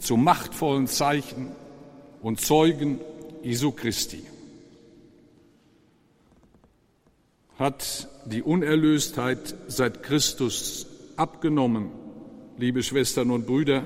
zu 0.00 0.16
machtvollen 0.16 0.88
Zeichen 0.88 1.52
und 2.22 2.40
Zeugen 2.40 2.98
Jesu 3.42 3.70
Christi. 3.70 4.24
Hat 7.56 8.08
die 8.26 8.42
Unerlöstheit 8.42 9.54
seit 9.68 10.02
Christus 10.02 10.86
abgenommen, 11.18 11.90
liebe 12.56 12.82
Schwestern 12.82 13.30
und 13.30 13.46
Brüder. 13.46 13.84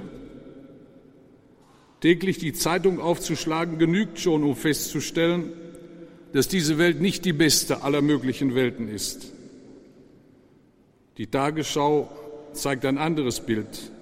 Täglich 2.01 2.39
die 2.39 2.53
Zeitung 2.53 3.01
aufzuschlagen 3.01 3.79
genügt 3.79 4.19
schon, 4.19 4.43
um 4.43 4.57
festzustellen, 4.57 5.53
dass 6.33 6.49
diese 6.49 6.79
Welt 6.79 7.01
nicht 7.01 7.25
die 7.25 7.33
beste 7.33 7.83
aller 7.83 8.03
möglichen 8.03 8.55
Welten 8.55 8.89
ist. 8.89 9.33
Die 11.19 11.27
Tagesschau 11.27 12.11
zeigt 12.53 12.85
ein 12.85 12.99
anderes 12.99 13.41
Bild 13.41 13.93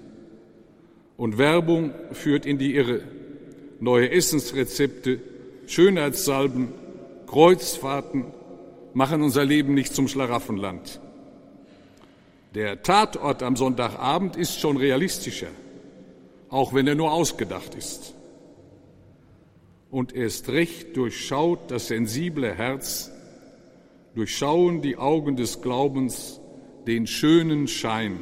und 1.17 1.37
Werbung 1.37 1.93
führt 2.13 2.45
in 2.45 2.57
die 2.57 2.75
Irre. 2.75 3.01
Neue 3.79 4.11
Essensrezepte, 4.11 5.19
Schönheitssalben, 5.67 6.69
Kreuzfahrten 7.27 8.25
machen 8.93 9.21
unser 9.21 9.45
Leben 9.45 9.73
nicht 9.73 9.93
zum 9.93 10.07
Schlaraffenland. 10.07 10.99
Der 12.53 12.83
Tatort 12.83 13.43
am 13.43 13.55
Sonntagabend 13.55 14.35
ist 14.35 14.59
schon 14.59 14.75
realistischer, 14.75 15.47
auch 16.49 16.73
wenn 16.73 16.87
er 16.87 16.95
nur 16.95 17.13
ausgedacht 17.13 17.75
ist. 17.75 18.13
Und 19.89 20.13
erst 20.13 20.49
recht 20.49 20.97
durchschaut 20.97 21.71
das 21.71 21.87
sensible 21.87 22.53
Herz, 22.53 23.11
durchschauen 24.15 24.81
die 24.81 24.97
Augen 24.97 25.37
des 25.37 25.61
Glaubens 25.61 26.41
den 26.87 27.07
schönen 27.07 27.67
Schein. 27.67 28.19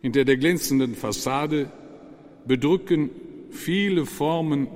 Hinter 0.00 0.24
der 0.24 0.36
glänzenden 0.36 0.94
Fassade 0.94 1.70
bedrücken 2.46 3.10
viele 3.50 4.06
Formen 4.06 4.68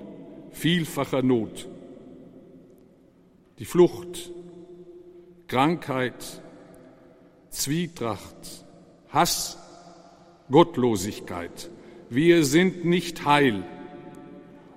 vielfacher 0.51 1.23
Not. 1.23 1.69
Die 3.59 3.65
Flucht, 3.65 4.31
Krankheit, 5.49 6.42
Zwietracht, 7.53 8.65
Hass, 9.11 9.59
Gottlosigkeit. 10.51 11.71
Wir 12.11 12.45
sind 12.45 12.85
nicht 12.85 13.25
heil 13.25 13.63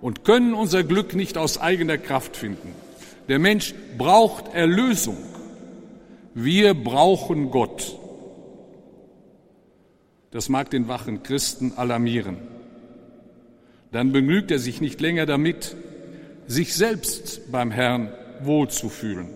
und 0.02 0.24
können 0.24 0.54
unser 0.54 0.84
Glück 0.84 1.16
nicht 1.16 1.38
aus 1.38 1.58
eigener 1.58 1.98
Kraft 1.98 2.38
finden. 2.38 2.74
Der 3.28 3.40
Mensch 3.40 3.74
braucht 3.98 4.54
Erlösung. 4.54 5.18
Wir 6.34 6.74
brauchen 6.74 7.50
Gott. 7.50 7.98
Das 10.32 10.50
mag 10.50 10.70
den 10.70 10.88
wachen 10.88 11.24
Christen 11.24 11.74
alarmieren. 11.78 12.38
Dann 13.92 14.12
begnügt 14.12 14.52
er 14.52 14.60
sich 14.60 14.82
nicht 14.82 15.00
länger 15.00 15.26
damit, 15.26 15.76
sich 16.46 16.76
selbst 16.76 17.52
beim 17.52 17.72
Herrn 17.72 18.12
wohlzufühlen. 18.42 19.35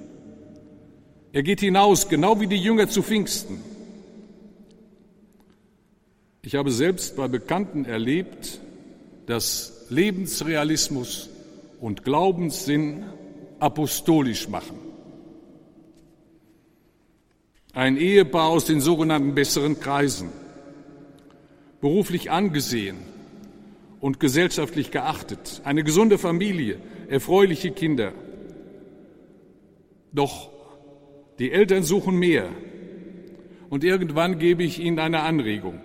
Er 1.31 1.43
geht 1.43 1.59
hinaus, 1.59 2.09
genau 2.09 2.39
wie 2.39 2.47
die 2.47 2.57
Jünger 2.57 2.89
zu 2.89 3.03
Pfingsten. 3.03 3.61
Ich 6.41 6.55
habe 6.55 6.71
selbst 6.71 7.15
bei 7.15 7.27
Bekannten 7.27 7.85
erlebt, 7.85 8.59
dass 9.27 9.85
Lebensrealismus 9.89 11.29
und 11.79 12.03
Glaubenssinn 12.03 13.03
apostolisch 13.59 14.49
machen. 14.49 14.77
Ein 17.73 17.97
Ehepaar 17.97 18.49
aus 18.49 18.65
den 18.65 18.81
sogenannten 18.81 19.35
besseren 19.35 19.79
Kreisen, 19.79 20.29
beruflich 21.79 22.31
angesehen 22.31 22.97
und 23.99 24.19
gesellschaftlich 24.19 24.89
geachtet, 24.89 25.61
eine 25.63 25.83
gesunde 25.83 26.17
Familie, 26.17 26.79
erfreuliche 27.07 27.69
Kinder. 27.69 28.13
Doch 30.11 30.58
die 31.39 31.51
Eltern 31.51 31.83
suchen 31.83 32.17
mehr 32.17 32.49
und 33.69 33.83
irgendwann 33.83 34.39
gebe 34.39 34.63
ich 34.63 34.79
ihnen 34.79 34.99
eine 34.99 35.21
Anregung. 35.21 35.79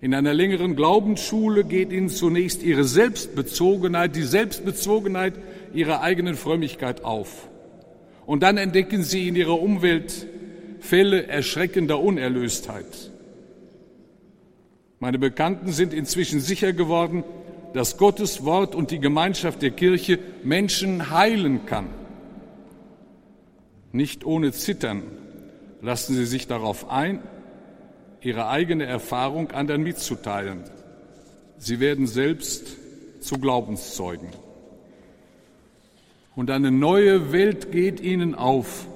In 0.00 0.14
einer 0.14 0.34
längeren 0.34 0.76
Glaubensschule 0.76 1.64
geht 1.64 1.90
ihnen 1.90 2.10
zunächst 2.10 2.62
ihre 2.62 2.84
Selbstbezogenheit, 2.84 4.14
die 4.14 4.22
Selbstbezogenheit 4.22 5.34
ihrer 5.72 6.02
eigenen 6.02 6.34
Frömmigkeit 6.34 7.02
auf. 7.02 7.48
Und 8.26 8.42
dann 8.42 8.58
entdecken 8.58 9.02
sie 9.02 9.28
in 9.28 9.36
ihrer 9.36 9.60
Umwelt 9.60 10.26
Fälle 10.80 11.26
erschreckender 11.26 11.98
Unerlöstheit. 12.00 13.10
Meine 15.00 15.18
Bekannten 15.18 15.72
sind 15.72 15.94
inzwischen 15.94 16.40
sicher 16.40 16.72
geworden, 16.72 17.24
dass 17.72 17.96
Gottes 17.96 18.44
Wort 18.44 18.74
und 18.74 18.90
die 18.90 19.00
Gemeinschaft 19.00 19.62
der 19.62 19.70
Kirche 19.70 20.18
Menschen 20.44 21.10
heilen 21.10 21.66
kann. 21.66 21.86
Nicht 23.96 24.26
ohne 24.26 24.52
Zittern 24.52 25.04
lassen 25.80 26.14
sie 26.14 26.26
sich 26.26 26.46
darauf 26.46 26.90
ein, 26.90 27.22
ihre 28.20 28.46
eigene 28.48 28.84
Erfahrung 28.84 29.52
anderen 29.52 29.82
mitzuteilen. 29.82 30.64
Sie 31.56 31.80
werden 31.80 32.06
selbst 32.06 32.76
zu 33.20 33.38
Glaubenszeugen 33.38 34.28
und 36.34 36.50
eine 36.50 36.70
neue 36.70 37.32
Welt 37.32 37.72
geht 37.72 38.00
ihnen 38.00 38.34
auf. 38.34 38.86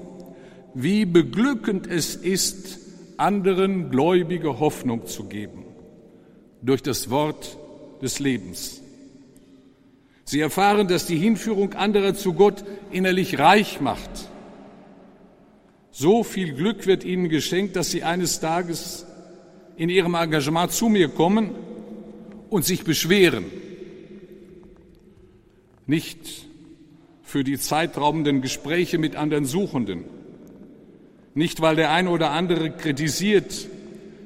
Wie 0.75 1.05
beglückend 1.05 1.87
es 1.87 2.15
ist, 2.15 2.77
anderen 3.17 3.89
gläubige 3.89 4.59
Hoffnung 4.59 5.07
zu 5.07 5.23
geben 5.23 5.65
durch 6.61 6.83
das 6.83 7.09
Wort 7.09 7.57
des 8.03 8.19
Lebens. 8.19 8.83
Sie 10.25 10.41
erfahren, 10.41 10.87
dass 10.87 11.07
die 11.07 11.17
Hinführung 11.17 11.73
anderer 11.73 12.13
zu 12.13 12.33
Gott 12.33 12.63
innerlich 12.91 13.39
reich 13.39 13.81
macht. 13.81 14.30
So 15.91 16.23
viel 16.23 16.53
Glück 16.53 16.87
wird 16.87 17.03
ihnen 17.03 17.29
geschenkt, 17.29 17.75
dass 17.75 17.91
sie 17.91 18.03
eines 18.03 18.39
Tages 18.39 19.05
in 19.75 19.89
ihrem 19.89 20.15
Engagement 20.15 20.71
zu 20.71 20.89
mir 20.89 21.09
kommen 21.09 21.51
und 22.49 22.65
sich 22.65 22.83
beschweren. 22.83 23.45
Nicht 25.87 26.47
für 27.23 27.43
die 27.43 27.57
zeitraubenden 27.57 28.41
Gespräche 28.41 28.97
mit 28.97 29.15
anderen 29.15 29.45
Suchenden. 29.45 30.05
Nicht, 31.33 31.61
weil 31.61 31.75
der 31.75 31.91
eine 31.91 32.09
oder 32.09 32.31
andere 32.31 32.71
kritisiert, 32.71 33.67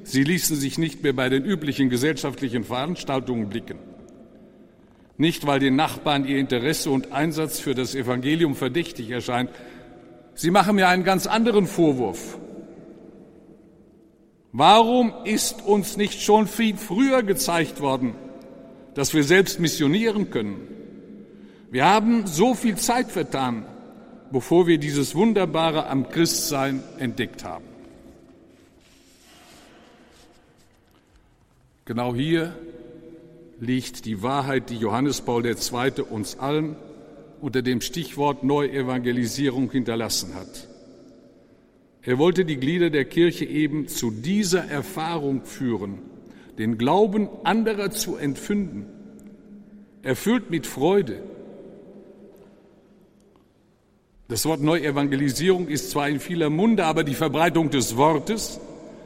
sie 0.02 0.24
ließen 0.24 0.56
sich 0.56 0.76
nicht 0.76 1.02
mehr 1.02 1.12
bei 1.12 1.28
den 1.28 1.44
üblichen 1.44 1.88
gesellschaftlichen 1.88 2.64
Veranstaltungen 2.64 3.48
blicken. 3.48 3.78
Nicht, 5.18 5.46
weil 5.46 5.60
den 5.60 5.76
Nachbarn 5.76 6.26
ihr 6.26 6.38
Interesse 6.38 6.90
und 6.90 7.12
Einsatz 7.12 7.58
für 7.58 7.74
das 7.74 7.94
Evangelium 7.94 8.54
verdächtig 8.54 9.10
erscheint. 9.10 9.50
Sie 10.36 10.50
machen 10.50 10.76
mir 10.76 10.88
einen 10.88 11.02
ganz 11.02 11.26
anderen 11.26 11.66
Vorwurf. 11.66 12.38
Warum 14.52 15.12
ist 15.24 15.62
uns 15.62 15.96
nicht 15.96 16.20
schon 16.22 16.46
viel 16.46 16.76
früher 16.76 17.22
gezeigt 17.22 17.80
worden, 17.80 18.14
dass 18.94 19.14
wir 19.14 19.24
selbst 19.24 19.60
missionieren 19.60 20.30
können? 20.30 20.68
Wir 21.70 21.86
haben 21.86 22.26
so 22.26 22.54
viel 22.54 22.76
Zeit 22.76 23.10
vertan, 23.10 23.64
bevor 24.30 24.66
wir 24.66 24.76
dieses 24.76 25.14
Wunderbare 25.14 25.86
am 25.86 26.10
Christsein 26.10 26.82
entdeckt 26.98 27.42
haben. 27.42 27.64
Genau 31.86 32.14
hier 32.14 32.54
liegt 33.58 34.04
die 34.04 34.22
Wahrheit, 34.22 34.68
die 34.68 34.76
Johannes 34.76 35.22
Paul 35.22 35.46
II. 35.46 36.02
uns 36.10 36.38
allen 36.38 36.76
unter 37.40 37.62
dem 37.62 37.80
Stichwort 37.80 38.44
Neuevangelisierung 38.44 39.70
hinterlassen 39.70 40.34
hat. 40.34 40.68
Er 42.02 42.18
wollte 42.18 42.44
die 42.44 42.56
Glieder 42.56 42.90
der 42.90 43.04
Kirche 43.04 43.44
eben 43.44 43.88
zu 43.88 44.10
dieser 44.10 44.64
Erfahrung 44.64 45.44
führen, 45.44 45.98
den 46.58 46.78
Glauben 46.78 47.28
anderer 47.44 47.90
zu 47.90 48.16
entfünden, 48.16 48.86
erfüllt 50.02 50.50
mit 50.50 50.66
Freude, 50.66 51.22
das 54.28 54.44
Wort 54.44 54.60
Neuevangelisierung 54.60 55.68
ist 55.68 55.90
zwar 55.90 56.08
in 56.08 56.18
vieler 56.18 56.50
Munde, 56.50 56.84
aber 56.84 57.04
die 57.04 57.14
Verbreitung 57.14 57.70
des 57.70 57.96
Wortes 57.96 58.58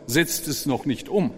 setzt 0.07 0.49
es 0.49 0.64
noch 0.64 0.87
nicht 0.87 1.11
um. 1.11 1.31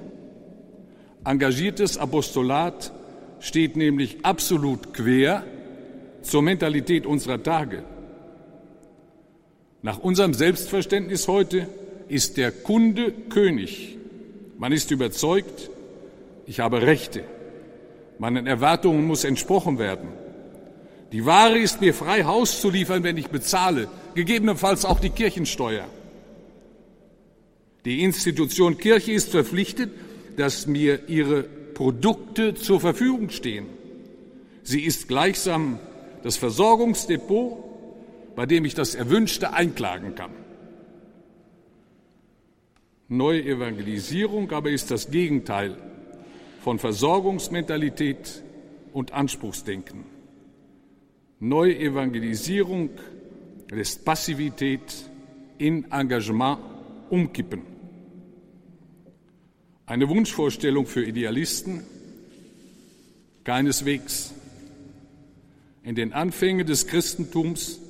Engagiertes 1.25 1.99
Apostolat 1.99 2.93
steht 3.41 3.77
nämlich 3.77 4.25
absolut 4.25 4.95
quer 4.95 5.45
zur 6.23 6.43
Mentalität 6.43 7.07
unserer 7.07 7.43
Tage. 7.43 7.85
Nach 9.83 9.99
unserem 9.99 10.35
Selbstverständnis 10.35 11.29
heute 11.29 11.69
ist 12.09 12.37
der 12.37 12.53
Kunde 12.53 13.13
König. 13.31 13.99
Man 14.59 14.73
ist 14.73 14.91
überzeugt, 14.91 15.71
ich 16.47 16.61
habe 16.61 16.83
Rechte. 16.83 17.25
Meinen 18.19 18.47
Erwartungen 18.47 19.07
muss 19.07 19.25
entsprochen 19.25 19.79
werden. 19.79 20.09
Die 21.11 21.27
Ware 21.27 21.59
ist 21.59 21.81
mir 21.81 21.93
frei 21.93 22.25
Haus 22.25 22.61
zu 22.61 22.71
liefern, 22.71 23.03
wenn 23.03 23.17
ich 23.17 23.29
bezahle, 23.29 23.89
gegebenenfalls 24.15 24.85
auch 24.85 25.01
die 25.01 25.11
Kirchensteuer. 25.11 25.87
Die 27.85 28.03
Institution 28.03 28.79
Kirche 28.79 29.13
ist 29.13 29.31
verpflichtet, 29.31 29.91
dass 30.37 30.67
mir 30.67 31.09
ihre 31.09 31.43
Produkte 31.43 32.55
zur 32.55 32.81
Verfügung 32.81 33.31
stehen. 33.31 33.67
Sie 34.63 34.83
ist 34.83 35.09
gleichsam 35.09 35.81
das 36.23 36.37
Versorgungsdepot, 36.37 37.57
bei 38.37 38.47
dem 38.47 38.65
ich 38.65 38.75
das 38.75 38.95
Erwünschte 38.95 39.53
einklagen 39.53 40.15
kann. 40.15 40.33
Neue 43.09 43.45
Evangelisierung 43.45 44.51
aber 44.53 44.71
ist 44.71 44.91
das 44.91 45.11
Gegenteil 45.11 45.77
von 46.63 46.79
Versorgungsmentalität 46.79 48.43
und 48.93 49.13
Anspruchsdenken. 49.13 50.05
Neuevangelisierung 51.41 52.91
lässt 53.71 54.05
Passivität 54.05 55.11
in 55.59 55.91
Engagement 55.91 56.61
umkippen. 57.11 57.63
Eine 59.87 60.09
Wunschvorstellung 60.09 60.87
für 60.87 61.05
Idealisten? 61.05 61.83
Keineswegs. 63.45 64.33
In 65.85 65.97
den 65.97 66.13
Anfängen 66.13 66.65
des 66.65 66.87
Christentums 66.87 67.81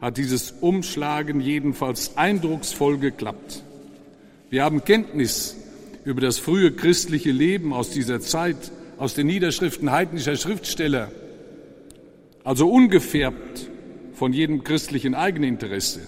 hat 0.00 0.16
dieses 0.16 0.54
Umschlagen 0.60 1.40
jedenfalls 1.40 2.16
eindrucksvoll 2.16 2.96
geklappt. 2.96 3.62
Wir 4.48 4.64
haben 4.64 4.82
Kenntnis 4.82 5.56
über 6.04 6.22
das 6.22 6.38
frühe 6.38 6.72
christliche 6.72 7.32
Leben 7.32 7.74
aus 7.74 7.90
dieser 7.90 8.20
Zeit, 8.20 8.72
aus 8.96 9.12
den 9.12 9.26
Niederschriften 9.26 9.90
heidnischer 9.90 10.36
Schriftsteller, 10.36 11.10
also 12.44 12.70
ungefärbt 12.70 13.68
von 14.14 14.32
jedem 14.32 14.64
christlichen 14.64 15.14
Eigeninteresse. 15.14 16.00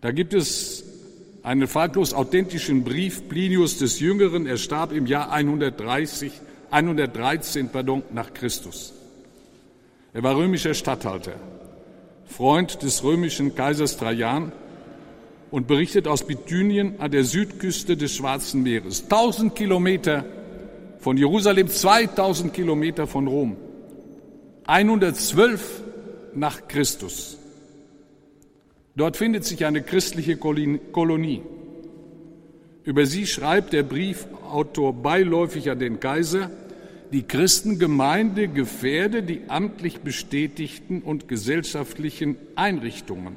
Da 0.00 0.12
gibt 0.12 0.32
es 0.32 0.84
einen 1.42 1.66
fraglos 1.66 2.14
authentischen 2.14 2.84
Brief 2.84 3.28
Plinius 3.28 3.76
des 3.76 4.00
Jüngeren, 4.00 4.46
er 4.46 4.56
starb 4.56 4.92
im 4.92 5.04
Jahr 5.04 5.30
130, 5.30 6.32
113 6.70 7.68
pardon, 7.68 8.02
nach 8.14 8.32
Christus. 8.32 8.94
Er 10.16 10.22
war 10.22 10.34
römischer 10.34 10.72
Statthalter, 10.72 11.34
Freund 12.24 12.82
des 12.82 13.04
römischen 13.04 13.54
Kaisers 13.54 13.98
Trajan 13.98 14.50
und 15.50 15.66
berichtet 15.66 16.08
aus 16.08 16.26
Bithynien 16.26 16.98
an 17.00 17.10
der 17.10 17.22
Südküste 17.22 17.98
des 17.98 18.16
Schwarzen 18.16 18.62
Meeres. 18.62 19.02
1000 19.02 19.54
Kilometer 19.54 20.24
von 21.00 21.18
Jerusalem, 21.18 21.68
2000 21.68 22.54
Kilometer 22.54 23.06
von 23.06 23.26
Rom. 23.26 23.58
112 24.64 25.82
nach 26.34 26.66
Christus. 26.66 27.36
Dort 28.96 29.18
findet 29.18 29.44
sich 29.44 29.66
eine 29.66 29.82
christliche 29.82 30.38
Kolonie. 30.38 31.42
Über 32.84 33.04
sie 33.04 33.26
schreibt 33.26 33.74
der 33.74 33.82
Briefautor 33.82 34.94
beiläufig 34.94 35.70
an 35.70 35.78
den 35.78 36.00
Kaiser, 36.00 36.50
die 37.12 37.22
Christengemeinde 37.22 38.48
gefährde 38.48 39.22
die 39.22 39.42
amtlich 39.48 40.00
bestätigten 40.00 41.02
und 41.02 41.28
gesellschaftlichen 41.28 42.36
Einrichtungen. 42.56 43.36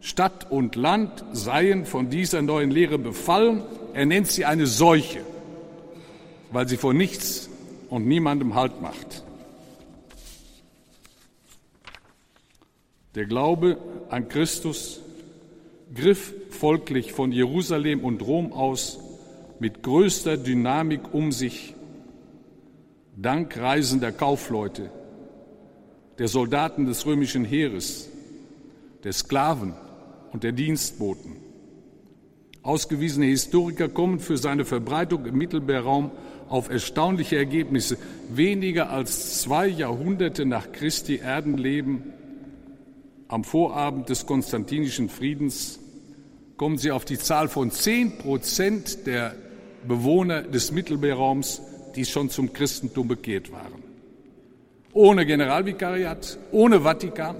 Stadt 0.00 0.50
und 0.50 0.76
Land 0.76 1.24
seien 1.32 1.86
von 1.86 2.10
dieser 2.10 2.42
neuen 2.42 2.70
Lehre 2.70 2.98
befallen. 2.98 3.62
Er 3.94 4.06
nennt 4.06 4.26
sie 4.26 4.44
eine 4.44 4.66
Seuche, 4.66 5.20
weil 6.50 6.68
sie 6.68 6.76
vor 6.76 6.92
nichts 6.92 7.48
und 7.88 8.06
niemandem 8.06 8.54
Halt 8.54 8.80
macht. 8.80 9.22
Der 13.14 13.26
Glaube 13.26 13.78
an 14.08 14.28
Christus 14.28 15.00
griff 15.94 16.32
folglich 16.50 17.12
von 17.12 17.30
Jerusalem 17.30 18.00
und 18.00 18.22
Rom 18.22 18.52
aus 18.52 18.98
mit 19.60 19.82
größter 19.82 20.36
Dynamik 20.36 21.12
um 21.12 21.30
sich, 21.30 21.71
dank 23.22 23.58
reisender 23.58 24.12
Kaufleute, 24.12 24.90
der 26.18 26.28
Soldaten 26.28 26.86
des 26.86 27.06
römischen 27.06 27.44
Heeres, 27.44 28.08
der 29.04 29.12
Sklaven 29.12 29.74
und 30.32 30.42
der 30.42 30.52
Dienstboten. 30.52 31.36
Ausgewiesene 32.62 33.26
Historiker 33.26 33.88
kommen 33.88 34.20
für 34.20 34.36
seine 34.36 34.64
Verbreitung 34.64 35.26
im 35.26 35.36
Mittelmeerraum 35.36 36.12
auf 36.48 36.70
erstaunliche 36.70 37.36
Ergebnisse. 37.36 37.96
Weniger 38.28 38.90
als 38.90 39.40
zwei 39.40 39.66
Jahrhunderte 39.66 40.44
nach 40.44 40.70
Christi 40.70 41.16
Erdenleben 41.16 42.12
am 43.26 43.44
Vorabend 43.44 44.10
des 44.10 44.26
Konstantinischen 44.26 45.08
Friedens 45.08 45.80
kommen 46.56 46.78
sie 46.78 46.92
auf 46.92 47.04
die 47.04 47.18
Zahl 47.18 47.48
von 47.48 47.70
zehn 47.70 48.18
Prozent 48.18 49.06
der 49.06 49.34
Bewohner 49.88 50.42
des 50.42 50.70
Mittelmeerraums, 50.70 51.62
die 51.94 52.04
schon 52.04 52.30
zum 52.30 52.52
Christentum 52.52 53.08
bekehrt 53.08 53.52
waren. 53.52 53.82
Ohne 54.92 55.24
Generalvikariat, 55.24 56.38
ohne 56.50 56.80
Vatikan, 56.80 57.36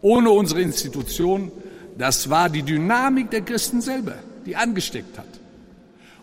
ohne 0.00 0.30
unsere 0.30 0.60
Institutionen. 0.60 1.50
Das 1.96 2.28
war 2.30 2.48
die 2.48 2.62
Dynamik 2.62 3.30
der 3.30 3.42
Christen 3.42 3.80
selber, 3.80 4.16
die 4.44 4.56
angesteckt 4.56 5.18
hat. 5.18 5.28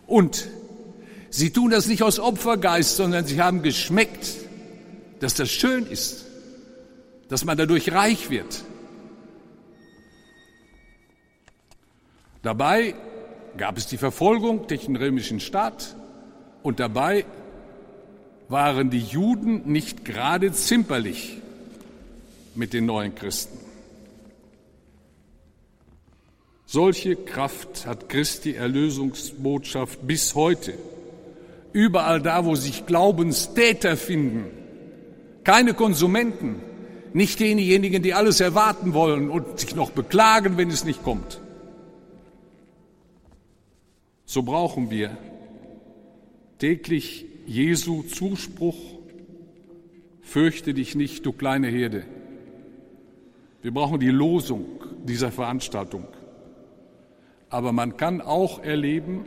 Und 0.08 0.48
sie 1.30 1.52
tun 1.52 1.72
das 1.72 1.88
nicht 1.88 2.04
aus 2.04 2.20
Opfergeist, 2.20 2.96
sondern 2.96 3.26
sie 3.26 3.42
haben 3.42 3.62
geschmeckt, 3.62 4.36
dass 5.20 5.34
das 5.36 5.50
schön 5.50 5.86
ist 5.86 6.30
dass 7.30 7.46
man 7.46 7.58
dadurch 7.58 7.94
reich 7.94 8.30
wird. 8.30 8.64
Dabei 12.42 12.96
gab 13.56 13.78
es 13.78 13.88
die 13.88 13.98
Verfolgung 13.98 14.68
durch 14.68 14.86
den 14.86 14.96
römischen 14.96 15.40
Staat 15.40 15.96
und 16.64 16.80
dabei 16.80 17.26
waren 18.48 18.90
die 18.90 19.00
Juden 19.02 19.72
nicht 19.72 20.06
gerade 20.06 20.52
zimperlich 20.52 21.38
mit 22.56 22.74
den 22.74 22.86
neuen 22.86 23.16
Christen. 23.16 23.58
Solche 26.66 27.16
Kraft 27.16 27.88
hat 27.88 28.10
Christi 28.10 28.54
Erlösungsbotschaft 28.54 30.06
bis 30.06 30.36
heute. 30.36 30.74
Überall 31.74 32.22
da, 32.22 32.46
wo 32.46 32.56
sich 32.56 32.86
Glaubenstäter 32.86 33.98
finden, 33.98 34.46
keine 35.44 35.74
Konsumenten, 35.74 36.62
nicht 37.14 37.40
diejenigen, 37.40 38.04
die 38.04 38.14
alles 38.14 38.40
erwarten 38.40 38.94
wollen 38.94 39.30
und 39.30 39.60
sich 39.60 39.76
noch 39.76 39.92
beklagen, 39.92 40.58
wenn 40.58 40.70
es 40.70 40.84
nicht 40.84 41.04
kommt. 41.04 41.40
So 44.26 44.44
brauchen 44.44 44.92
wir 44.92 45.18
täglich 46.60 47.26
Jesu 47.48 48.04
Zuspruch, 48.04 48.78
fürchte 50.22 50.76
dich 50.76 50.94
nicht, 50.94 51.26
du 51.26 51.32
kleine 51.32 51.68
Herde. 51.68 52.06
Wir 53.62 53.74
brauchen 53.74 54.00
die 54.00 54.12
Losung 54.12 54.66
dieser 55.04 55.32
Veranstaltung. 55.32 56.06
Aber 57.50 57.72
man 57.72 57.98
kann 57.98 58.22
auch 58.22 58.62
erleben, 58.62 59.26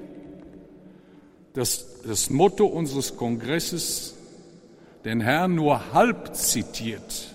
dass 1.55 2.03
das 2.03 2.31
Motto 2.31 2.67
unseres 2.67 3.17
Kongresses 3.17 4.17
den 5.05 5.21
Herrn 5.21 5.57
nur 5.57 5.93
halb 5.93 6.37
zitiert. 6.37 7.35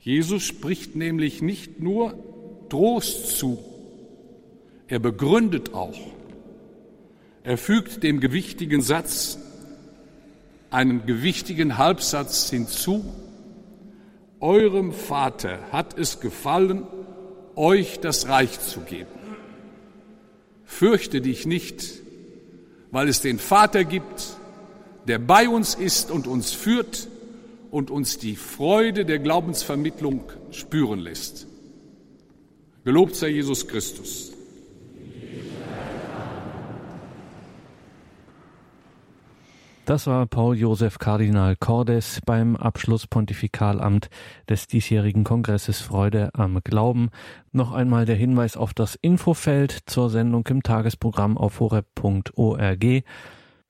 Jesus 0.00 0.42
spricht 0.42 0.94
nämlich 0.94 1.40
nicht 1.40 1.80
nur 1.80 2.14
Trost 2.68 3.38
zu, 3.38 3.58
er 4.88 4.98
begründet 4.98 5.72
auch. 5.74 5.98
Er 7.46 7.58
fügt 7.58 8.02
dem 8.02 8.18
gewichtigen 8.18 8.82
Satz 8.82 9.38
einen 10.70 11.06
gewichtigen 11.06 11.78
Halbsatz 11.78 12.50
hinzu. 12.50 13.04
Eurem 14.40 14.92
Vater 14.92 15.60
hat 15.70 15.96
es 15.96 16.18
gefallen, 16.18 16.82
euch 17.54 18.00
das 18.00 18.26
Reich 18.26 18.58
zu 18.58 18.80
geben. 18.80 19.06
Fürchte 20.64 21.20
dich 21.20 21.46
nicht, 21.46 22.02
weil 22.90 23.08
es 23.08 23.20
den 23.20 23.38
Vater 23.38 23.84
gibt, 23.84 24.36
der 25.06 25.20
bei 25.20 25.48
uns 25.48 25.76
ist 25.76 26.10
und 26.10 26.26
uns 26.26 26.50
führt 26.50 27.06
und 27.70 27.92
uns 27.92 28.18
die 28.18 28.34
Freude 28.34 29.04
der 29.04 29.20
Glaubensvermittlung 29.20 30.24
spüren 30.50 30.98
lässt. 30.98 31.46
Gelobt 32.84 33.14
sei 33.14 33.28
Jesus 33.28 33.68
Christus. 33.68 34.35
Das 39.86 40.08
war 40.08 40.26
Paul 40.26 40.56
Josef 40.56 40.98
Kardinal 40.98 41.54
Cordes 41.54 42.20
beim 42.26 42.56
Abschlusspontifikalamt 42.56 44.10
des 44.48 44.66
diesjährigen 44.66 45.22
Kongresses 45.22 45.80
Freude 45.80 46.30
am 46.34 46.58
Glauben. 46.64 47.10
Noch 47.52 47.70
einmal 47.70 48.04
der 48.04 48.16
Hinweis 48.16 48.56
auf 48.56 48.74
das 48.74 48.96
Infofeld 48.96 49.78
zur 49.86 50.10
Sendung 50.10 50.44
im 50.48 50.64
Tagesprogramm 50.64 51.38
auf 51.38 51.60
horeb.org. 51.60 52.84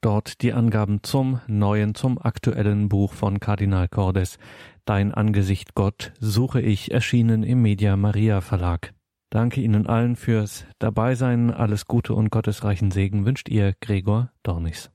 Dort 0.01 0.41
die 0.41 0.55
Angaben 0.55 1.03
zum 1.03 1.41
neuen, 1.49 1.95
zum 1.95 2.19
aktuellen 2.19 2.89
Buch 2.89 3.13
von 3.13 3.39
Kardinal 3.39 3.87
Cordes. 3.87 4.39
Dein 4.87 5.13
Angesicht 5.13 5.75
Gott 5.75 6.15
suche 6.19 6.63
ich, 6.63 6.93
erschienen 6.93 7.43
im 7.43 7.61
Media 7.61 7.95
Maria 7.95 8.41
Verlag. 8.41 8.95
Danke 9.29 9.61
Ihnen 9.61 9.87
allen 9.87 10.17
fürs 10.17 10.65
Dabeisein. 10.79 11.51
Alles 11.51 11.85
Gute 11.85 12.15
und 12.15 12.31
gottesreichen 12.31 12.91
Segen 12.91 13.27
wünscht 13.27 13.51
ihr 13.51 13.75
Gregor 13.83 14.31
Dornis. 14.43 14.91